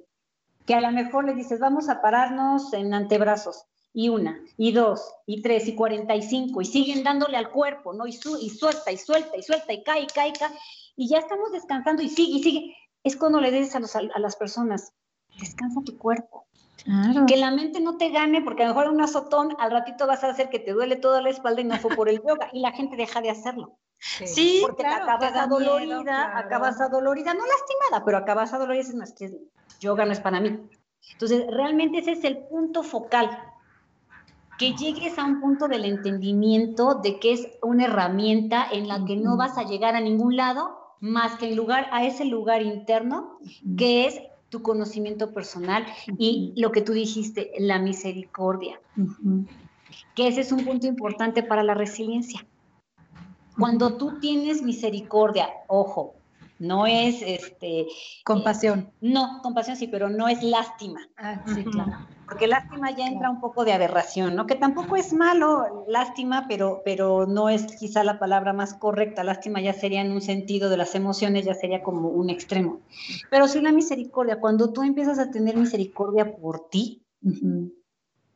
que 0.64 0.74
a 0.74 0.80
lo 0.80 0.91
mejor 0.91 1.24
les 1.24 1.37
dices, 1.37 1.61
vamos 1.61 1.89
a 1.89 2.01
pararnos 2.01 2.72
en 2.72 2.95
antebrazos, 2.95 3.64
y 3.93 4.11
una, 4.11 4.39
y 4.59 4.72
dos, 4.72 5.14
y 5.24 5.41
tres, 5.41 5.66
y 5.68 5.74
cuarenta 5.74 6.14
y 6.14 6.20
cinco, 6.20 6.61
y 6.61 6.66
siguen 6.66 7.03
dándole 7.03 7.39
al 7.39 7.51
cuerpo, 7.51 7.95
¿no? 7.95 8.07
Y, 8.07 8.12
su, 8.12 8.37
y 8.37 8.51
suelta, 8.51 8.93
y 8.93 8.99
suelta, 8.99 9.39
y 9.39 9.43
suelta, 9.43 9.72
y 9.72 9.82
cae, 9.82 10.03
y 10.03 10.07
cae, 10.07 10.28
y 10.28 10.32
cae, 10.32 10.51
y 10.97 11.09
ya 11.09 11.18
estamos 11.18 11.51
descansando, 11.51 12.03
y 12.03 12.11
sigue, 12.11 12.39
y 12.39 12.43
sigue 12.43 12.76
es 13.07 13.16
cuando 13.16 13.40
le 13.40 13.52
dices 13.52 13.76
a, 13.76 13.98
a, 13.98 14.18
las 14.18 14.36
personas, 14.36 14.92
descansa 15.38 15.80
tu 15.84 15.96
cuerpo. 15.96 16.46
Que 17.26 17.36
la 17.36 17.50
mente 17.50 17.80
no 17.80 17.96
te 17.96 18.11
gane, 18.11 18.42
porque 18.42 18.62
a 18.62 18.68
lo 18.68 18.74
mejor 18.74 18.92
un 18.92 19.00
azotón 19.00 19.57
al 19.59 19.70
ratito 19.70 20.07
vas 20.07 20.22
a 20.22 20.28
hacer 20.28 20.50
que 20.50 20.59
te 20.59 20.72
duele 20.72 20.96
toda 20.96 21.20
la 21.20 21.30
espalda 21.30 21.61
y 21.61 21.64
no 21.64 21.76
fue 21.78 21.94
por 21.96 22.09
el 22.09 22.22
yoga, 22.22 22.48
y 22.52 22.61
la 22.61 22.72
gente 22.72 22.96
deja 22.96 23.20
de 23.20 23.30
hacerlo. 23.30 23.78
Sí, 23.98 24.61
porque 24.62 24.86
acabas 24.86 25.34
adolorida, 25.34 26.36
acabas 26.36 26.80
adolorida, 26.80 27.32
no 27.32 27.44
lastimada, 27.46 28.04
pero 28.04 28.18
acabas 28.18 28.52
adolorida, 28.52 28.92
no 28.94 29.04
es 29.04 29.12
que 29.14 29.32
yoga 29.80 30.04
no 30.04 30.12
es 30.12 30.20
para 30.20 30.40
mí. 30.40 30.61
Entonces, 31.12 31.46
realmente 31.48 31.98
ese 31.98 32.12
es 32.12 32.24
el 32.24 32.38
punto 32.38 32.82
focal, 32.82 33.30
que 34.59 34.74
llegues 34.74 35.18
a 35.18 35.24
un 35.24 35.40
punto 35.40 35.68
del 35.68 35.84
entendimiento 35.84 36.96
de 36.96 37.18
que 37.18 37.32
es 37.32 37.48
una 37.62 37.84
herramienta 37.84 38.66
en 38.70 38.88
la 38.88 39.04
que 39.04 39.16
no 39.16 39.36
vas 39.36 39.59
a 39.59 39.64
llegar 39.64 39.94
a 39.94 40.00
ningún 40.00 40.36
lado 40.36 40.86
más 41.01 41.38
que 41.38 41.49
en 41.49 41.57
lugar 41.57 41.88
a 41.92 42.05
ese 42.05 42.24
lugar 42.24 42.62
interno 42.62 43.38
que 43.76 44.07
es 44.07 44.20
tu 44.49 44.62
conocimiento 44.62 45.32
personal 45.32 45.86
y 46.18 46.53
lo 46.57 46.70
que 46.72 46.82
tú 46.82 46.92
dijiste, 46.92 47.53
la 47.59 47.78
misericordia. 47.78 48.80
Que 50.14 50.28
ese 50.28 50.40
es 50.40 50.53
un 50.53 50.64
punto 50.64 50.86
importante 50.86 51.42
para 51.42 51.62
la 51.62 51.74
resiliencia. 51.74 52.47
Cuando 53.59 53.97
tú 53.97 54.18
tienes 54.20 54.62
misericordia, 54.62 55.49
ojo, 55.66 56.14
no 56.59 56.86
es 56.86 57.22
este 57.22 57.86
compasión. 58.24 58.80
Eh, 58.80 58.92
no, 59.01 59.40
compasión 59.42 59.76
sí, 59.76 59.88
pero 59.88 60.09
no 60.09 60.28
es 60.28 60.42
lástima. 60.42 61.01
Ah, 61.16 61.42
sí, 61.47 61.64
claro. 61.64 62.07
Porque 62.26 62.48
lástima 62.48 62.90
ya 62.90 63.06
entra 63.06 63.30
un 63.30 63.40
poco 63.40 63.64
de 63.64 63.72
aberración, 63.72 64.34
¿no? 64.34 64.46
Que 64.46 64.56
tampoco 64.56 64.96
es 64.96 65.12
malo, 65.12 65.84
lástima, 65.86 66.46
pero, 66.48 66.82
pero 66.84 67.26
no 67.26 67.48
es 67.48 67.76
quizá 67.76 68.02
la 68.02 68.18
palabra 68.18 68.52
más 68.52 68.74
correcta. 68.74 69.22
Lástima 69.22 69.60
ya 69.60 69.72
sería 69.72 70.00
en 70.00 70.10
un 70.10 70.20
sentido 70.20 70.68
de 70.68 70.76
las 70.76 70.94
emociones, 70.96 71.44
ya 71.44 71.54
sería 71.54 71.84
como 71.84 72.08
un 72.08 72.28
extremo. 72.28 72.80
Pero 73.30 73.46
sí 73.46 73.60
la 73.60 73.70
misericordia, 73.70 74.40
cuando 74.40 74.72
tú 74.72 74.82
empiezas 74.82 75.20
a 75.20 75.30
tener 75.30 75.56
misericordia 75.56 76.36
por 76.36 76.68
ti 76.68 77.04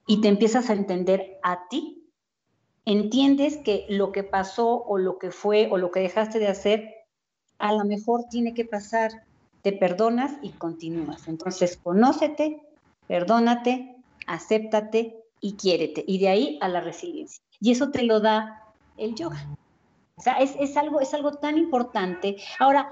y 0.06 0.20
te 0.20 0.28
empiezas 0.28 0.70
a 0.70 0.74
entender 0.74 1.38
a 1.42 1.66
ti, 1.68 2.12
entiendes 2.84 3.56
que 3.56 3.86
lo 3.88 4.12
que 4.12 4.22
pasó 4.22 4.84
o 4.84 4.98
lo 4.98 5.18
que 5.18 5.32
fue 5.32 5.68
o 5.70 5.78
lo 5.78 5.90
que 5.90 6.00
dejaste 6.00 6.38
de 6.38 6.48
hacer, 6.48 6.94
a 7.58 7.72
lo 7.72 7.84
mejor 7.84 8.24
tiene 8.30 8.54
que 8.54 8.64
pasar, 8.64 9.10
te 9.62 9.72
perdonas 9.72 10.32
y 10.42 10.50
continúas. 10.50 11.26
Entonces, 11.26 11.76
conócete, 11.76 12.69
perdónate, 13.10 13.96
acéptate 14.28 15.16
y 15.40 15.56
quiérete. 15.56 16.04
Y 16.06 16.18
de 16.18 16.28
ahí 16.28 16.58
a 16.62 16.68
la 16.68 16.80
resiliencia. 16.80 17.42
Y 17.58 17.72
eso 17.72 17.90
te 17.90 18.04
lo 18.04 18.20
da 18.20 18.62
el 18.96 19.16
yoga. 19.16 19.48
O 20.14 20.22
sea, 20.22 20.34
es, 20.34 20.76
algo, 20.76 21.00
es 21.00 21.12
algo 21.12 21.32
tan 21.32 21.58
importante. 21.58 22.36
Ahora, 22.58 22.88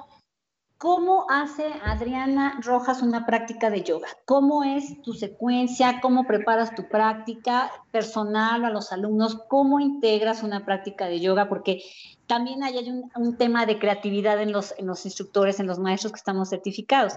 ¿Cómo 0.81 1.27
hace 1.29 1.64
Adriana 1.85 2.61
Rojas 2.62 3.03
una 3.03 3.27
práctica 3.27 3.69
de 3.69 3.83
yoga? 3.83 4.07
¿Cómo 4.25 4.62
es 4.62 5.03
tu 5.03 5.12
secuencia? 5.12 5.99
¿Cómo 6.01 6.23
preparas 6.23 6.73
tu 6.77 6.89
práctica 6.89 7.73
personal 7.91 8.64
a 8.64 8.71
los 8.71 8.93
alumnos? 8.93 9.43
¿Cómo 9.49 9.81
integras 9.81 10.45
una 10.45 10.64
práctica 10.64 11.07
de 11.07 11.19
yoga? 11.19 11.49
Porque 11.49 11.83
también 12.29 12.62
hay 12.62 12.79
un, 13.16 13.37
tema 13.37 13.66
de 13.66 13.81
creatividad 13.81 14.41
en 14.41 14.53
los, 14.53 14.73
en 14.79 14.87
los 14.87 15.05
instructores, 15.05 15.59
en 15.59 15.66
los 15.66 15.81
maestros 15.81 16.12
que 16.12 16.19
estamos 16.19 16.51
certificados. 16.51 17.14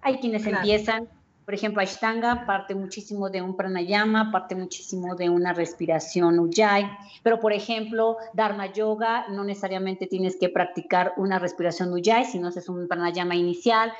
Hay 0.00 0.16
quienes 0.16 0.46
empiezan 0.46 1.10
por 1.48 1.54
ejemplo, 1.54 1.80
Ashtanga 1.80 2.44
parte 2.44 2.74
muchísimo 2.74 3.30
de 3.30 3.40
un 3.40 3.56
pranayama, 3.56 4.30
parte 4.30 4.54
muchísimo 4.54 5.14
de 5.14 5.30
una 5.30 5.54
respiración 5.54 6.38
ujjayi, 6.38 6.86
pero 7.22 7.40
por 7.40 7.54
ejemplo, 7.54 8.18
Dharma 8.34 8.70
Yoga 8.70 9.24
no 9.30 9.44
necesariamente 9.44 10.06
tienes 10.06 10.36
que 10.36 10.50
practicar 10.50 11.14
una 11.16 11.38
respiración 11.38 11.90
ujjayi, 11.90 12.26
sino 12.26 12.48
es 12.48 12.68
un 12.68 12.86
pranayama 12.86 13.34
inicial. 13.34 13.94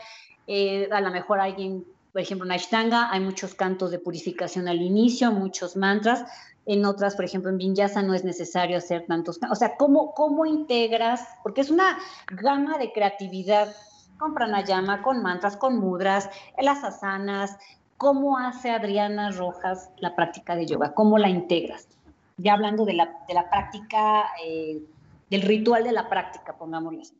Eh, 0.46 0.90
a 0.92 1.00
lo 1.00 1.10
mejor 1.10 1.40
alguien, 1.40 1.86
por 2.12 2.20
ejemplo, 2.20 2.44
en 2.44 2.52
Ashtanga 2.52 3.10
hay 3.10 3.20
muchos 3.20 3.54
cantos 3.54 3.92
de 3.92 3.98
purificación 3.98 4.68
al 4.68 4.82
inicio, 4.82 5.32
muchos 5.32 5.74
mantras. 5.74 6.26
En 6.66 6.84
otras, 6.84 7.16
por 7.16 7.24
ejemplo, 7.24 7.50
en 7.50 7.56
Vinyasa 7.56 8.02
no 8.02 8.12
es 8.12 8.24
necesario 8.24 8.76
hacer 8.76 9.06
tantos. 9.06 9.40
O 9.50 9.54
sea, 9.54 9.74
¿cómo, 9.78 10.12
cómo 10.12 10.44
integras? 10.44 11.26
Porque 11.42 11.62
es 11.62 11.70
una 11.70 11.96
gama 12.30 12.76
de 12.76 12.92
creatividad 12.92 13.74
con 14.18 14.34
pranayama, 14.34 15.02
con 15.02 15.22
mantras, 15.22 15.56
con 15.56 15.78
mudras, 15.78 16.28
las 16.60 16.84
asanas. 16.84 17.56
¿Cómo 17.96 18.38
hace 18.38 18.70
Adriana 18.70 19.30
Rojas 19.30 19.90
la 19.98 20.14
práctica 20.14 20.54
de 20.54 20.66
yoga? 20.66 20.92
¿Cómo 20.94 21.18
la 21.18 21.28
integras? 21.28 21.88
Ya 22.36 22.52
hablando 22.54 22.84
de 22.84 22.92
la, 22.92 23.12
de 23.26 23.34
la 23.34 23.48
práctica, 23.50 24.26
eh, 24.44 24.80
del 25.30 25.42
ritual 25.42 25.84
de 25.84 25.92
la 25.92 26.08
práctica, 26.08 26.56
pongámoslo 26.56 27.00
así. 27.00 27.18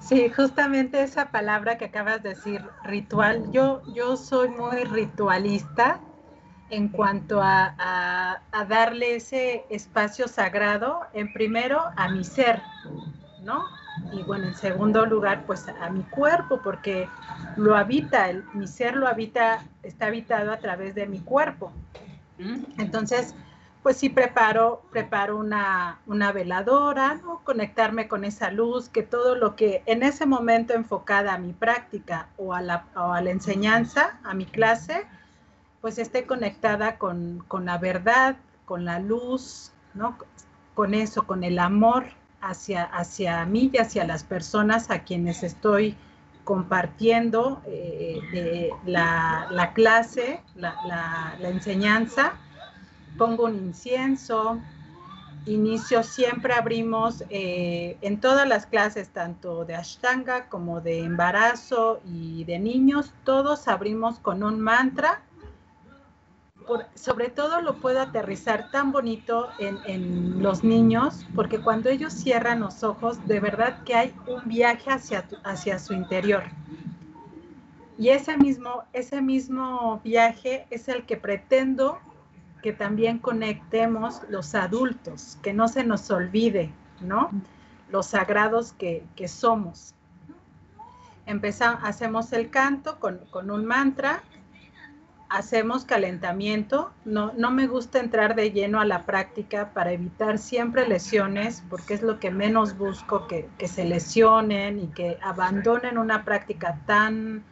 Sí, 0.00 0.28
justamente 0.30 1.02
esa 1.02 1.30
palabra 1.30 1.78
que 1.78 1.84
acabas 1.84 2.22
de 2.24 2.30
decir, 2.30 2.64
ritual, 2.82 3.52
yo, 3.52 3.82
yo 3.94 4.16
soy 4.16 4.48
muy 4.48 4.82
ritualista 4.82 6.00
en 6.70 6.88
cuanto 6.88 7.40
a, 7.40 8.40
a 8.50 8.64
darle 8.64 9.16
ese 9.16 9.64
espacio 9.70 10.26
sagrado, 10.26 11.02
en 11.12 11.32
primero 11.32 11.80
a 11.96 12.08
mi 12.08 12.24
ser, 12.24 12.60
¿no? 13.42 13.62
Y 14.12 14.22
bueno, 14.22 14.46
en 14.46 14.54
segundo 14.54 15.04
lugar, 15.06 15.44
pues 15.46 15.66
a 15.68 15.90
mi 15.90 16.02
cuerpo, 16.02 16.60
porque 16.62 17.08
lo 17.56 17.76
habita, 17.76 18.30
el, 18.30 18.44
mi 18.54 18.66
ser 18.66 18.96
lo 18.96 19.06
habita, 19.06 19.64
está 19.82 20.06
habitado 20.06 20.52
a 20.52 20.58
través 20.58 20.94
de 20.94 21.06
mi 21.06 21.20
cuerpo. 21.20 21.72
Entonces, 22.78 23.34
pues 23.82 23.96
sí 23.96 24.08
preparo, 24.08 24.82
preparo 24.90 25.36
una, 25.36 26.00
una 26.06 26.32
veladora, 26.32 27.14
¿no? 27.22 27.40
conectarme 27.44 28.08
con 28.08 28.24
esa 28.24 28.50
luz, 28.50 28.88
que 28.88 29.02
todo 29.02 29.34
lo 29.34 29.54
que 29.56 29.82
en 29.86 30.02
ese 30.02 30.26
momento 30.26 30.72
enfocada 30.72 31.34
a 31.34 31.38
mi 31.38 31.52
práctica 31.52 32.28
o 32.36 32.54
a 32.54 32.62
la, 32.62 32.86
o 32.96 33.12
a 33.12 33.20
la 33.20 33.30
enseñanza, 33.30 34.18
a 34.24 34.34
mi 34.34 34.46
clase, 34.46 35.06
pues 35.80 35.98
esté 35.98 36.26
conectada 36.26 36.96
con, 36.96 37.44
con 37.48 37.66
la 37.66 37.78
verdad, 37.78 38.36
con 38.64 38.84
la 38.84 38.98
luz, 38.98 39.72
¿no? 39.94 40.16
con 40.74 40.94
eso, 40.94 41.26
con 41.26 41.44
el 41.44 41.58
amor 41.58 42.06
hacia, 42.42 42.84
hacia 42.84 43.44
mí 43.46 43.70
y 43.72 43.78
hacia 43.78 44.04
las 44.04 44.24
personas 44.24 44.90
a 44.90 45.04
quienes 45.04 45.42
estoy 45.42 45.96
compartiendo 46.44 47.62
eh, 47.66 48.70
la, 48.84 49.72
clase, 49.74 50.42
la, 50.56 51.36
enseñanza. 51.40 52.34
Pongo 53.16 53.44
un 53.44 53.56
incienso, 53.56 54.58
inicio, 55.46 56.02
siempre 56.02 56.54
abrimos 56.54 57.24
eh, 57.30 57.96
en 58.00 58.20
todas 58.20 58.48
las 58.48 58.66
clases, 58.66 59.10
tanto 59.10 59.64
de 59.64 59.76
Ashtanga 59.76 60.48
como 60.48 60.80
de 60.80 61.00
embarazo 61.00 62.00
y 62.04 62.44
de 62.44 62.58
niños, 62.58 63.12
todos 63.24 63.68
abrimos 63.68 64.18
con 64.18 64.42
un 64.42 64.60
mantra 64.60 65.22
sobre 66.94 67.28
todo 67.28 67.60
lo 67.60 67.74
puedo 67.76 68.00
aterrizar 68.00 68.70
tan 68.70 68.92
bonito 68.92 69.48
en, 69.58 70.42
los 70.42 70.64
niños, 70.64 71.26
porque 71.34 71.60
cuando 71.60 71.88
ellos 71.88 72.12
cierran 72.12 72.60
los 72.60 72.82
ojos, 72.82 73.24
de 73.26 73.40
verdad 73.40 73.82
que 73.84 73.94
hay 73.94 74.14
un 74.26 74.48
viaje 74.48 74.90
hacia, 74.90 75.24
hacia 75.44 75.78
su 75.78 75.94
interior. 75.94 76.44
Y 77.98 78.08
ese 78.08 78.36
mismo, 78.36 78.82
ese 78.92 79.20
mismo 79.20 80.00
viaje 80.02 80.66
es 80.70 80.88
el 80.88 81.04
que 81.04 81.16
pretendo 81.16 81.98
que 82.62 82.72
también 82.72 83.18
conectemos 83.18 84.22
los 84.28 84.54
adultos, 84.54 85.38
que 85.42 85.52
no 85.52 85.68
se 85.68 85.84
nos 85.84 86.10
olvide, 86.10 86.72
¿no? 87.00 87.30
Los 87.90 88.06
sagrados 88.06 88.72
que, 88.72 89.04
somos. 89.26 89.94
Empezamos, 91.26 91.80
hacemos 91.84 92.32
el 92.32 92.50
canto 92.50 92.98
con, 92.98 93.18
con 93.30 93.50
un 93.50 93.64
mantra 93.64 94.22
hacemos 95.32 95.84
calentamiento. 95.84 96.92
No, 97.04 97.32
no 97.32 97.50
me 97.50 97.66
gusta 97.66 97.98
entrar 97.98 98.34
de 98.34 98.52
lleno 98.52 98.80
a 98.80 98.84
la 98.84 99.04
práctica 99.04 99.70
para 99.72 99.92
evitar 99.92 100.38
siempre 100.38 100.86
lesiones, 100.86 101.64
porque 101.70 101.94
es 101.94 102.02
lo 102.02 102.20
que 102.20 102.30
menos 102.30 102.76
busco, 102.76 103.26
que, 103.26 103.48
se 103.66 103.84
lesionen 103.84 104.78
y 104.78 104.86
que 104.88 105.18
abandonen 105.22 105.96
una 105.98 106.24
práctica 106.24 106.78
tan, 106.86 107.42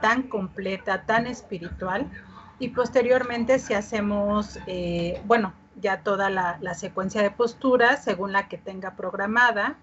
tan 0.00 0.22
completa, 0.24 1.02
tan 1.02 1.26
espiritual. 1.26 2.10
Y 2.58 2.68
posteriormente 2.68 3.58
si 3.58 3.74
hacemos, 3.74 4.58
eh, 4.66 5.20
bueno, 5.26 5.52
ya 5.80 6.00
toda 6.00 6.30
la, 6.30 6.56
la 6.60 6.74
secuencia 6.74 7.20
de 7.22 7.30
posturas 7.30 8.02
según 8.02 8.32
la 8.32 8.48
que 8.48 8.56
tenga 8.56 8.92
programada, 8.92 9.76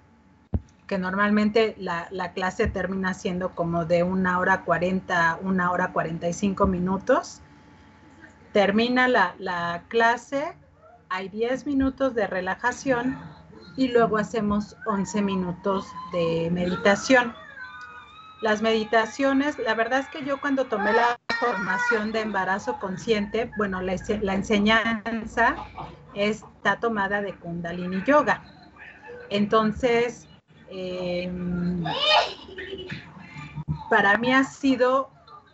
que 0.91 0.97
normalmente 0.97 1.73
la, 1.77 2.33
clase 2.33 2.67
termina 2.67 3.13
siendo 3.13 3.55
como 3.55 3.85
de 3.85 4.03
una 4.03 4.39
hora 4.39 4.65
40, 4.65 5.39
una 5.41 5.71
hora 5.71 5.93
45 5.93 6.67
minutos. 6.67 7.39
Termina 8.51 9.07
la, 9.07 9.83
clase, 9.87 10.53
hay 11.07 11.29
10 11.29 11.65
minutos 11.65 12.13
de 12.13 12.27
relajación 12.27 13.17
y 13.77 13.87
luego 13.87 14.17
hacemos 14.17 14.75
11 14.85 15.21
minutos 15.21 15.87
de 16.11 16.49
meditación. 16.51 17.33
Las 18.41 18.61
meditaciones, 18.61 19.57
la 19.59 19.75
verdad 19.75 20.01
es 20.01 20.09
que 20.09 20.25
yo 20.25 20.41
cuando 20.41 20.65
tomé 20.65 20.91
la 20.91 21.17
formación 21.39 22.11
de 22.11 22.19
embarazo 22.19 22.79
consciente, 22.81 23.49
bueno, 23.55 23.81
la, 23.81 23.95
la 24.23 24.33
enseñanza 24.33 25.55
está 26.15 26.81
tomada 26.81 27.21
de 27.21 27.33
Kundalini 27.33 28.03
Yoga. 28.03 28.43
Entonces, 29.29 30.27
Em, 30.71 31.83
para 33.89 34.17
mí 34.17 34.31
ha 34.31 34.45
sido 34.45 35.09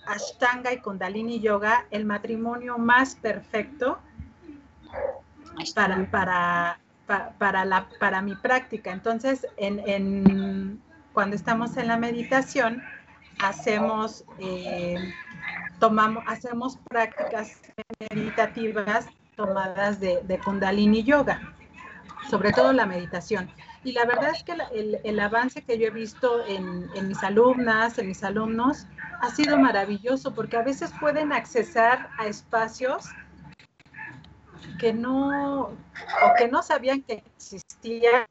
Ashtanga 0.05 0.71
y 0.71 0.77
Kundalini 0.77 1.39
Yoga 1.39 1.85
el 1.89 2.05
matrimonio 2.05 2.77
más 2.77 3.15
perfecto 3.15 3.97
para, 5.73 6.09
para, 6.11 6.79
para, 7.39 7.65
la, 7.65 7.89
para 7.99 8.21
mi 8.21 8.35
práctica. 8.35 8.91
Entonces, 8.91 9.47
en, 9.57 10.79
cuando 11.13 11.35
estamos 11.35 11.77
en 11.77 11.87
la 11.87 11.97
meditación, 11.97 12.83
hacemos, 13.39 14.23
em, 14.37 15.11
tomamos, 15.79 16.23
hacemos 16.27 16.77
prácticas 16.89 17.59
meditativas 18.13 19.07
tomadas 19.35 19.99
de, 19.99 20.21
de 20.23 20.37
Kundalini 20.39 21.03
Yoga, 21.03 21.41
sobre 22.29 22.51
todo 22.51 22.71
la 22.71 22.85
meditación. 22.85 23.49
Y 23.87 23.93
la 23.93 24.03
verdad 24.03 24.31
es 24.35 24.43
que 24.43 24.53
el, 25.05 25.19
avance 25.21 25.61
que 25.61 25.79
yo 25.79 25.87
he 25.87 25.91
visto 25.91 26.45
en, 26.45 27.07
mis 27.07 27.23
alumnas, 27.23 27.97
en 27.97 28.09
mis 28.09 28.21
alumnos, 28.21 28.85
ha 29.21 29.29
sido 29.29 29.57
maravilloso 29.57 30.33
porque 30.33 30.57
a 30.57 30.61
veces 30.61 30.91
pueden 30.99 31.31
accesar 31.31 32.09
a 32.17 32.27
espacios 32.27 33.05
que 34.77 34.91
no, 34.91 35.69
o 35.69 36.33
que 36.37 36.49
no 36.49 36.63
sabían 36.63 37.01
que 37.01 37.23
existían 37.37 38.25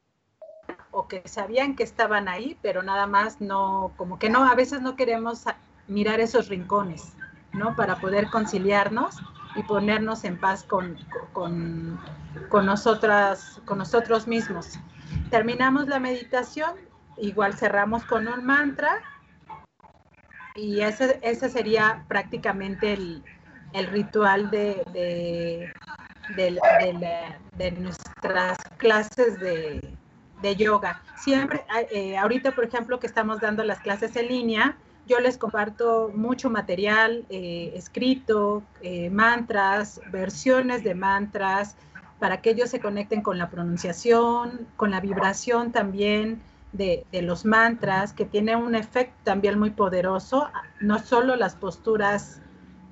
o 0.90 1.08
que 1.08 1.26
sabían 1.26 1.74
que 1.74 1.84
estaban 1.84 2.28
ahí, 2.28 2.58
pero 2.60 2.82
nada 2.82 3.06
más 3.06 3.40
no, 3.40 3.92
como 3.96 4.18
que 4.18 4.28
no, 4.28 4.44
a 4.44 4.54
veces 4.54 4.82
no 4.82 4.94
queremos 4.94 5.44
mirar 5.88 6.20
esos 6.20 6.48
rincones. 6.48 7.14
¿no? 7.54 7.74
Para 7.74 7.96
poder 7.96 8.28
conciliarnos 8.28 9.16
y 9.56 9.62
ponernos 9.62 10.24
en 10.24 10.38
paz 10.38 10.64
con, 10.64 10.96
con, 11.32 11.98
con, 12.48 12.66
nosotras, 12.66 13.60
con 13.64 13.78
nosotros 13.78 14.26
mismos. 14.26 14.78
Terminamos 15.30 15.88
la 15.88 15.98
meditación, 15.98 16.74
igual 17.16 17.54
cerramos 17.54 18.04
con 18.04 18.28
un 18.28 18.44
mantra 18.44 19.02
y 20.54 20.80
ese, 20.80 21.18
ese 21.22 21.48
sería 21.48 22.04
prácticamente 22.08 22.94
el, 22.94 23.22
el 23.72 23.86
ritual 23.88 24.50
de, 24.50 24.82
de, 24.92 25.72
de, 27.56 27.72
nuestras 27.72 28.58
clases 28.78 29.38
de, 29.40 30.56
yoga. 30.56 31.02
Siempre, 31.16 31.64
eh, 31.90 32.16
ahorita 32.16 32.52
por 32.52 32.64
ejemplo 32.64 33.00
que 33.00 33.06
estamos 33.06 33.40
dando 33.40 33.64
las 33.64 33.80
clases 33.80 34.14
en 34.16 34.28
línea, 34.28 34.76
yo 35.06 35.20
les 35.20 35.38
comparto 35.38 36.10
mucho 36.14 36.50
material 36.50 37.24
eh, 37.28 37.72
escrito, 37.74 38.62
eh, 38.82 39.08
mantras, 39.10 40.00
versiones 40.10 40.82
de 40.82 40.94
mantras, 40.94 41.76
para 42.18 42.40
que 42.40 42.50
ellos 42.50 42.70
se 42.70 42.80
conecten 42.80 43.22
con 43.22 43.38
la 43.38 43.48
pronunciación, 43.50 44.66
con 44.76 44.90
la 44.90 45.00
vibración 45.00 45.70
también 45.70 46.42
de, 46.72 47.06
los 47.12 47.44
mantras, 47.44 48.12
que 48.12 48.24
tiene 48.24 48.56
un 48.56 48.74
efecto 48.74 49.14
también 49.22 49.58
muy 49.58 49.70
poderoso. 49.70 50.50
No 50.80 50.98
solo 50.98 51.36
las 51.36 51.54
posturas 51.54 52.40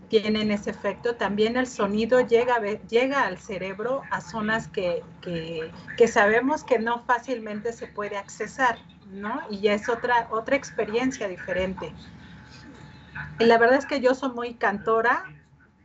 tienen 0.09 0.51
ese 0.51 0.71
efecto, 0.71 1.17
también 1.17 1.57
el 1.57 1.67
sonido 1.67 2.21
llega, 2.21 2.61
llega 2.89 3.23
al 3.27 3.39
cerebro 3.39 4.03
a 4.11 4.21
zonas 4.21 4.69
que, 4.69 5.03
que 5.23 6.09
sabemos 6.09 6.63
que 6.63 6.79
no 6.79 7.03
fácilmente 7.05 7.73
se 7.73 7.87
puede 7.89 8.17
accesar. 8.17 8.79
¿No? 9.11 9.41
Y 9.51 9.61
ya 9.61 9.75
es 9.75 9.89
otra, 9.89 10.29
otra 10.31 10.57
experiencia 10.57 11.29
diferente. 11.29 11.93
Y 13.39 13.45
la 13.45 13.59
verdad 13.59 13.79
es 13.79 13.87
que 13.87 14.01
yo 14.01 14.15
soy 14.15 14.31
muy 14.31 14.55
cantora, 14.55 15.25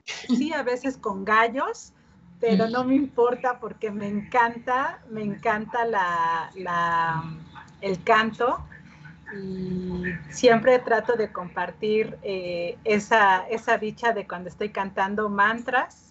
sí, 0.05 0.53
a 0.53 0.63
veces 0.63 0.97
con 0.97 1.25
gallos, 1.25 1.93
pero 2.39 2.69
no 2.69 2.83
me 2.83 2.95
importa 2.95 3.59
porque 3.59 3.91
me 3.91 4.07
encanta, 4.07 4.99
me 5.09 5.21
encanta 5.21 5.85
la, 5.85 6.51
la, 6.55 7.23
el 7.81 8.01
canto 8.03 8.65
y 9.35 10.03
siempre 10.29 10.79
trato 10.79 11.15
de 11.15 11.31
compartir 11.31 12.17
eh, 12.23 12.77
esa, 12.83 13.47
esa 13.49 13.77
dicha 13.77 14.13
de 14.13 14.25
cuando 14.25 14.49
estoy 14.49 14.69
cantando 14.69 15.29
mantras 15.29 16.08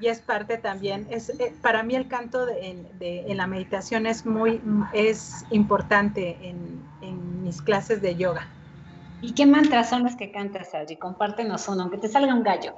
y 0.00 0.08
es 0.08 0.20
parte 0.20 0.58
también, 0.58 1.06
es, 1.10 1.30
eh, 1.30 1.54
para 1.62 1.82
mí 1.82 1.94
el 1.94 2.08
canto 2.08 2.44
de, 2.44 2.86
en 3.00 3.36
la 3.36 3.46
meditación 3.46 4.06
es 4.06 4.26
muy, 4.26 4.60
es 4.92 5.44
importante 5.50 6.36
en, 6.42 6.82
en, 7.00 7.42
mis 7.42 7.62
clases 7.62 8.02
de 8.02 8.16
yoga. 8.16 8.46
¿Y 9.22 9.32
qué 9.32 9.46
mantras 9.46 9.88
son 9.88 10.02
los 10.02 10.16
que 10.16 10.32
cantas, 10.32 10.74
Adri? 10.74 10.96
Compártenos 10.96 11.68
uno, 11.68 11.82
aunque 11.82 11.98
te 11.98 12.08
salga 12.08 12.34
un 12.34 12.42
gallo. 12.42 12.74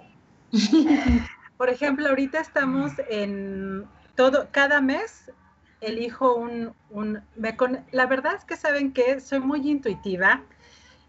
Por 1.56 1.70
ejemplo, 1.70 2.08
ahorita 2.08 2.38
estamos 2.38 2.92
en 3.08 3.86
todo, 4.14 4.48
cada 4.52 4.80
mes 4.80 5.32
elijo 5.80 6.34
un, 6.34 6.72
un 6.90 7.20
me 7.36 7.56
la 7.92 8.06
verdad 8.06 8.34
es 8.34 8.44
que 8.44 8.56
saben 8.56 8.92
que 8.92 9.20
soy 9.20 9.40
muy 9.40 9.68
intuitiva 9.68 10.42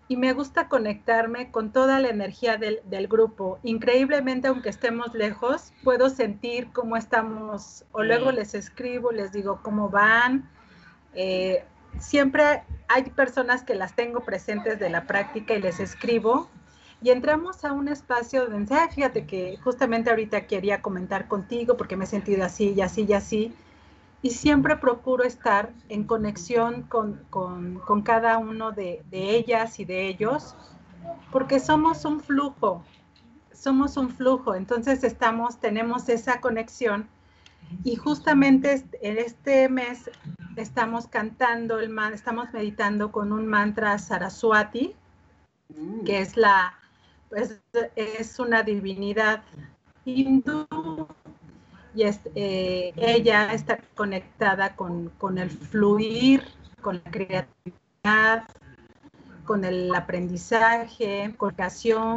y 0.10 0.18
me 0.18 0.34
gusta 0.34 0.68
conectarme 0.68 1.52
con 1.52 1.72
toda 1.72 2.00
la 2.00 2.10
energía 2.10 2.58
del, 2.58 3.08
grupo. 3.08 3.60
Increíblemente, 3.62 4.48
aunque 4.48 4.70
estemos 4.70 5.14
lejos, 5.14 5.72
puedo 5.84 6.10
sentir 6.10 6.72
cómo 6.74 6.98
estamos, 6.98 7.86
o 7.92 8.02
luego 8.02 8.32
les 8.32 8.56
escribo, 8.56 9.12
les 9.12 9.32
digo 9.32 9.60
cómo 9.62 9.90
van. 9.90 10.50
Eh, 11.14 11.64
siempre 12.00 12.64
hay 12.88 13.04
personas 13.04 13.62
que 13.62 13.76
las 13.76 13.96
tengo 13.96 14.22
presentes 14.22 14.80
de 14.80 14.90
la 14.90 15.06
práctica 15.06 15.54
y 15.54 15.62
les 15.62 15.80
escribo. 15.80 16.50
Y 17.04 17.12
entramos 17.12 17.64
a 17.64 17.72
un 17.72 17.88
espacio 17.88 18.48
donde, 18.50 18.76
fíjate 18.90 19.28
que 19.28 19.58
justamente 19.64 20.10
ahorita 20.10 20.48
quería 20.48 20.82
comentar 20.82 21.28
contigo 21.28 21.78
porque 21.78 21.96
me 21.96 22.06
he 22.06 22.08
sentido 22.08 22.44
así 22.44 22.74
y 22.76 22.82
así 22.82 23.06
y 23.08 23.14
así 23.14 23.54
y 24.22 24.32
siempre 24.32 24.76
procuro 24.76 25.24
estar 25.24 25.72
en 25.88 26.04
conexión 26.04 26.84
con, 26.84 27.22
cada 28.04 28.38
uno 28.38 28.72
de, 28.72 29.04
ellas 29.12 29.80
y 29.80 29.86
de 29.86 30.08
ellos, 30.08 30.56
porque 31.32 31.60
somos 31.60 32.04
un 32.06 32.20
flujo, 32.20 32.84
somos 33.54 33.96
un 33.98 34.10
flujo, 34.10 34.56
entonces 34.56 35.04
estamos, 35.04 35.60
tenemos 35.60 36.10
esa 36.10 36.42
conexión 36.42 37.08
y 37.84 37.96
justamente 37.96 38.84
en 39.02 39.18
este 39.18 39.70
mes 39.70 40.10
estamos 40.56 41.08
cantando, 41.08 41.80
el 41.80 41.90
man, 41.90 42.14
estamos 42.14 42.52
meditando 42.52 43.12
con 43.12 43.32
un 43.32 43.48
mantra 43.48 43.98
Saraswati, 43.98 44.96
que 46.06 46.20
es 46.20 46.36
la, 46.36 46.74
pues, 47.30 47.62
es 47.96 48.40
una 48.40 48.64
divinidad 48.64 49.44
hindú 50.04 50.68
y 51.96 52.04
eh, 52.36 52.94
ella 52.96 53.54
está 53.54 53.80
conectada 53.96 54.76
con, 54.76 55.12
el 55.38 55.50
fluir, 55.50 56.44
con 56.82 57.02
la 57.04 57.12
creatividad, 57.12 58.44
con 59.46 59.66
el 59.66 59.94
aprendizaje, 59.96 61.34
con 61.38 61.54
la 61.58 61.72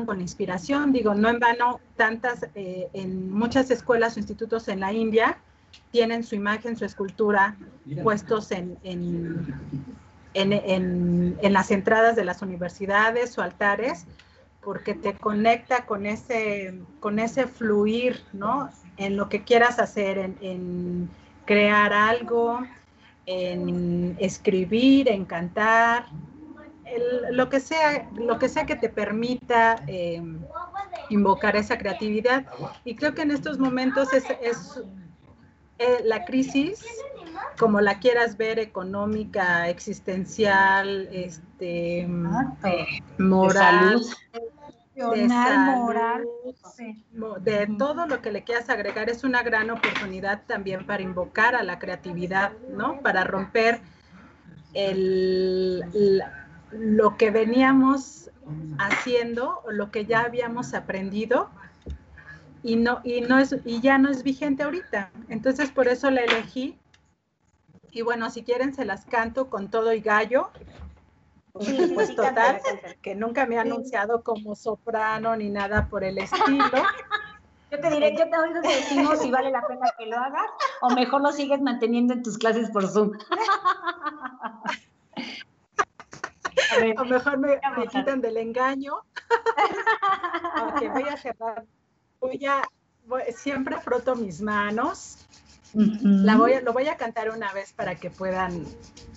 con 0.06 0.16
la 0.16 0.22
inspiración. 0.22 0.92
Digo, 0.92 1.14
no 1.14 1.30
en 1.30 1.38
vano, 1.38 1.80
tantas, 1.96 2.46
eh, 2.54 2.88
en 2.92 3.32
muchas 3.32 3.70
escuelas 3.70 4.16
o 4.16 4.20
institutos 4.20 4.68
en 4.68 4.80
la 4.80 4.92
India 4.92 5.38
tienen 5.90 6.22
su 6.24 6.34
imagen, 6.34 6.76
su 6.76 6.84
escultura 6.84 7.56
puestos 8.02 8.50
en, 8.50 8.76
en, 8.82 9.56
en 10.34 11.52
las 11.52 11.70
entradas 11.70 12.14
de 12.16 12.24
las 12.24 12.42
universidades 12.42 13.38
o 13.38 13.42
altares, 13.42 14.06
porque 14.62 14.94
te 14.94 15.14
conecta 15.14 15.86
con 15.86 16.06
ese, 16.06 16.78
con 17.00 17.18
ese 17.18 17.46
fluir, 17.46 18.22
¿no? 18.32 18.70
En 18.97 19.16
lo 19.16 19.28
que 19.28 19.43
quieras 19.43 19.78
hacer, 19.78 20.18
en, 20.40 21.09
crear 21.45 21.93
algo, 21.93 22.61
en 23.26 24.16
escribir, 24.18 25.09
en 25.09 25.24
cantar, 25.24 26.07
lo, 27.30 27.49
que 27.49 27.61
sea, 27.61 28.09
lo 28.14 28.38
que 28.38 28.49
sea 28.49 28.66
que 28.66 28.76
te 28.76 28.88
permita 28.88 29.82
em, 29.86 30.40
invocar 31.09 31.57
esa 31.57 31.78
creatividad. 31.78 32.47
Y 32.84 32.95
creo 32.97 33.14
que 33.14 33.22
en 33.22 33.30
estos 33.30 33.59
momentos 33.59 34.12
es, 34.12 34.24
eh, 35.78 35.99
la 36.05 36.24
crisis, 36.24 36.84
como 37.59 37.80
la 37.80 37.99
quieras 37.99 38.36
ver, 38.36 38.59
económica, 38.59 39.68
existencial, 39.68 41.09
este, 41.12 42.07
moral, 43.18 44.01
de 44.32 44.40
moral, 44.97 46.24
de 47.40 47.66
todo 47.78 48.07
lo 48.07 48.20
que 48.20 48.32
le 48.32 48.45
quieras 48.45 48.68
agregar, 48.68 49.09
es 49.09 49.24
una 49.24 49.43
gran 49.43 49.70
oportunidad 49.70 50.43
también 50.47 50.86
para 50.86 51.03
invocar 51.03 51.55
a 51.55 51.62
la 51.62 51.78
creatividad, 51.78 52.53
¿no? 52.70 53.01
Para 53.01 53.24
romper 53.24 53.80
el, 54.74 55.82
lo 56.72 57.16
que 57.16 57.30
veníamos 57.30 58.30
haciendo, 58.78 59.62
lo 59.70 59.90
que 59.90 60.05
ya 60.05 60.20
habíamos 60.20 60.74
aprendido 60.74 61.51
y 62.62 62.76
no 62.76 63.01
y 63.03 63.22
no 63.22 63.38
es 63.38 63.57
y 63.64 63.80
ya 63.80 63.99
no 63.99 64.11
es 64.11 64.22
vigente 64.22 64.62
ahorita. 64.62 65.11
Entonces 65.28 65.70
por 65.70 65.88
eso 65.88 66.11
la 66.11 66.22
elegí. 66.22 66.78
Y 67.90 68.03
bueno, 68.03 68.30
si 68.30 68.43
quieren 68.43 68.74
se 68.74 68.84
las 68.84 69.05
canto 69.05 69.51
con 69.51 69.70
todo 69.70 69.93
y 69.93 70.01
gallo 70.01 70.51
pues 71.94 72.16
total, 72.16 72.61
que 73.03 73.14
nunca 73.14 73.46
me 73.46 73.59
ha 73.59 73.62
anunciado 73.62 74.22
como 74.22 74.57
soprano 74.57 75.36
ni 75.36 75.50
nada 75.50 75.88
por 75.88 76.05
el 76.05 76.18
estilo. 76.18 76.64
Yo 77.70 77.80
te 77.80 77.88
diré, 77.88 78.14
yo 78.14 78.28
te 78.28 78.36
oigo 78.36 78.61
decimos 78.61 79.18
si 79.18 79.30
vale 79.30 79.50
la 79.50 79.66
pena 79.66 79.86
que 79.98 80.05
lo 80.05 80.18
hagas 80.18 80.44
o 80.82 80.90
mejor 80.90 81.22
lo 81.22 81.32
sigues 81.32 81.62
manteniendo 81.62 82.12
en 82.12 82.22
tus 82.22 82.36
clases 82.36 82.68
por 82.68 82.86
Zoom. 82.86 83.12
o 86.98 87.05
mejor 87.07 87.38
me, 87.38 87.59
quitan 87.90 88.20
del 88.20 88.36
engaño. 88.36 88.96
Aunque 90.57 90.90
voy 90.90 91.05
a 91.05 91.16
cerrar. 91.16 91.64
Voy 92.20 92.44
a, 92.44 92.61
siempre 93.34 93.80
froto 93.80 94.16
mis 94.16 94.42
manos. 94.42 95.26
La 95.72 96.36
voy 96.36 96.61
lo 96.62 96.74
voy 96.74 96.88
a 96.88 96.98
cantar 96.98 97.30
una 97.30 97.55
vez 97.55 97.72
para 97.72 97.94
que 97.94 98.11
puedan. 98.11 98.66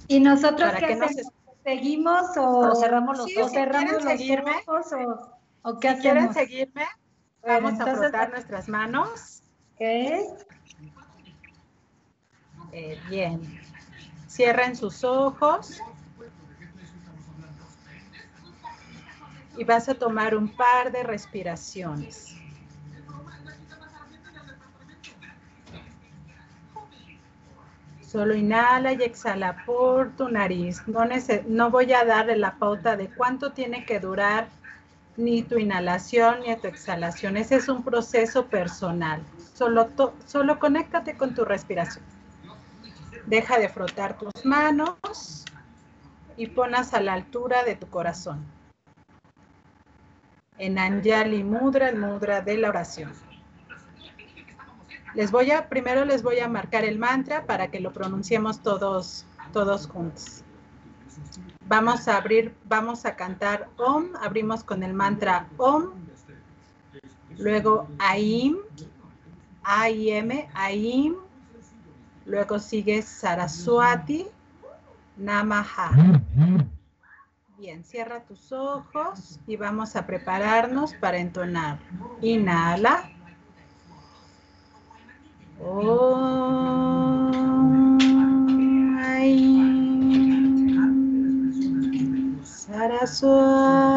Y 0.07 0.21
nosotros 0.21 0.71
para 0.71 0.87
que 0.87 0.95
¿Seguimos 1.65 2.27
o, 2.37 2.75
cerramos 2.75 3.17
los 3.17 3.35
ojos? 3.35 3.51
cerramos 3.51 3.93
los 3.93 4.03
seguirme, 4.03 4.53
o, 5.63 5.79
qué 5.79 5.95
si 5.95 6.01
quieren 6.01 6.31
seguirme, 6.31 6.85
vamos 7.41 7.79
a 7.79 7.95
frotar 7.95 8.29
nuestras 8.29 8.69
manos. 8.69 9.41
¿Qué? 9.75 10.27
Eh, 12.71 12.99
bien. 13.09 13.41
Cierren 14.29 14.75
sus 14.75 15.03
ojos. 15.03 15.81
Y 19.57 19.63
vas 19.63 19.89
a 19.89 19.95
tomar 19.95 20.35
un 20.35 20.55
par 20.55 20.91
de 20.91 21.01
respiraciones. 21.01 22.35
Solo 28.07 28.35
inhala 28.35 28.93
y 28.93 29.03
exhala 29.03 29.63
por 29.65 30.11
tu 30.15 30.29
nariz. 30.29 30.81
No, 31.47 31.69
voy 31.71 31.91
a 31.91 32.05
darle 32.05 32.35
la 32.37 32.55
pauta 32.55 32.95
de 32.95 33.09
cuánto 33.09 33.51
tiene 33.51 33.85
que 33.85 33.99
durar 33.99 34.47
ni 35.17 35.43
tu 35.43 35.57
inhalación 35.57 36.41
ni 36.41 36.55
tu 36.55 36.67
exhalación. 36.67 37.35
Ese 37.35 37.55
es 37.55 37.67
un 37.67 37.83
proceso 37.83 38.45
personal. 38.45 39.21
Solo, 39.53 39.89
solo 40.25 40.59
conéctate 40.59 41.17
con 41.17 41.33
tu 41.33 41.45
respiración. 41.45 42.03
Deja 43.25 43.57
de 43.57 43.69
frotar 43.69 44.17
tus 44.17 44.45
manos 44.45 45.45
y 46.37 46.47
ponas 46.47 46.93
a 46.93 47.01
la 47.01 47.13
altura 47.13 47.63
de 47.63 47.75
tu 47.75 47.87
corazón. 47.87 48.45
En 50.57 50.77
Anjali 50.77 51.43
Mudra, 51.43 51.89
el 51.89 51.97
mudra 51.97 52.41
de 52.41 52.57
la 52.57 52.69
oración. 52.69 53.11
Les 55.15 55.31
voy 55.31 55.51
a, 55.51 55.69
primero 55.69 56.03
les 56.03 56.23
voy 56.23 56.39
a 56.39 56.49
marcar 56.49 56.83
el 56.83 56.99
mantra 56.99 57.45
para 57.45 57.69
que 57.71 57.79
lo 57.79 57.93
pronunciemos 57.93 58.61
todos, 58.61 59.25
todos 59.53 59.87
juntos. 59.87 60.43
Vamos 61.67 62.09
a 62.09 62.17
abrir, 62.17 62.53
vamos 62.65 63.05
a 63.05 63.15
cantar 63.15 63.69
Om, 63.77 64.09
abrimos 64.21 64.63
con 64.63 64.83
el 64.83 64.93
mantra 64.93 65.47
Om, 65.57 65.93
luego 67.37 67.87
Aim, 67.97 68.57
A-I-M, 69.63 70.49
Aim, 70.53 71.15
luego 72.25 72.59
sigue 72.59 73.01
Saraswati, 73.01 74.27
Namaha. 75.15 75.91
Bien, 77.57 77.85
cierra 77.85 78.21
tus 78.25 78.51
ojos 78.51 79.39
y 79.47 79.55
vamos 79.55 79.95
a 79.95 80.05
prepararnos 80.05 80.93
para 80.95 81.19
entonar. 81.19 81.79
Inhala. 82.21 83.14
Om. 85.61 87.15
Saraswati 92.43 93.95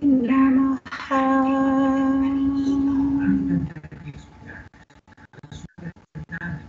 Namaha. 0.00 1.28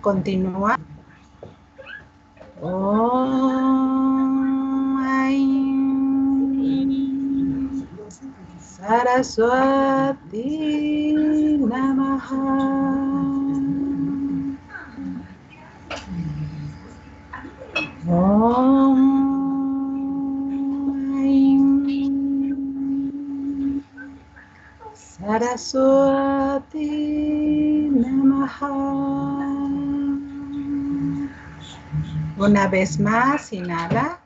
Continúa. 0.04 0.76
Om 2.60 3.40
Saraswati 8.90 10.50
Namaha. 11.62 12.42
Saraswati 24.96 26.90
Namaha. 27.94 28.74
Una 32.38 32.68
vez 32.68 33.00
más, 33.00 33.54
inhala. 33.54 34.19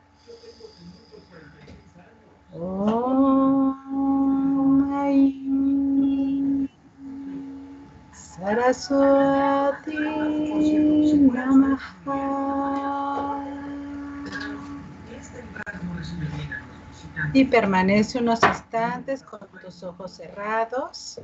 Y 17.34 17.45
permanece 17.45 18.19
unos 18.19 18.39
instantes 18.43 19.24
con 19.24 19.47
tus 19.61 19.84
ojos 19.84 20.11
cerrados. 20.11 21.21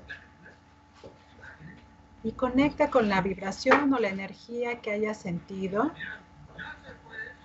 Y 2.23 2.31
conecta 2.33 2.89
con 2.89 3.09
la 3.09 3.21
vibración 3.21 3.93
o 3.93 3.99
la 3.99 4.09
energía 4.09 4.81
que 4.81 4.91
hayas 4.91 5.17
sentido 5.17 5.91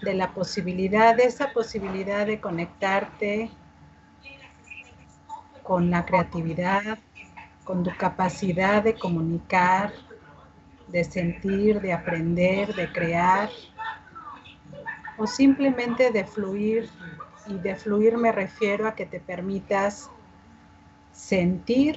de 0.03 0.15
la 0.15 0.35
posibilidad, 0.35 1.15
de 1.17 1.25
esa 1.25 1.53
posibilidad 1.53 2.27
de 2.27 2.41
conectarte 2.41 3.51
con 5.63 5.91
la 5.91 6.05
creatividad, 6.05 6.99
con 7.65 7.83
tu 7.83 7.91
capacidad 7.97 8.83
de 8.83 8.95
comunicar, 8.95 9.93
de 10.87 11.03
sentir, 11.03 11.81
de 11.81 11.93
aprender, 11.93 12.75
de 12.75 12.93
crear, 12.93 13.51
o 15.17 15.27
simplemente 15.27 16.11
de 16.11 16.25
fluir 16.25 16.91
y 17.47 17.59
de 17.59 17.75
fluir 17.75 18.17
me 18.17 18.33
refiero 18.33 18.87
a 18.87 18.95
que 18.95 19.07
te 19.07 19.21
permitas 19.21 20.11
sentir 21.13 21.97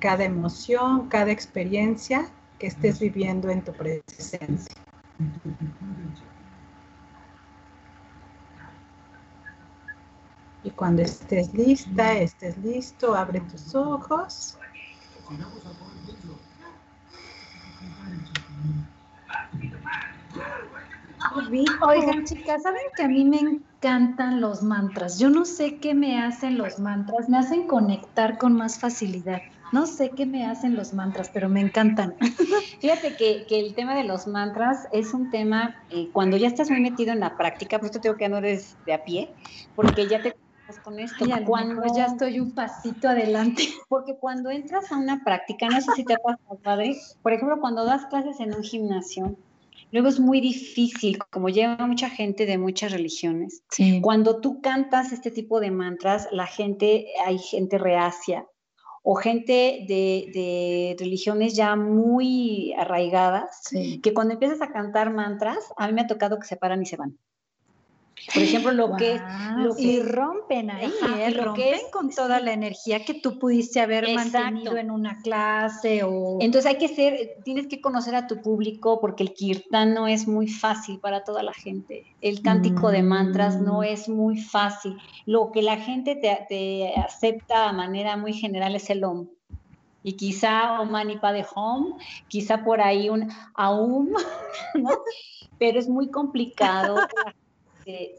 cada 0.00 0.24
emoción, 0.24 1.08
cada 1.08 1.30
experiencia 1.30 2.28
que 2.58 2.66
estés 2.66 2.98
viviendo 2.98 3.50
en 3.50 3.62
tu 3.62 3.72
presencia. 3.72 4.74
Y 10.64 10.70
cuando 10.70 11.02
estés 11.02 11.52
lista, 11.54 12.12
estés 12.18 12.58
listo, 12.58 13.14
abre 13.14 13.40
tus 13.40 13.74
ojos. 13.74 14.58
Oigan, 21.80 22.24
chicas, 22.24 22.62
¿saben 22.62 22.80
que 22.96 23.02
a 23.02 23.08
mí 23.08 23.24
me 23.24 23.38
encantan 23.38 24.40
los 24.40 24.62
mantras? 24.62 25.18
Yo 25.18 25.30
no 25.30 25.44
sé 25.44 25.78
qué 25.78 25.94
me 25.94 26.20
hacen 26.20 26.58
los 26.58 26.78
mantras, 26.78 27.28
me 27.28 27.38
hacen 27.38 27.66
conectar 27.66 28.38
con 28.38 28.54
más 28.54 28.78
facilidad. 28.78 29.42
No 29.70 29.86
sé 29.86 30.10
qué 30.10 30.24
me 30.24 30.46
hacen 30.46 30.74
los 30.74 30.94
mantras, 30.94 31.28
pero 31.28 31.48
me 31.48 31.60
encantan. 31.60 32.16
Fíjate 32.80 33.16
que, 33.16 33.46
el 33.50 33.74
tema 33.74 33.94
de 33.94 34.04
los 34.04 34.26
mantras 34.26 34.88
es 34.92 35.12
un 35.12 35.30
tema, 35.30 35.76
eh, 35.90 36.08
cuando 36.12 36.36
ya 36.36 36.48
estás 36.48 36.70
muy 36.70 36.80
metido 36.80 37.12
en 37.12 37.20
la 37.20 37.36
práctica, 37.36 37.78
por 37.78 37.86
esto 37.86 38.00
tengo 38.00 38.16
que 38.16 38.28
no 38.28 38.38
eres 38.38 38.76
de 38.86 38.94
a 38.94 39.04
pie, 39.04 39.34
porque 39.74 40.08
ya 40.08 40.22
te 40.22 40.34
con 40.76 40.98
esto. 40.98 41.24
cuando 41.46 41.82
ya 41.94 42.06
estoy 42.06 42.40
un 42.40 42.52
pasito 42.52 43.08
adelante. 43.08 43.62
Porque 43.88 44.16
cuando 44.18 44.50
entras 44.50 44.92
a 44.92 44.98
una 44.98 45.24
práctica, 45.24 45.68
no 45.68 45.80
sé 45.80 45.90
si 45.96 46.04
te 46.04 46.14
ha 46.14 46.18
pasado, 46.18 46.58
padre, 46.62 46.96
por 47.22 47.32
ejemplo, 47.32 47.58
cuando 47.60 47.84
das 47.84 48.06
clases 48.06 48.38
en 48.40 48.54
un 48.54 48.62
gimnasio, 48.62 49.36
Luego 49.90 50.08
es 50.08 50.20
muy 50.20 50.42
difícil, 50.42 51.18
como 51.30 51.48
lleva 51.48 51.86
mucha 51.86 52.10
gente 52.10 52.44
de 52.44 52.58
muchas 52.58 52.92
religiones. 52.92 53.62
Cuando 54.02 54.40
tú 54.40 54.60
cantas 54.60 55.12
este 55.12 55.30
tipo 55.30 55.60
de 55.60 55.70
mantras, 55.70 56.28
la 56.30 56.46
gente, 56.46 57.06
hay 57.24 57.38
gente 57.38 57.78
reacia 57.78 58.46
o 59.02 59.14
gente 59.14 59.86
de, 59.88 60.94
religiones 60.98 61.54
ya 61.54 61.74
muy 61.76 62.74
arraigadas, 62.74 63.62
que 64.02 64.12
cuando 64.12 64.34
empiezas 64.34 64.60
a 64.60 64.70
cantar 64.70 65.10
mantras, 65.10 65.58
a 65.78 65.86
mí 65.86 65.94
me 65.94 66.02
ha 66.02 66.06
tocado 66.06 66.38
que 66.38 66.46
se 66.46 66.56
paran 66.56 66.82
y 66.82 66.86
se 66.86 66.96
van. 66.96 67.16
Por 68.32 68.42
ejemplo, 68.42 68.72
lo 68.72 68.96
que 68.96 69.20
lo 69.56 69.78
y 69.78 70.02
rompen 70.02 70.70
ahí, 70.70 70.92
¿eh? 71.18 71.30
rompen 71.30 71.80
con 71.90 72.10
toda 72.10 72.40
la 72.40 72.52
energía 72.52 73.04
que 73.04 73.14
tú 73.14 73.38
pudiste 73.38 73.80
haber 73.80 74.14
mantenido 74.14 74.76
en 74.76 74.90
una 74.90 75.18
clase 75.22 76.02
o 76.04 76.38
Entonces 76.40 76.70
hay 76.70 76.78
que 76.78 76.88
ser 76.88 77.36
tienes 77.44 77.66
que 77.66 77.80
conocer 77.80 78.14
a 78.14 78.26
tu 78.26 78.42
público 78.42 79.00
porque 79.00 79.22
el 79.22 79.32
kirtan 79.32 79.94
no 79.94 80.06
es 80.06 80.28
muy 80.28 80.48
fácil 80.48 80.98
para 80.98 81.24
toda 81.24 81.42
la 81.42 81.52
gente. 81.52 82.04
El 82.20 82.42
cántico 82.42 82.90
de 82.90 83.02
mantras 83.02 83.60
no 83.60 83.80
mm. 83.80 83.84
es 83.84 84.08
muy 84.08 84.38
fácil. 84.38 84.96
Lo 85.24 85.50
que 85.52 85.62
la 85.62 85.76
gente 85.76 86.16
te, 86.16 86.92
acepta 86.96 87.68
de 87.68 87.72
manera 87.72 88.16
muy 88.16 88.32
general 88.32 88.74
es 88.74 88.90
el 88.90 89.04
om 89.04 89.28
y 90.02 90.12
quizá 90.12 90.80
Om 90.80 90.90
Mani 90.90 91.18
Padme 91.18 91.44
Hum, 91.54 91.98
quizá 92.28 92.64
por 92.64 92.80
ahí 92.80 93.10
un 93.10 93.30
Aum, 93.54 94.08
¿no? 94.74 94.90
pero 95.58 95.78
es 95.78 95.88
muy 95.88 96.10
complicado 96.10 96.96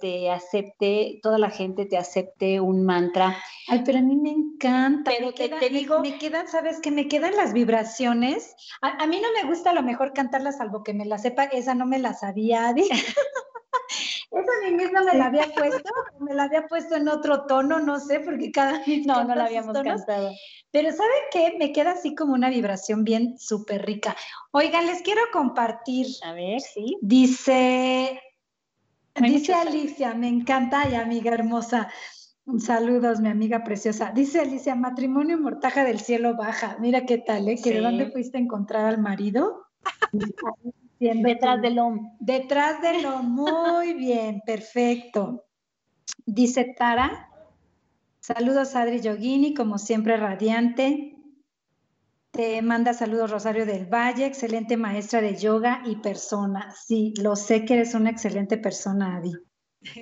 te, 0.02 0.32
acepte, 0.32 1.20
toda 1.22 1.38
la 1.38 1.50
gente 1.50 1.86
te 1.86 1.98
acepte 1.98 2.60
un 2.60 2.84
mantra. 2.86 3.38
Ay, 3.68 3.84
pero 3.86 4.00
a 4.00 4.02
mí 4.02 4.16
me 4.16 4.32
encanta. 4.32 5.12
Pero 5.16 5.34
te, 5.34 5.70
digo. 5.70 6.00
Me 6.00 6.18
quedan, 6.18 6.48
¿sabes 6.48 6.80
qué? 6.82 6.92
Me 6.92 7.08
quedan 7.08 7.36
las 7.36 7.54
vibraciones. 7.54 8.56
A, 8.82 9.06
mí 9.06 9.22
no 9.22 9.28
me 9.42 9.48
gusta 9.50 9.70
a 9.72 9.74
lo 9.74 9.84
mejor 9.84 10.14
cantarla, 10.14 10.52
salvo 10.52 10.84
que 10.84 10.94
me 10.94 11.06
la 11.06 11.18
sepa. 11.18 11.44
Esa 11.46 11.76
no 11.76 11.86
me 11.86 12.00
la 12.00 12.14
sabía, 12.14 12.74
Esa 14.32 14.52
a 14.52 14.70
mí 14.70 14.76
misma 14.76 15.02
me 15.04 15.18
la 15.18 15.26
había 15.26 15.48
puesto, 15.48 15.92
me 16.20 16.34
la 16.34 16.44
había 16.44 16.68
puesto 16.68 16.96
en 16.96 17.08
otro 17.08 17.46
tono, 17.46 17.80
no 17.80 18.00
sé, 18.00 18.20
porque 18.20 18.52
cada 18.52 18.82
No, 19.06 19.24
no 19.24 19.36
la 19.36 19.46
habíamos 19.46 19.74
cantado. 19.74 20.32
Pero 20.72 20.92
¿saben 20.92 21.24
qué? 21.32 21.56
Me 21.58 21.72
queda 21.72 21.92
así 21.92 22.14
como 22.14 22.34
una 22.34 22.50
vibración 22.50 23.04
bien 23.04 23.40
súper 23.40 23.86
rica. 23.86 24.16
Oigan, 24.52 24.86
les 24.86 25.02
quiero 25.02 25.22
compartir. 25.34 26.06
A 26.24 26.34
ver, 26.34 26.62
sí. 26.62 26.98
Dice 27.02 28.22
Dice 29.16 29.54
Alicia, 29.54 30.14
me 30.14 30.28
encanta, 30.28 30.90
y 30.90 30.96
amiga 30.96 31.34
hermosa. 31.34 31.90
Saludos, 32.58 33.20
mi 33.20 33.30
amiga 33.30 33.64
preciosa. 33.64 34.12
Dice 34.14 34.40
Alicia, 34.40 34.76
matrimonio 34.76 35.38
mortaja 35.38 35.84
del 35.84 36.00
cielo 36.00 36.36
baja. 36.36 36.78
Mira 36.80 37.06
qué 37.06 37.18
tal, 37.18 37.48
¿eh? 37.48 37.60
¿Que 37.62 37.74
¿De 37.74 37.82
dónde 37.82 38.12
fuiste 38.12 38.38
a 38.38 38.42
encontrar 38.42 38.86
al 38.86 39.00
marido? 39.00 39.68
Detrás 41.00 41.62
del 41.62 41.80
hombre. 41.80 42.06
Detrás 42.20 42.82
del 42.82 43.06
hombre, 43.06 43.54
muy 43.54 43.94
bien, 43.94 44.42
perfecto. 44.46 45.46
Dice 46.26 46.74
Tara, 46.78 47.30
Saludos 48.20 48.76
Adri 48.76 49.02
Yogini, 49.02 49.56
como 49.56 49.80
siempre 49.80 50.16
radiante. 50.16 51.16
Te 52.32 52.62
manda 52.62 52.94
saludos 52.94 53.32
Rosario 53.32 53.66
del 53.66 53.88
Valle, 53.88 54.26
excelente 54.26 54.78
maestra 54.78 55.22
de 55.22 55.36
yoga 55.36 55.82
y 55.86 55.96
persona. 55.98 56.72
Sí, 56.72 57.14
lo 57.18 57.36
sé 57.36 57.66
que 57.66 57.74
eres 57.74 57.96
una 57.96 58.12
excelente 58.12 58.58
persona, 58.58 59.18
Adi. 59.18 59.34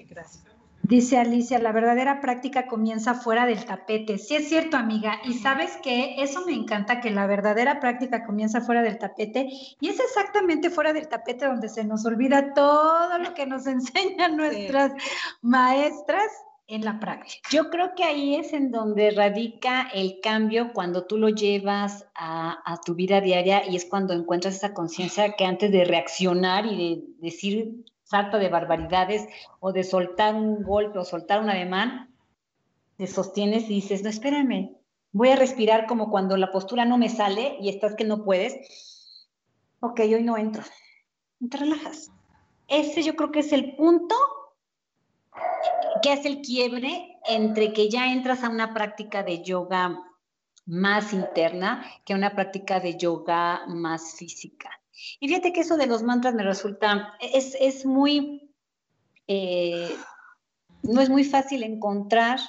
Gracias. 0.10 0.44
Dice 0.88 1.18
Alicia, 1.18 1.60
la 1.60 1.74
verdadera 1.74 2.22
práctica 2.22 2.66
comienza 2.68 3.14
fuera 3.14 3.46
del 3.46 3.66
tapete. 3.66 4.18
Sí 4.18 4.36
es 4.36 4.48
cierto, 4.48 4.78
amiga. 4.78 5.20
Y 5.26 5.34
sabes 5.34 5.76
que 5.84 6.22
eso 6.22 6.46
me 6.46 6.54
encanta, 6.54 7.02
que 7.02 7.12
la 7.12 7.28
verdadera 7.28 7.82
práctica 7.82 8.26
comienza 8.26 8.62
fuera 8.62 8.82
del 8.82 8.98
tapete. 8.98 9.50
Y 9.82 9.90
es 9.90 10.00
exactamente 10.00 10.70
fuera 10.70 10.94
del 10.94 11.10
tapete 11.10 11.46
donde 11.46 11.68
se 11.68 11.84
nos 11.84 12.06
olvida 12.06 12.54
todo 12.54 13.18
lo 13.18 13.34
que 13.36 13.46
nos 13.46 13.68
enseñan 13.68 14.38
nuestras 14.38 14.94
maestras 15.42 16.32
en 16.68 16.84
la 16.84 17.00
práctica. 17.00 17.50
Yo 17.50 17.70
creo 17.70 17.96
que 17.96 18.04
ahí 18.04 18.36
es 18.36 18.54
en 18.54 18.72
donde 18.72 19.12
radica 19.12 19.90
el 19.94 20.20
cambio 20.22 20.74
cuando 20.74 21.06
tú 21.06 21.18
lo 21.18 21.30
llevas 21.30 22.06
a, 22.14 22.80
tu 22.86 22.94
vida 22.94 23.22
diaria 23.22 23.68
y 23.68 23.76
es 23.76 23.86
cuando 23.86 24.14
encuentras 24.14 24.56
esa 24.56 24.74
conciencia 24.74 25.34
que 25.34 25.46
antes 25.46 25.72
de 25.72 25.86
reaccionar 25.86 26.66
y 26.66 26.78
de 26.78 27.04
decir 27.20 27.86
salta 28.04 28.38
de 28.38 28.50
barbaridades 28.50 29.28
o 29.60 29.72
de 29.72 29.84
soltar 29.84 30.36
un 30.36 30.64
golpe 30.64 31.00
o 31.00 31.06
soltar 31.06 31.42
un 31.42 31.50
ademán, 31.50 32.14
te 32.98 33.08
sostienes 33.08 33.66
y 33.66 33.76
dices, 33.76 34.04
no, 34.04 34.10
espérame, 34.10 34.78
voy 35.12 35.30
a 35.30 35.36
respirar 35.36 35.88
como 35.88 36.10
cuando 36.10 36.38
la 36.38 36.52
postura 36.52 36.86
no 36.86 36.98
me 36.98 37.10
sale 37.10 37.58
y 37.62 37.70
estás 37.70 37.96
que 37.96 38.06
no 38.06 38.24
puedes. 38.24 39.28
Ok, 39.80 40.00
hoy 40.02 40.24
no 40.24 40.38
entro. 40.38 40.64
Te 41.50 41.58
relajas. 41.58 42.12
Ese 42.68 43.04
yo 43.04 43.16
creo 43.16 43.32
que 43.32 43.40
es 43.40 43.54
el 43.54 43.76
punto 43.76 44.16
que 46.02 46.12
hace 46.12 46.28
el 46.28 46.42
quiebre 46.42 47.20
entre 47.28 47.74
que 47.74 47.90
ya 47.90 48.12
entras 48.12 48.44
a 48.44 48.50
una 48.50 48.74
práctica 48.74 49.24
de 49.24 49.44
yoga 49.44 50.04
más 50.66 51.14
interna 51.14 51.86
que 52.06 52.14
a 52.14 52.18
una 52.18 52.36
práctica 52.36 52.80
de 52.80 52.98
yoga 52.98 53.66
más 53.68 54.16
física. 54.16 54.70
Y 55.20 55.28
fíjate 55.28 55.54
que 55.54 55.62
eso 55.62 55.78
de 55.78 55.88
los 55.88 56.04
mantras 56.04 56.34
me 56.34 56.44
resulta, 56.44 57.14
es, 57.22 57.86
muy, 57.86 58.52
eh, 59.28 59.96
no 60.84 61.02
es 61.02 61.10
muy 61.10 61.24
fácil 61.24 61.64
encontrar 61.64 62.40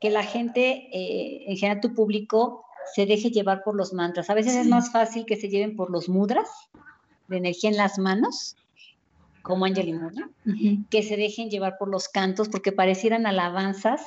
que 0.00 0.10
la 0.10 0.22
gente, 0.22 0.88
eh, 0.92 1.44
en 1.46 1.56
general 1.56 1.80
tu 1.80 1.94
público, 1.94 2.64
se 2.94 3.06
deje 3.06 3.30
llevar 3.30 3.62
por 3.62 3.74
los 3.74 3.92
mantras. 3.92 4.30
A 4.30 4.34
veces 4.34 4.54
es 4.54 4.66
más 4.66 4.92
fácil 4.92 5.24
que 5.26 5.36
se 5.36 5.48
lleven 5.48 5.76
por 5.76 5.90
los 5.90 6.08
mudras, 6.08 6.48
de 7.28 7.38
energía 7.38 7.70
en 7.70 7.76
las 7.76 7.98
manos, 7.98 8.56
como 9.46 9.64
Angel 9.64 10.00
y 10.44 10.84
que 10.90 11.04
se 11.04 11.16
dejen 11.16 11.50
llevar 11.50 11.76
por 11.78 11.88
los 11.88 12.08
cantos, 12.08 12.48
porque 12.48 12.72
parecieran 12.72 13.26
alabanzas 13.26 14.02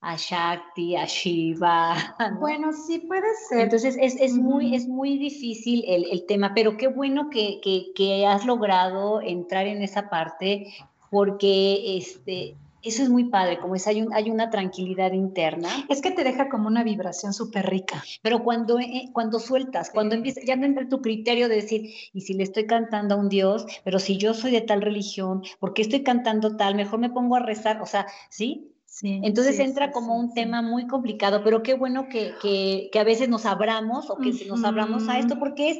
a 0.00 0.16
Shakti, 0.16 0.96
a 0.96 1.04
Shiva. 1.04 1.94
Bueno, 2.40 2.72
sí 2.72 2.98
puede 2.98 3.28
ser. 3.48 3.60
Entonces 3.60 3.96
es, 4.00 4.34
muy, 4.34 4.74
es 4.74 4.88
muy 4.88 5.16
difícil 5.16 5.84
el, 5.86 6.26
tema, 6.26 6.54
pero 6.54 6.76
qué 6.76 6.88
bueno 6.88 7.30
que, 7.30 7.60
que, 7.94 8.26
has 8.26 8.44
logrado 8.44 9.20
entrar 9.22 9.68
en 9.68 9.82
esa 9.82 10.10
parte 10.10 10.66
porque 11.08 11.96
este, 11.96 12.56
eso 12.82 13.02
es 13.02 13.08
muy 13.10 13.24
padre, 13.24 13.58
como 13.58 13.74
es, 13.74 13.86
hay, 13.86 14.06
hay 14.12 14.30
una 14.30 14.50
tranquilidad 14.50 15.12
interna. 15.12 15.68
Es 15.88 16.00
que 16.00 16.10
te 16.10 16.24
deja 16.24 16.48
como 16.48 16.68
una 16.68 16.82
vibración 16.82 17.32
súper 17.32 17.68
rica. 17.68 18.02
Pero 18.22 18.42
cuando, 18.42 18.78
eh, 18.78 19.10
cuando 19.12 19.38
sueltas, 19.38 19.90
cuando 19.90 20.14
empieza, 20.14 20.40
ya 20.44 20.56
no 20.56 20.66
entra 20.66 20.88
tu 20.88 21.02
criterio 21.02 21.48
de 21.48 21.56
decir, 21.56 21.90
y 22.12 22.20
si 22.22 22.34
le 22.34 22.42
estoy 22.42 22.66
cantando 22.66 23.14
a 23.14 23.18
un 23.18 23.28
Dios, 23.28 23.66
pero 23.84 23.98
si 23.98 24.16
yo 24.16 24.34
soy 24.34 24.50
de 24.50 24.60
tal 24.62 24.82
religión, 24.82 25.42
¿por 25.58 25.74
qué 25.74 25.82
estoy 25.82 26.02
cantando 26.02 26.56
tal? 26.56 26.74
Mejor 26.74 26.98
me 26.98 27.10
pongo 27.10 27.36
a 27.36 27.40
rezar, 27.40 27.80
o 27.82 27.86
sea, 27.86 28.06
¿sí? 28.30 28.70
Entonces 29.02 29.58
entra 29.60 29.92
como 29.92 30.16
un 30.16 30.34
tema 30.34 30.62
muy 30.62 30.86
complicado, 30.86 31.42
pero 31.44 31.62
qué 31.62 31.74
bueno 31.74 32.08
que, 32.08 32.34
que, 32.42 32.98
a 32.98 33.04
veces 33.04 33.28
nos 33.28 33.46
abramos 33.46 34.10
o 34.10 34.16
que 34.16 34.32
nos 34.46 34.64
abramos 34.64 35.08
a 35.08 35.18
esto, 35.18 35.38
porque 35.38 35.70
es, 35.70 35.78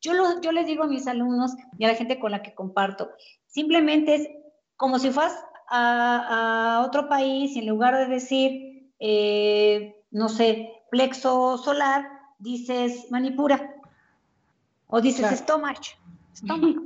yo, 0.00 0.14
lo, 0.14 0.40
yo 0.40 0.52
les 0.52 0.66
digo 0.66 0.84
a 0.84 0.86
mis 0.86 1.06
alumnos 1.06 1.52
y 1.76 1.84
a 1.84 1.88
la 1.88 1.94
gente 1.94 2.18
con 2.18 2.30
la 2.30 2.40
que 2.40 2.54
comparto, 2.54 3.10
simplemente 3.46 4.14
es 4.14 4.28
como 4.76 4.98
si 4.98 5.10
fueras 5.10 5.34
a, 5.72 6.76
a 6.76 6.86
otro 6.86 7.08
país 7.08 7.56
y 7.56 7.60
en 7.60 7.66
lugar 7.66 7.96
de 7.96 8.06
decir, 8.06 8.90
eh, 9.00 9.96
no 10.10 10.28
sé, 10.28 10.70
plexo 10.90 11.58
solar, 11.58 12.06
dices 12.38 13.10
manipura. 13.10 13.74
O 14.86 15.00
dices 15.00 15.32
estómago, 15.32 15.80
¿no? 16.42 16.82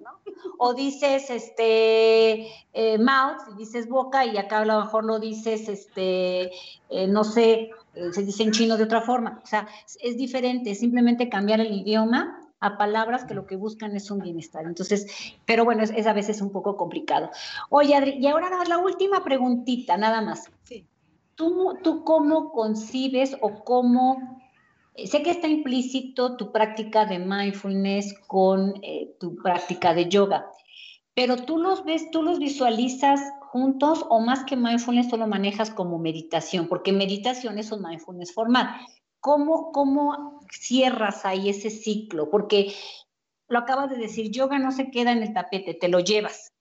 o 0.59 0.75
dices 0.75 1.29
este 1.31 2.49
eh, 2.73 2.99
mouth 2.99 3.41
y 3.53 3.59
dices 3.59 3.89
boca 3.89 4.25
y 4.25 4.37
acá 4.37 4.59
a 4.59 4.65
lo 4.65 4.81
mejor 4.81 5.05
lo 5.05 5.19
dices 5.19 5.69
este 5.69 6.53
eh, 6.89 7.07
no 7.09 7.25
sé 7.25 7.71
eh, 7.95 8.13
se 8.13 8.23
dice 8.23 8.45
en 8.45 8.53
chino 8.53 8.77
de 8.77 8.85
otra 8.85 9.03
forma. 9.03 9.41
O 9.43 9.47
sea 9.47 9.67
es 10.01 10.17
diferente 10.17 10.75
simplemente 10.75 11.29
cambiar 11.29 11.61
el 11.61 11.73
idioma 11.73 12.41
a 12.61 12.79
palabras 12.79 13.25
que 13.25 13.35
lo 13.35 13.47
que 13.47 13.57
buscan 13.57 13.95
es 13.97 14.11
un 14.11 14.21
bienestar. 14.21 14.65
Entonces, 14.65 15.07
pero 15.45 15.65
bueno, 15.65 15.83
es, 15.83 16.07
a 16.07 16.13
veces 16.13 16.41
un 16.41 16.51
poco 16.51 16.77
complicado. 16.77 17.31
Oye, 17.71 17.95
Adri, 17.95 18.19
y 18.19 18.27
ahora 18.27 18.51
la 18.67 18.79
última 18.79 19.23
preguntita, 19.25 19.97
nada 19.97 20.23
más. 20.23 20.51
Sí. 20.65 20.87
¿Tú, 21.35 21.77
¿Tú 21.83 22.03
cómo 22.05 22.53
concibes 22.53 23.37
o 23.41 23.63
cómo 23.63 24.37
Sé 25.05 25.23
que 25.23 25.31
está 25.31 25.47
implícito 25.47 26.37
tu 26.37 26.53
práctica 26.53 27.05
de 27.05 27.19
mindfulness 27.19 28.15
con 28.27 28.75
eh, 28.83 29.15
tu 29.21 29.37
práctica 29.37 29.93
de 29.93 30.09
yoga, 30.09 30.51
pero 31.15 31.37
tú 31.37 31.59
los 31.59 31.85
ves, 31.85 32.11
tú 32.11 32.23
los 32.23 32.39
visualizas 32.39 33.21
juntos 33.41 34.07
o 34.09 34.21
más 34.21 34.45
que 34.45 34.57
mindfulness 34.57 35.09
tú 35.09 35.19
lo 35.19 35.27
manejas 35.27 35.71
como 35.71 35.99
meditación, 35.99 36.67
porque 36.67 36.93
meditación 36.93 37.59
es 37.59 37.73
un 37.73 37.83
mindfulness 37.83 38.33
formal. 38.33 38.69
¿Cómo, 39.27 39.73
¿Cómo 39.73 40.39
cierras 40.53 41.27
ahí 41.27 41.51
ese 41.51 41.69
ciclo? 41.69 42.31
Porque 42.31 42.73
lo 43.49 43.59
acabas 43.59 43.91
de 43.91 43.97
decir, 43.97 44.31
yoga 44.31 44.61
no 44.61 44.71
se 44.71 44.89
queda 44.93 45.11
en 45.11 45.21
el 45.21 45.35
tapete, 45.35 45.75
te 45.75 45.89
lo 45.89 45.99
llevas. 45.99 46.53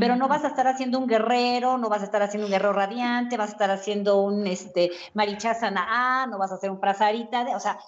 Pero 0.00 0.16
no 0.16 0.26
vas 0.26 0.42
a 0.42 0.48
estar 0.48 0.66
haciendo 0.66 0.98
un 0.98 1.06
guerrero, 1.06 1.78
no 1.78 1.88
vas 1.88 2.00
a 2.00 2.06
estar 2.06 2.20
haciendo 2.20 2.46
un 2.46 2.50
guerrero 2.50 2.72
radiante, 2.72 3.36
vas 3.36 3.50
a 3.50 3.52
estar 3.52 3.70
haciendo 3.70 4.20
un 4.20 4.48
este, 4.48 4.90
marichasana 5.14 6.26
no 6.26 6.38
vas 6.38 6.50
a 6.50 6.56
hacer 6.56 6.72
un 6.72 6.80
prasarita, 6.80 7.46
o 7.54 7.60
sea, 7.60 7.78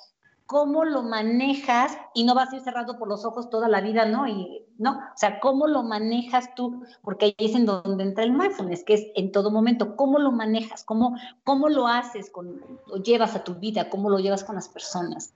cómo 0.51 0.84
lo 0.84 1.05
manejas 1.05 1.96
y 2.12 2.24
no 2.24 2.34
vas 2.34 2.53
a 2.53 2.57
ir 2.57 2.62
cerrado 2.62 2.98
por 2.98 3.07
los 3.07 3.24
ojos 3.24 3.51
toda 3.51 3.68
la 3.68 3.80
vida, 3.80 4.05
¿no? 4.05 4.26
Y 4.26 4.66
no, 4.78 4.98
o 4.98 5.16
sea, 5.16 5.38
cómo 5.38 5.68
lo 5.68 5.84
manejas 5.84 6.57
tú, 6.57 6.82
porque 7.03 7.26
ahí 7.26 7.34
es 7.38 7.55
en 7.55 7.66
donde 7.66 8.03
entra 8.03 8.24
el 8.24 8.32
mindfulness, 8.32 8.82
que 8.82 8.94
es 8.94 9.07
en 9.14 9.30
todo 9.30 9.53
momento, 9.53 9.94
cómo 9.94 10.18
lo 10.18 10.32
manejas, 10.32 10.82
cómo, 10.82 11.16
cómo 11.44 11.68
lo 11.68 11.86
haces, 11.86 12.30
con, 12.30 12.61
lo 12.88 12.96
llevas 12.96 13.36
a 13.36 13.44
tu 13.44 13.55
vida, 13.55 13.88
cómo 13.90 14.11
lo 14.11 14.18
llevas 14.18 14.42
con 14.42 14.57
las 14.57 14.68
personas. 14.68 15.34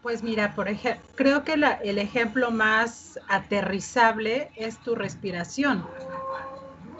Pues 0.00 0.22
mira, 0.22 0.54
por 0.54 0.66
ejemplo, 0.68 1.04
creo 1.14 1.44
que 1.44 1.52
el 1.52 1.98
ejemplo 1.98 2.50
más 2.50 3.20
aterrizable 3.28 4.50
es 4.56 4.78
tu 4.78 4.94
respiración. 4.94 5.86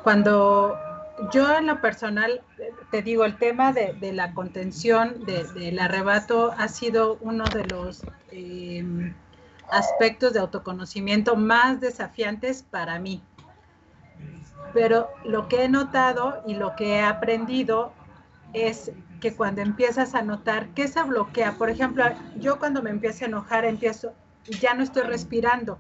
Cuando 0.02 0.76
yo 1.32 1.56
en 1.56 1.66
lo 1.66 1.80
personal, 1.80 2.42
te 2.90 3.02
digo, 3.02 3.24
el 3.24 3.36
tema 3.36 3.72
de, 3.72 4.12
la 4.12 4.34
contención 4.34 5.24
del 5.24 5.78
arrebato 5.78 6.52
ha 6.56 6.68
sido 6.68 7.18
uno 7.20 7.50
de 7.50 7.64
los 7.66 8.04
em, 8.30 9.14
aspectos 9.70 10.32
de 10.32 10.40
autoconocimiento 10.40 11.36
más 11.36 11.80
desafiantes 11.80 12.62
para 12.62 12.98
mí. 12.98 13.22
Pero 14.72 15.08
lo 15.24 15.48
que 15.48 15.64
he 15.64 15.68
notado 15.68 16.42
y 16.46 16.54
lo 16.54 16.76
que 16.76 16.96
he 16.96 17.02
aprendido 17.02 17.92
es 18.52 18.92
que 19.20 19.34
cuando 19.34 19.60
empiezas 19.60 20.14
a 20.14 20.22
notar 20.22 20.68
que 20.70 20.88
se 20.88 21.02
bloquea, 21.02 21.56
por 21.58 21.70
ejemplo, 21.70 22.04
yo 22.36 22.58
cuando 22.58 22.82
me 22.82 22.90
empiezo 22.90 23.24
a 23.24 23.28
enojar, 23.28 23.64
empiezo, 23.64 24.12
ya 24.60 24.74
no 24.74 24.82
estoy 24.82 25.02
respirando. 25.02 25.78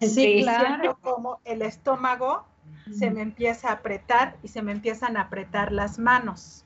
Sí, 0.00 0.40
claro. 0.42 0.98
como 1.00 1.40
el 1.44 1.62
estómago 1.62 2.44
se 2.90 3.10
me 3.10 3.22
empieza 3.22 3.70
a 3.70 3.72
apretar 3.74 4.36
y 4.42 4.48
se 4.48 4.62
me 4.62 4.72
empiezan 4.72 5.16
a 5.16 5.22
apretar 5.22 5.72
las 5.72 5.98
manos 5.98 6.64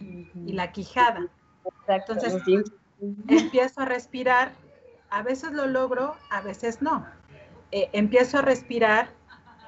y 0.00 0.52
la 0.52 0.72
quijada. 0.72 1.26
Entonces, 1.86 2.42
empiezo 3.28 3.80
a 3.80 3.84
respirar, 3.84 4.52
a 5.10 5.22
veces 5.22 5.52
lo 5.52 5.66
logro, 5.66 6.16
a 6.30 6.40
veces 6.40 6.82
no. 6.82 7.06
Eh, 7.70 7.88
empiezo 7.92 8.38
a 8.38 8.42
respirar, 8.42 9.10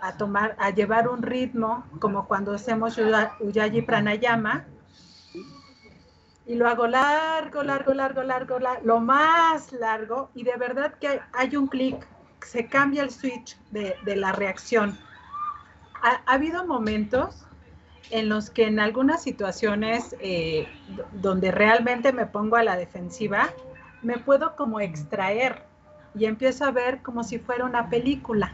a 0.00 0.16
tomar, 0.16 0.56
a 0.58 0.70
llevar 0.70 1.08
un 1.08 1.22
ritmo, 1.22 1.84
como 2.00 2.26
cuando 2.26 2.52
hacemos 2.52 2.98
Uyayi 3.40 3.82
Pranayama, 3.82 4.66
y 6.46 6.56
lo 6.56 6.68
hago 6.68 6.86
largo, 6.86 7.62
largo, 7.62 7.94
largo, 7.94 8.22
largo, 8.22 8.58
lo 8.82 9.00
más 9.00 9.72
largo 9.72 10.30
y 10.34 10.44
de 10.44 10.56
verdad 10.56 10.94
que 11.00 11.20
hay, 11.32 11.56
un 11.56 11.68
clic, 11.68 12.06
se 12.44 12.66
cambia 12.66 13.02
el 13.02 13.10
switch 13.10 13.56
de, 13.70 13.96
la 14.04 14.32
reacción. 14.32 14.98
Ha, 16.04 16.22
habido 16.26 16.66
momentos 16.66 17.46
en 18.10 18.28
los 18.28 18.50
que 18.50 18.66
en 18.66 18.78
algunas 18.78 19.22
situaciones 19.22 20.14
eh, 20.20 20.68
donde 21.12 21.50
realmente 21.50 22.12
me 22.12 22.26
pongo 22.26 22.56
a 22.56 22.62
la 22.62 22.76
defensiva, 22.76 23.50
me 24.02 24.18
puedo 24.18 24.54
como 24.54 24.80
extraer 24.80 25.62
y 26.14 26.26
empiezo 26.26 26.66
a 26.66 26.70
ver 26.70 27.00
como 27.02 27.24
si 27.24 27.38
fuera 27.38 27.64
una 27.64 27.88
película. 27.88 28.52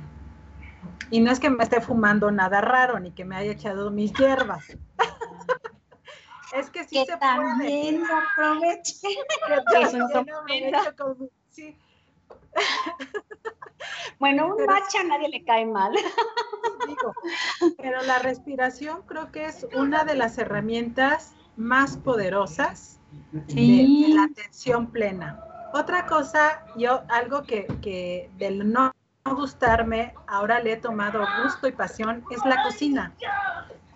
Y 1.11 1.21
no 1.21 1.33
es 1.33 1.41
que 1.41 1.51
me 1.51 1.65
esté 1.65 1.81
fumando 1.81 2.31
nada 2.31 2.61
raro 2.61 3.01
ni 3.01 3.11
que 3.11 3.25
me 3.25 3.35
haya 3.35 3.51
echado 3.51 3.91
mis 3.91 4.13
hierbas. 4.15 4.65
Es 6.53 6.69
que 6.69 6.83
sí 6.83 6.97
que 6.97 7.13
se 7.13 7.17
también 7.17 8.03
puede. 8.03 8.09
lo 8.09 8.17
aproveche. 8.17 9.09
Que 9.47 9.87
también 9.87 10.03
aprovecho 10.75 10.97
con- 10.97 11.31
sí, 11.49 11.77
Bueno, 14.19 14.49
un 14.49 14.57
Pero 14.59 14.73
matcha 14.73 15.01
a 15.01 15.05
nadie 15.05 15.31
le 15.31 15.43
cae 15.45 15.65
mal. 15.65 15.93
digo, 16.87 17.15
pero 17.79 18.03
la 18.03 18.19
respiración 18.19 19.03
creo 19.07 19.33
que 19.33 19.47
es 19.47 19.67
una 19.75 20.05
de 20.05 20.15
las 20.15 20.37
herramientas 20.37 21.35
más 21.57 21.97
poderosas 21.97 23.01
de- 23.33 23.55
Sí. 23.55 24.03
de, 24.03 24.15
la 24.15 24.25
atención 24.25 24.89
plena. 24.91 25.43
Otra 25.73 26.07
cosa, 26.07 26.65
yo 26.77 27.03
algo 27.09 27.43
que, 27.43 27.67
que 27.81 28.31
del 28.37 28.71
no 28.71 28.93
gustarme, 29.25 30.15
ahora 30.27 30.61
le 30.61 30.73
he 30.73 30.77
tomado 30.77 31.25
gusto 31.43 31.69
y 31.69 31.73
pasión, 31.73 32.25
es 32.31 32.45
la 32.45 32.63
cocina. 32.63 33.15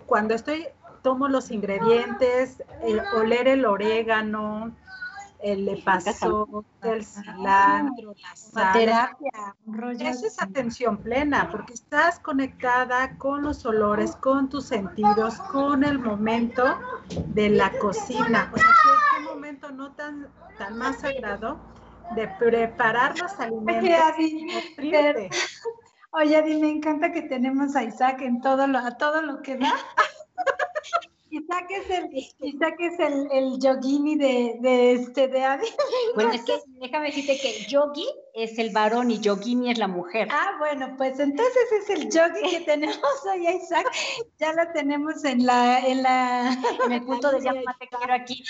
Cuando 0.07 0.35
estoy, 0.35 0.69
tomo 1.03 1.29
los 1.29 1.51
ingredientes, 1.51 2.63
el 2.83 3.01
oler 3.15 3.49
el 3.49 3.67
orégano, 3.67 4.75
el 5.45 5.69
epazote, 5.69 6.67
el 6.83 7.05
cilantro, 7.05 8.15
la 8.15 8.35
sal, 8.35 8.73
terapia, 8.73 9.55
un 9.67 10.01
eso 10.01 10.27
es 10.27 10.41
atención 10.41 10.97
plena, 10.97 11.51
porque 11.51 11.75
estás 11.75 12.19
conectada 12.19 13.19
con 13.19 13.43
los 13.43 13.67
olores, 13.67 14.17
con 14.17 14.49
tus 14.49 14.65
sentidos, 14.65 15.37
con 15.53 15.85
el 15.85 15.99
momento 15.99 16.79
de 17.35 17.51
la 17.51 17.71
cocina. 17.73 18.51
O 18.55 18.57
sea, 18.57 18.67
qué, 18.67 19.17
qué 19.17 19.23
momento 19.23 19.71
no 19.71 19.93
tan, 19.93 20.29
tan 20.57 20.79
más 20.79 21.01
sagrado 21.01 21.61
de 22.17 22.27
preparar 22.39 23.19
los 23.19 23.33
alimentos. 23.39 23.77
Oye, 23.83 23.95
Adi. 23.97 25.29
Oye, 26.13 26.37
Adi, 26.37 26.59
me 26.59 26.71
encanta 26.71 27.13
que 27.13 27.21
tenemos 27.21 27.77
a 27.77 27.85
Isaac 27.85 28.23
en 28.23 28.41
todo 28.41 28.67
lo, 28.67 28.79
a 28.79 28.97
todo 28.97 29.21
lo 29.21 29.43
que 29.43 29.59
da. 29.59 29.75
Isaac 31.39 31.67
es 31.71 31.91
el, 31.91 32.05
es 32.15 33.01
el, 33.01 33.29
el 33.33 33.59
yogini 33.61 34.17
de, 34.17 34.57
de 34.61 34.93
este 34.93 35.29
de 35.29 35.43
Adi. 35.45 35.67
Bueno, 36.15 36.33
es 36.33 36.43
que 36.43 36.53
déjame 36.81 37.07
decirte 37.07 37.39
que 37.41 37.67
yogi 37.69 38.07
es 38.35 38.59
el 38.59 38.71
varón 38.71 39.11
y 39.11 39.21
yogini 39.21 39.71
es 39.71 39.79
la 39.79 39.89
mujer. 39.89 40.29
Ah, 40.31 40.57
bueno, 40.59 40.95
pues 40.97 41.19
entonces 41.21 41.73
es 41.83 41.91
el 41.91 42.11
yogi 42.11 42.51
que 42.51 42.61
tenemos 42.67 42.99
hoy 43.33 43.47
Isaac. 43.49 43.87
Ya 44.39 44.53
lo 44.53 44.63
tenemos 44.73 45.25
en 45.25 45.45
la, 45.47 45.81
en 45.81 46.03
la. 46.03 46.57
En 46.87 46.93
el 46.93 47.05
punto 47.05 47.31
de 47.31 47.41
llama 47.45 47.77
te 47.79 47.89
quiero 47.89 48.15
aquí. 48.15 48.43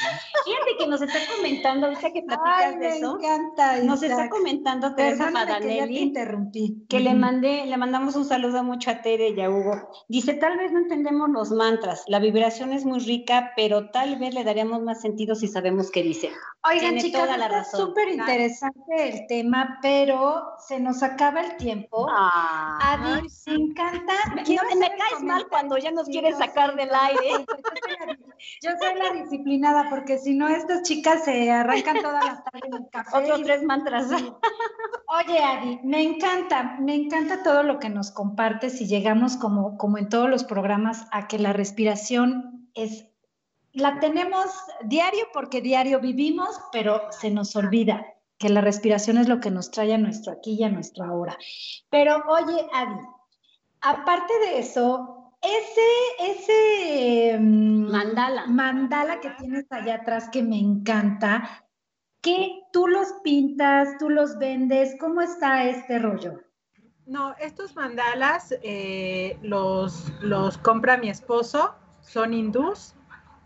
Fíjate 0.44 0.76
que 0.78 0.86
nos 0.86 1.02
está 1.02 1.18
comentando, 1.36 1.86
ahorita 1.86 2.12
que 2.12 2.22
platicas 2.22 2.52
Ay, 2.64 2.72
de 2.72 2.78
me 2.78 2.96
eso, 2.96 3.18
encanta. 3.18 3.78
nos 3.82 4.02
está 4.02 4.28
comentando 4.28 4.94
Teresa 4.94 5.24
Perdóname 5.24 5.46
que 5.46 5.52
ya 5.52 5.58
te 5.58 5.64
Madanelli. 5.70 5.98
interrumpí. 5.98 6.84
que 6.88 7.00
le 7.00 7.14
mandé, 7.14 7.64
le 7.66 7.76
mandamos 7.76 8.16
un 8.16 8.24
saludo 8.24 8.62
mucho 8.62 8.90
a 8.90 9.00
Tere 9.02 9.30
y 9.30 9.40
a 9.40 9.50
Hugo. 9.50 9.88
Dice, 10.08 10.34
tal 10.34 10.56
vez 10.58 10.72
no 10.72 10.80
entendemos 10.80 11.30
los 11.30 11.50
mantras, 11.50 12.04
la 12.08 12.18
vibración 12.18 12.72
es 12.74 12.84
muy 12.84 13.00
rica, 13.00 13.52
pero 13.56 13.90
tal 13.90 14.16
vez 14.18 14.34
le 14.34 14.44
daríamos 14.44 14.82
más 14.82 15.00
sentido 15.00 15.34
si 15.34 15.48
sabemos 15.48 15.90
qué 15.90 16.02
dice. 16.02 16.30
Oigan, 16.66 16.80
Tiene 16.80 17.02
chicas, 17.02 17.22
toda 17.22 17.36
la 17.36 17.44
está 17.46 17.58
razón. 17.58 17.80
súper 17.88 18.08
interesante 18.08 19.08
el 19.08 19.26
tema, 19.26 19.78
pero 19.82 20.54
se 20.58 20.80
nos 20.80 21.02
acaba 21.02 21.42
el 21.42 21.56
tiempo. 21.56 22.06
Ah, 22.10 22.78
Adi, 22.94 23.28
sí. 23.28 23.50
me 23.50 23.56
encanta. 23.66 24.12
me, 24.34 24.42
Quiero 24.44 24.64
no, 24.70 24.76
me 24.80 24.88
caes 24.88 25.22
mal 25.22 25.46
cuando 25.48 25.76
ya 25.76 25.90
nos 25.90 26.08
quieres 26.08 26.38
sacar 26.38 26.74
del 26.74 26.90
aire. 26.94 27.44
Yo 28.62 28.70
soy, 28.80 28.98
la, 28.98 29.22
disciplinada, 29.22 29.88
porque 29.90 30.18
si 30.18 30.34
no, 30.34 30.48
estas 30.48 30.82
chicas 30.82 31.24
se 31.24 31.50
arrancan 31.50 32.00
toda 32.00 32.20
la 32.20 32.42
tarde 32.44 32.66
en 32.66 32.74
el 32.74 32.88
café. 32.90 33.16
Otros 33.18 33.42
tres 33.42 33.62
mantras. 33.62 34.06
Oye, 34.10 35.38
Adi, 35.38 35.80
me 35.84 36.02
encanta, 36.02 36.76
me 36.80 36.94
encanta 36.94 37.42
todo 37.42 37.62
lo 37.62 37.78
que 37.78 37.88
nos 37.90 38.10
compartes 38.10 38.80
y 38.80 38.86
llegamos 38.86 39.36
como, 39.36 39.76
como 39.76 39.98
en 39.98 40.08
todos 40.08 40.28
los 40.30 40.44
programas 40.44 41.06
a 41.12 41.28
que 41.28 41.38
la 41.38 41.52
respiración 41.52 42.63
es, 42.74 43.06
la 43.72 44.00
tenemos 44.00 44.46
diario 44.84 45.26
porque 45.32 45.60
diario 45.60 46.00
vivimos, 46.00 46.60
pero 46.72 47.10
se 47.12 47.30
nos 47.30 47.54
olvida 47.56 48.06
que 48.38 48.48
la 48.48 48.60
respiración 48.60 49.18
es 49.18 49.28
lo 49.28 49.40
que 49.40 49.50
nos 49.50 49.70
trae 49.70 49.94
a 49.94 49.98
nuestro 49.98 50.32
aquí 50.32 50.56
y 50.58 50.64
a 50.64 50.68
nuestro 50.68 51.04
ahora. 51.04 51.36
Pero 51.90 52.22
oye, 52.28 52.66
Adi, 52.72 53.00
aparte 53.80 54.32
de 54.40 54.58
eso, 54.58 55.32
ese, 55.40 56.32
ese 56.32 57.38
mm, 57.38 57.90
Mandala. 57.90 58.46
mandala 58.46 59.20
que 59.20 59.30
tienes 59.30 59.66
allá 59.70 59.96
atrás 59.96 60.28
que 60.30 60.42
me 60.42 60.58
encanta, 60.58 61.64
que 62.20 62.62
tú 62.72 62.88
los 62.88 63.08
pintas, 63.22 63.98
tú 63.98 64.08
los 64.08 64.38
vendes, 64.38 64.96
¿cómo 64.98 65.20
está 65.20 65.64
este 65.64 65.98
rollo? 65.98 66.40
No, 67.06 67.34
estos 67.38 67.76
mandalas 67.76 68.54
eh, 68.62 69.38
los, 69.42 70.10
los 70.22 70.56
compra 70.56 70.96
mi 70.96 71.10
esposo, 71.10 71.74
son 72.06 72.34
hindús 72.34 72.94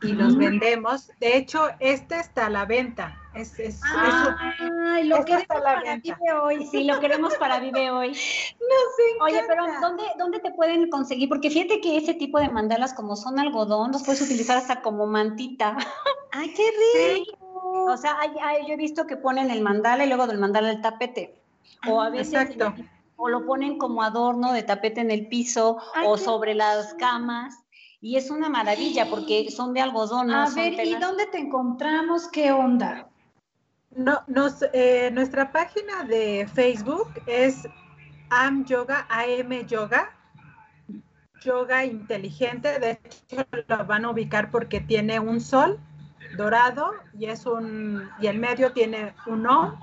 y 0.03 0.09
los 0.13 0.37
vendemos. 0.37 1.11
De 1.19 1.37
hecho, 1.37 1.69
este 1.81 2.19
está 2.21 2.47
a 2.47 2.51
la 2.51 2.65
venta. 2.67 3.21
Es, 3.35 3.59
es- 3.59 3.77
es 3.77 3.83
un- 3.85 4.81
Ay, 4.89 5.05
lo 5.05 5.17
Esto 5.17 5.27
que 5.27 5.35
está 5.35 5.55
a 5.57 5.61
la 5.61 5.81
venta. 5.81 6.17
vive 6.19 6.33
hoy. 6.33 6.67
Sí, 6.67 6.85
lo 6.85 6.99
queremos 7.01 7.35
para 7.37 7.61
Vive 7.61 7.91
Hoy. 7.91 8.09
No 8.61 8.77
sé. 8.97 9.03
Oye, 9.23 9.43
pero 9.47 9.65
¿dónde, 9.81 10.03
¿dónde 10.19 10.41
te 10.41 10.51
pueden 10.53 10.89
conseguir? 10.91 11.29
Porque 11.29 11.51
fíjate 11.51 11.81
que 11.81 11.97
ese 11.97 12.15
tipo 12.15 12.39
de 12.41 12.49
mandalas, 12.49 12.95
como 12.95 13.17
son 13.17 13.39
algodón, 13.39 13.93
los 13.93 14.03
puedes 14.05 14.21
utilizar 14.23 14.57
hasta 14.57 14.83
como 14.83 15.07
mantita. 15.07 15.77
Ay, 16.33 16.53
qué 16.55 16.71
rico. 17.15 17.39
O 17.91 17.97
sea, 17.97 18.19
hay- 18.21 18.37
hay- 18.43 18.67
yo 18.67 18.75
he 18.75 18.77
visto 18.77 19.07
que 19.07 19.17
ponen 19.17 19.51
el 19.51 19.63
mandala 19.63 20.05
y 20.05 20.09
luego 20.09 20.27
del 20.27 20.39
mandala 20.39 20.71
el 20.71 20.81
tapete. 20.81 21.41
O 21.89 22.01
a 22.01 22.11
veces 22.11 22.35
Exacto. 22.35 22.75
o 23.17 23.29
lo 23.29 23.47
ponen 23.47 23.79
como 23.79 24.03
adorno 24.03 24.53
de 24.53 24.63
tapete 24.65 25.01
en 25.01 25.11
el 25.11 25.29
piso 25.29 25.79
Ay, 25.95 26.07
o 26.09 26.17
sobre 26.19 26.55
las 26.55 26.95
camas. 26.95 27.55
Y 28.01 28.16
es 28.16 28.30
una 28.30 28.49
maravilla 28.49 29.11
porque 29.11 29.51
son 29.51 29.74
de 29.74 29.80
algodón. 29.80 30.28
no 30.28 30.42
A 30.44 30.51
ver, 30.51 30.74
¿y 30.86 30.94
dónde 30.94 31.26
te 31.26 31.38
encontramos? 31.38 32.28
¿Qué 32.28 32.53
onda? 32.53 33.09
No, 33.90 34.22
nos, 34.28 34.64
eh, 34.72 35.11
nuestra 35.12 35.51
página 35.51 36.05
de 36.05 36.49
Facebook 36.55 37.11
es 37.26 37.66
Am 38.30 38.64
Yoga, 38.64 39.07
AM 39.09 39.66
Yoga, 39.66 40.11
Yoga 41.42 41.84
Inteligente. 41.84 42.78
De 42.78 43.01
hecho, 43.03 43.44
lo 43.66 43.84
van 43.86 44.05
a 44.05 44.11
ubicar 44.11 44.51
porque 44.51 44.80
tiene 44.80 45.18
un 45.18 45.40
sol 45.40 45.80
dorado 46.36 46.92
y 47.18 47.26
es 47.26 47.46
un 47.46 48.09
y 48.20 48.26
el 48.26 48.38
medio 48.38 48.72
tiene 48.72 49.14
un 49.26 49.46
O. 49.46 49.78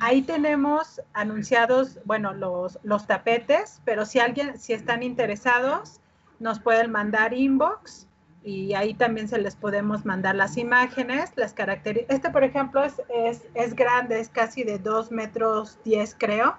Ahí 0.00 0.22
tenemos 0.22 1.00
anunciados, 1.12 2.00
bueno, 2.04 2.32
los, 2.34 2.78
los 2.82 3.06
tapetes, 3.06 3.80
pero 3.84 4.04
si 4.04 4.18
alguien, 4.18 4.58
si 4.58 4.72
están 4.72 5.04
interesados, 5.04 6.00
nos 6.40 6.58
pueden 6.58 6.90
mandar 6.90 7.32
inbox 7.32 8.08
y 8.42 8.72
ahí 8.74 8.94
también 8.94 9.28
se 9.28 9.38
les 9.38 9.54
podemos 9.54 10.06
mandar 10.06 10.34
las 10.34 10.56
imágenes, 10.56 11.30
las 11.36 11.52
características. 11.52 12.16
Este, 12.16 12.30
por 12.30 12.42
ejemplo, 12.42 12.82
es, 12.82 12.94
es, 13.14 13.42
es 13.54 13.74
grande, 13.74 14.18
es 14.18 14.30
casi 14.30 14.64
de 14.64 14.78
2 14.78 15.12
metros 15.12 15.78
10, 15.84 16.16
creo. 16.18 16.56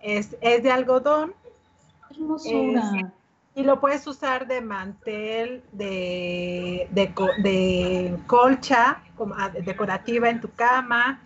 Es, 0.00 0.36
es 0.40 0.62
de 0.62 0.70
algodón 0.70 1.34
Hermosura. 2.10 3.12
y 3.56 3.64
lo 3.64 3.80
puedes 3.80 4.06
usar 4.06 4.46
de 4.46 4.60
mantel, 4.60 5.64
de, 5.72 6.86
de, 6.92 7.12
de 7.42 8.16
colcha 8.28 9.02
como, 9.16 9.34
ah, 9.36 9.48
decorativa 9.48 10.28
en 10.28 10.40
tu 10.40 10.50
cama. 10.52 11.20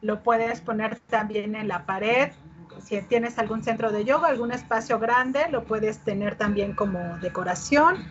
Lo 0.00 0.22
puedes 0.22 0.62
poner 0.62 0.98
también 1.00 1.54
en 1.54 1.68
la 1.68 1.84
pared. 1.84 2.32
Si 2.80 3.00
tienes 3.02 3.38
algún 3.38 3.62
centro 3.62 3.92
de 3.92 4.04
yoga, 4.04 4.28
algún 4.28 4.52
espacio 4.52 4.98
grande, 4.98 5.46
lo 5.50 5.64
puedes 5.64 5.98
tener 5.98 6.36
también 6.36 6.74
como 6.74 7.18
decoración. 7.18 8.04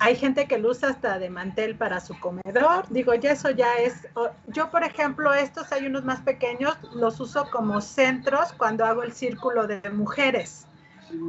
Hay 0.00 0.16
gente 0.16 0.46
que 0.46 0.58
lo 0.58 0.70
usa 0.70 0.90
hasta 0.90 1.18
de 1.18 1.30
mantel 1.30 1.76
para 1.76 2.00
su 2.00 2.18
comedor. 2.18 2.86
Digo, 2.90 3.14
ya 3.14 3.32
eso 3.32 3.50
ya 3.50 3.74
es. 3.76 4.08
Yo, 4.48 4.70
por 4.70 4.82
ejemplo, 4.82 5.32
estos 5.32 5.72
hay 5.72 5.86
unos 5.86 6.04
más 6.04 6.20
pequeños, 6.20 6.76
los 6.94 7.20
uso 7.20 7.48
como 7.50 7.80
centros 7.80 8.52
cuando 8.52 8.84
hago 8.84 9.02
el 9.02 9.12
círculo 9.12 9.66
de 9.66 9.80
mujeres. 9.90 10.66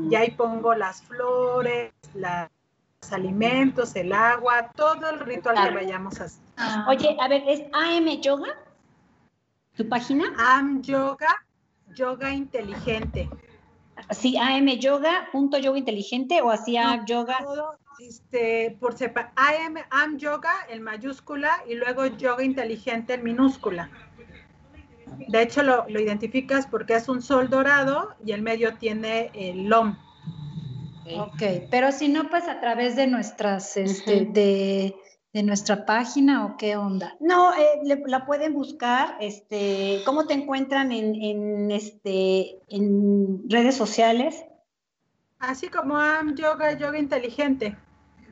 Y 0.09 0.15
ahí 0.15 0.31
pongo 0.31 0.73
las 0.73 1.03
flores, 1.03 1.93
los 2.15 3.13
alimentos, 3.13 3.95
el 3.95 4.11
agua, 4.11 4.71
todo 4.75 5.09
el 5.09 5.19
ritual 5.19 5.69
que 5.69 5.75
vayamos 5.75 6.19
a 6.19 6.25
hacer. 6.25 6.43
Oye, 6.87 7.15
a 7.19 7.27
ver, 7.27 7.43
¿es 7.47 7.61
AM 7.73 8.19
Yoga? 8.21 8.49
¿Tu 9.75 9.87
página? 9.87 10.25
Am 10.37 10.81
Yoga, 10.81 11.44
yoga 11.95 12.31
inteligente. 12.31 13.29
Sí, 14.11 14.37
AM 14.37 14.67
Yoga, 14.77 15.29
punto 15.31 15.57
yoga 15.57 15.79
inteligente 15.79 16.41
o 16.41 16.51
así 16.51 16.77
AM 16.77 17.05
Yoga. 17.05 17.37
Todo 17.39 17.79
este, 17.99 18.75
por 18.79 18.93
sepa- 18.95 19.31
AM, 19.35 19.77
Am 19.89 20.17
Yoga 20.17 20.51
en 20.69 20.83
mayúscula 20.83 21.63
y 21.67 21.75
luego 21.75 22.05
yoga 22.05 22.43
inteligente 22.43 23.13
en 23.13 23.23
minúscula. 23.23 23.89
De 25.29 25.41
hecho, 25.41 25.63
lo, 25.63 25.85
lo 25.87 25.99
identificas 26.01 26.67
porque 26.67 26.95
es 26.95 27.07
un 27.07 27.21
sol 27.21 27.49
dorado 27.49 28.15
y 28.25 28.33
el 28.33 28.41
medio 28.41 28.75
tiene 28.75 29.31
el 29.33 29.67
LOM. 29.69 29.95
Ok, 31.17 31.41
pero 31.71 31.91
si 31.91 32.09
no, 32.09 32.29
pues 32.29 32.47
a 32.47 32.59
través 32.59 32.95
de 32.95 33.07
nuestras, 33.07 33.77
este, 33.77 34.25
de, 34.25 34.95
de 35.35 35.43
nuestra 35.43 35.85
página 35.85 36.45
o 36.45 36.55
qué 36.55 36.77
onda. 36.77 37.17
No, 37.19 37.53
eh, 37.53 37.81
le- 37.83 38.01
la 38.07 38.25
pueden 38.25 38.53
buscar. 38.53 39.17
Este, 39.19 40.01
¿cómo 40.05 40.25
te 40.27 40.33
encuentran 40.33 40.93
en, 40.93 41.13
en, 41.13 41.71
este, 41.71 42.61
en 42.69 43.43
redes 43.49 43.75
sociales? 43.75 44.45
Así 45.39 45.67
como 45.67 45.97
Am 45.97 46.35
Yoga, 46.35 46.77
yoga 46.77 46.97
inteligente. 46.97 47.75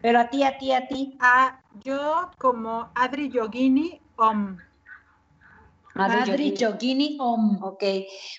Pero 0.01 0.18
a 0.22 0.30
ti, 0.30 0.43
a 0.43 0.58
ti, 0.58 0.72
a 0.72 0.88
ti. 0.88 1.18
A 1.20 1.62
yo 1.84 2.32
como 2.38 2.89
Adri 2.95 3.30
Yogini 3.30 3.99
Om. 4.16 4.58
Adri, 5.96 6.56
Yogini 6.56 7.18
Om. 7.20 7.64
Ok. 7.64 7.84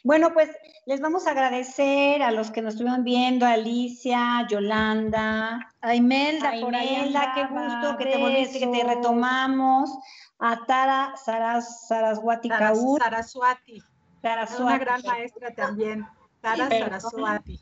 Bueno, 0.02 0.32
pues 0.32 0.50
les 0.86 1.00
vamos 1.00 1.26
a 1.26 1.30
agradecer 1.30 2.22
a 2.22 2.30
los 2.30 2.50
que 2.50 2.62
nos 2.62 2.74
estuvieron 2.74 3.04
viendo, 3.04 3.46
a 3.46 3.52
Alicia, 3.52 4.46
Yolanda, 4.50 5.72
a 5.80 5.94
Imelda, 5.94 6.50
a 6.50 6.56
Imelda, 6.56 7.32
qué 7.34 7.46
gusto 7.46 7.96
que 7.96 8.06
te 8.06 8.18
volviste, 8.18 8.58
que 8.58 8.66
te 8.66 8.84
retomamos, 8.84 9.90
a 10.38 10.64
Tara 10.66 11.14
Saras, 11.16 11.86
Saraswati 11.86 12.48
Kaur. 12.48 13.00
Saraswati. 13.00 13.82
Saraswati. 14.20 14.62
Una 14.62 14.78
gran 14.78 15.02
maestra 15.02 15.54
también. 15.54 16.06
Tara 16.40 16.68
Saraswati. 16.68 17.60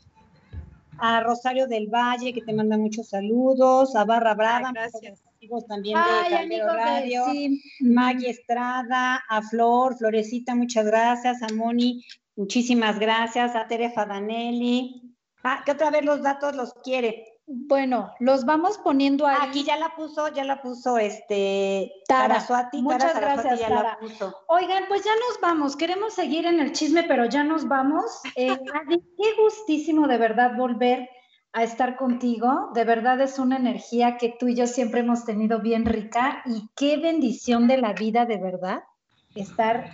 A 0.97 1.21
Rosario 1.21 1.67
del 1.67 1.87
Valle, 1.87 2.33
que 2.33 2.41
te 2.41 2.53
manda 2.53 2.77
muchos 2.77 3.09
saludos, 3.09 3.95
a 3.95 4.05
Barra 4.05 4.33
Brava. 4.33 4.71
gracias 4.71 5.21
también 5.67 5.97
de 6.49 6.63
Radio, 6.63 7.25
Maggie 7.81 8.29
Estrada, 8.29 9.23
a 9.27 9.41
Flor, 9.41 9.97
Florecita, 9.97 10.55
muchas 10.55 10.85
gracias, 10.85 11.41
a 11.41 11.53
Moni, 11.53 12.05
muchísimas 12.35 12.99
gracias, 12.99 13.55
a 13.55 13.67
Tere 13.67 13.91
Fadanelli. 13.91 15.15
Ah, 15.43 15.61
que 15.65 15.71
otra 15.71 15.89
vez 15.89 16.05
los 16.05 16.21
datos 16.21 16.55
los 16.55 16.73
quiere. 16.83 17.33
Bueno, 17.45 18.13
los 18.19 18.45
vamos 18.45 18.77
poniendo 18.77 19.27
ahí. 19.27 19.35
Aquí 19.41 19.63
ya 19.63 19.75
la 19.77 19.93
puso, 19.95 20.29
ya 20.29 20.45
la 20.45 20.61
puso 20.61 20.97
este 20.97 21.91
Tara. 22.07 22.45
Muchas 22.73 23.19
gracias, 23.19 23.59
Tara. 23.59 23.99
Oigan, 24.47 24.85
pues 24.87 25.03
ya 25.03 25.11
nos 25.11 25.41
vamos. 25.41 25.75
Queremos 25.75 26.13
seguir 26.13 26.45
en 26.45 26.61
el 26.61 26.71
chisme, 26.71 27.03
pero 27.03 27.25
ya 27.25 27.43
nos 27.43 27.67
vamos. 27.67 28.21
Eh, 28.37 28.57
qué 29.17 29.41
gustísimo 29.41 30.07
de 30.07 30.17
verdad 30.17 30.55
volver 30.55 31.09
a 31.53 31.63
estar 31.63 31.95
contigo. 31.95 32.71
De 32.73 32.83
verdad 32.83 33.21
es 33.21 33.39
una 33.39 33.57
energía 33.57 34.17
que 34.17 34.35
tú 34.37 34.47
y 34.47 34.55
yo 34.55 34.67
siempre 34.67 35.01
hemos 35.01 35.23
tenido 35.23 35.59
bien 35.59 35.85
rica 35.85 36.41
y 36.45 36.67
qué 36.75 36.97
bendición 36.97 37.67
de 37.67 37.77
la 37.77 37.93
vida, 37.93 38.25
de 38.25 38.37
verdad, 38.37 38.83
estar 39.35 39.91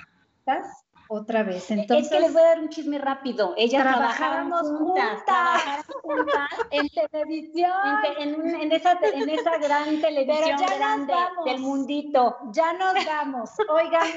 otra 1.09 1.43
vez. 1.43 1.69
Entonces, 1.71 2.05
es 2.05 2.11
que 2.11 2.19
les 2.19 2.33
voy 2.33 2.41
a 2.41 2.45
dar 2.45 2.59
un 2.59 2.69
chisme 2.69 2.97
rápido. 2.97 3.53
Ellas 3.57 3.83
trabajábamos 3.83 4.61
juntas, 4.61 5.85
juntas, 6.01 6.49
en 6.71 6.87
televisión. 6.89 7.71
En, 8.19 8.55
en, 8.61 8.71
esa, 8.71 8.97
en 9.01 9.29
esa 9.29 9.57
gran 9.57 9.99
televisión 10.01 10.59
grande 10.77 11.13
del 11.45 11.59
mundito. 11.59 12.37
Ya 12.51 12.73
nos 12.73 12.93
vamos. 13.05 13.49
Oigan, 13.69 14.07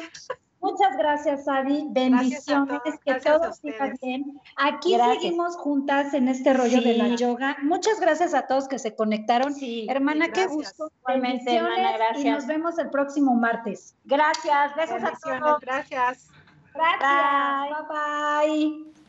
Muchas 0.62 0.96
gracias, 0.96 1.48
Adi. 1.48 1.86
Bendiciones, 1.90 2.80
que 3.04 3.14
todo 3.14 3.52
siga 3.52 3.92
bien. 4.00 4.40
Aquí 4.56 4.94
seguimos 4.96 5.56
juntas 5.56 6.14
en 6.14 6.28
este 6.28 6.54
rollo 6.54 6.80
de 6.80 6.94
la 6.94 7.08
yoga. 7.16 7.56
Muchas 7.62 8.00
gracias 8.00 8.32
a 8.32 8.46
todos 8.46 8.68
que 8.68 8.78
se 8.78 8.94
conectaron. 8.94 9.52
Sí, 9.52 9.86
hermana, 9.90 10.28
qué 10.28 10.46
gusto. 10.46 10.90
Bendiciones 11.06 12.16
y 12.16 12.30
nos 12.30 12.46
vemos 12.46 12.78
el 12.78 12.90
próximo 12.90 13.34
martes. 13.34 13.96
Gracias, 14.04 14.76
besos 14.76 15.02
a 15.02 15.12
todos. 15.20 15.60
Gracias. 15.60 16.28
Gracias. 16.74 17.88
bye. 17.88 18.84
bye. 18.86 19.01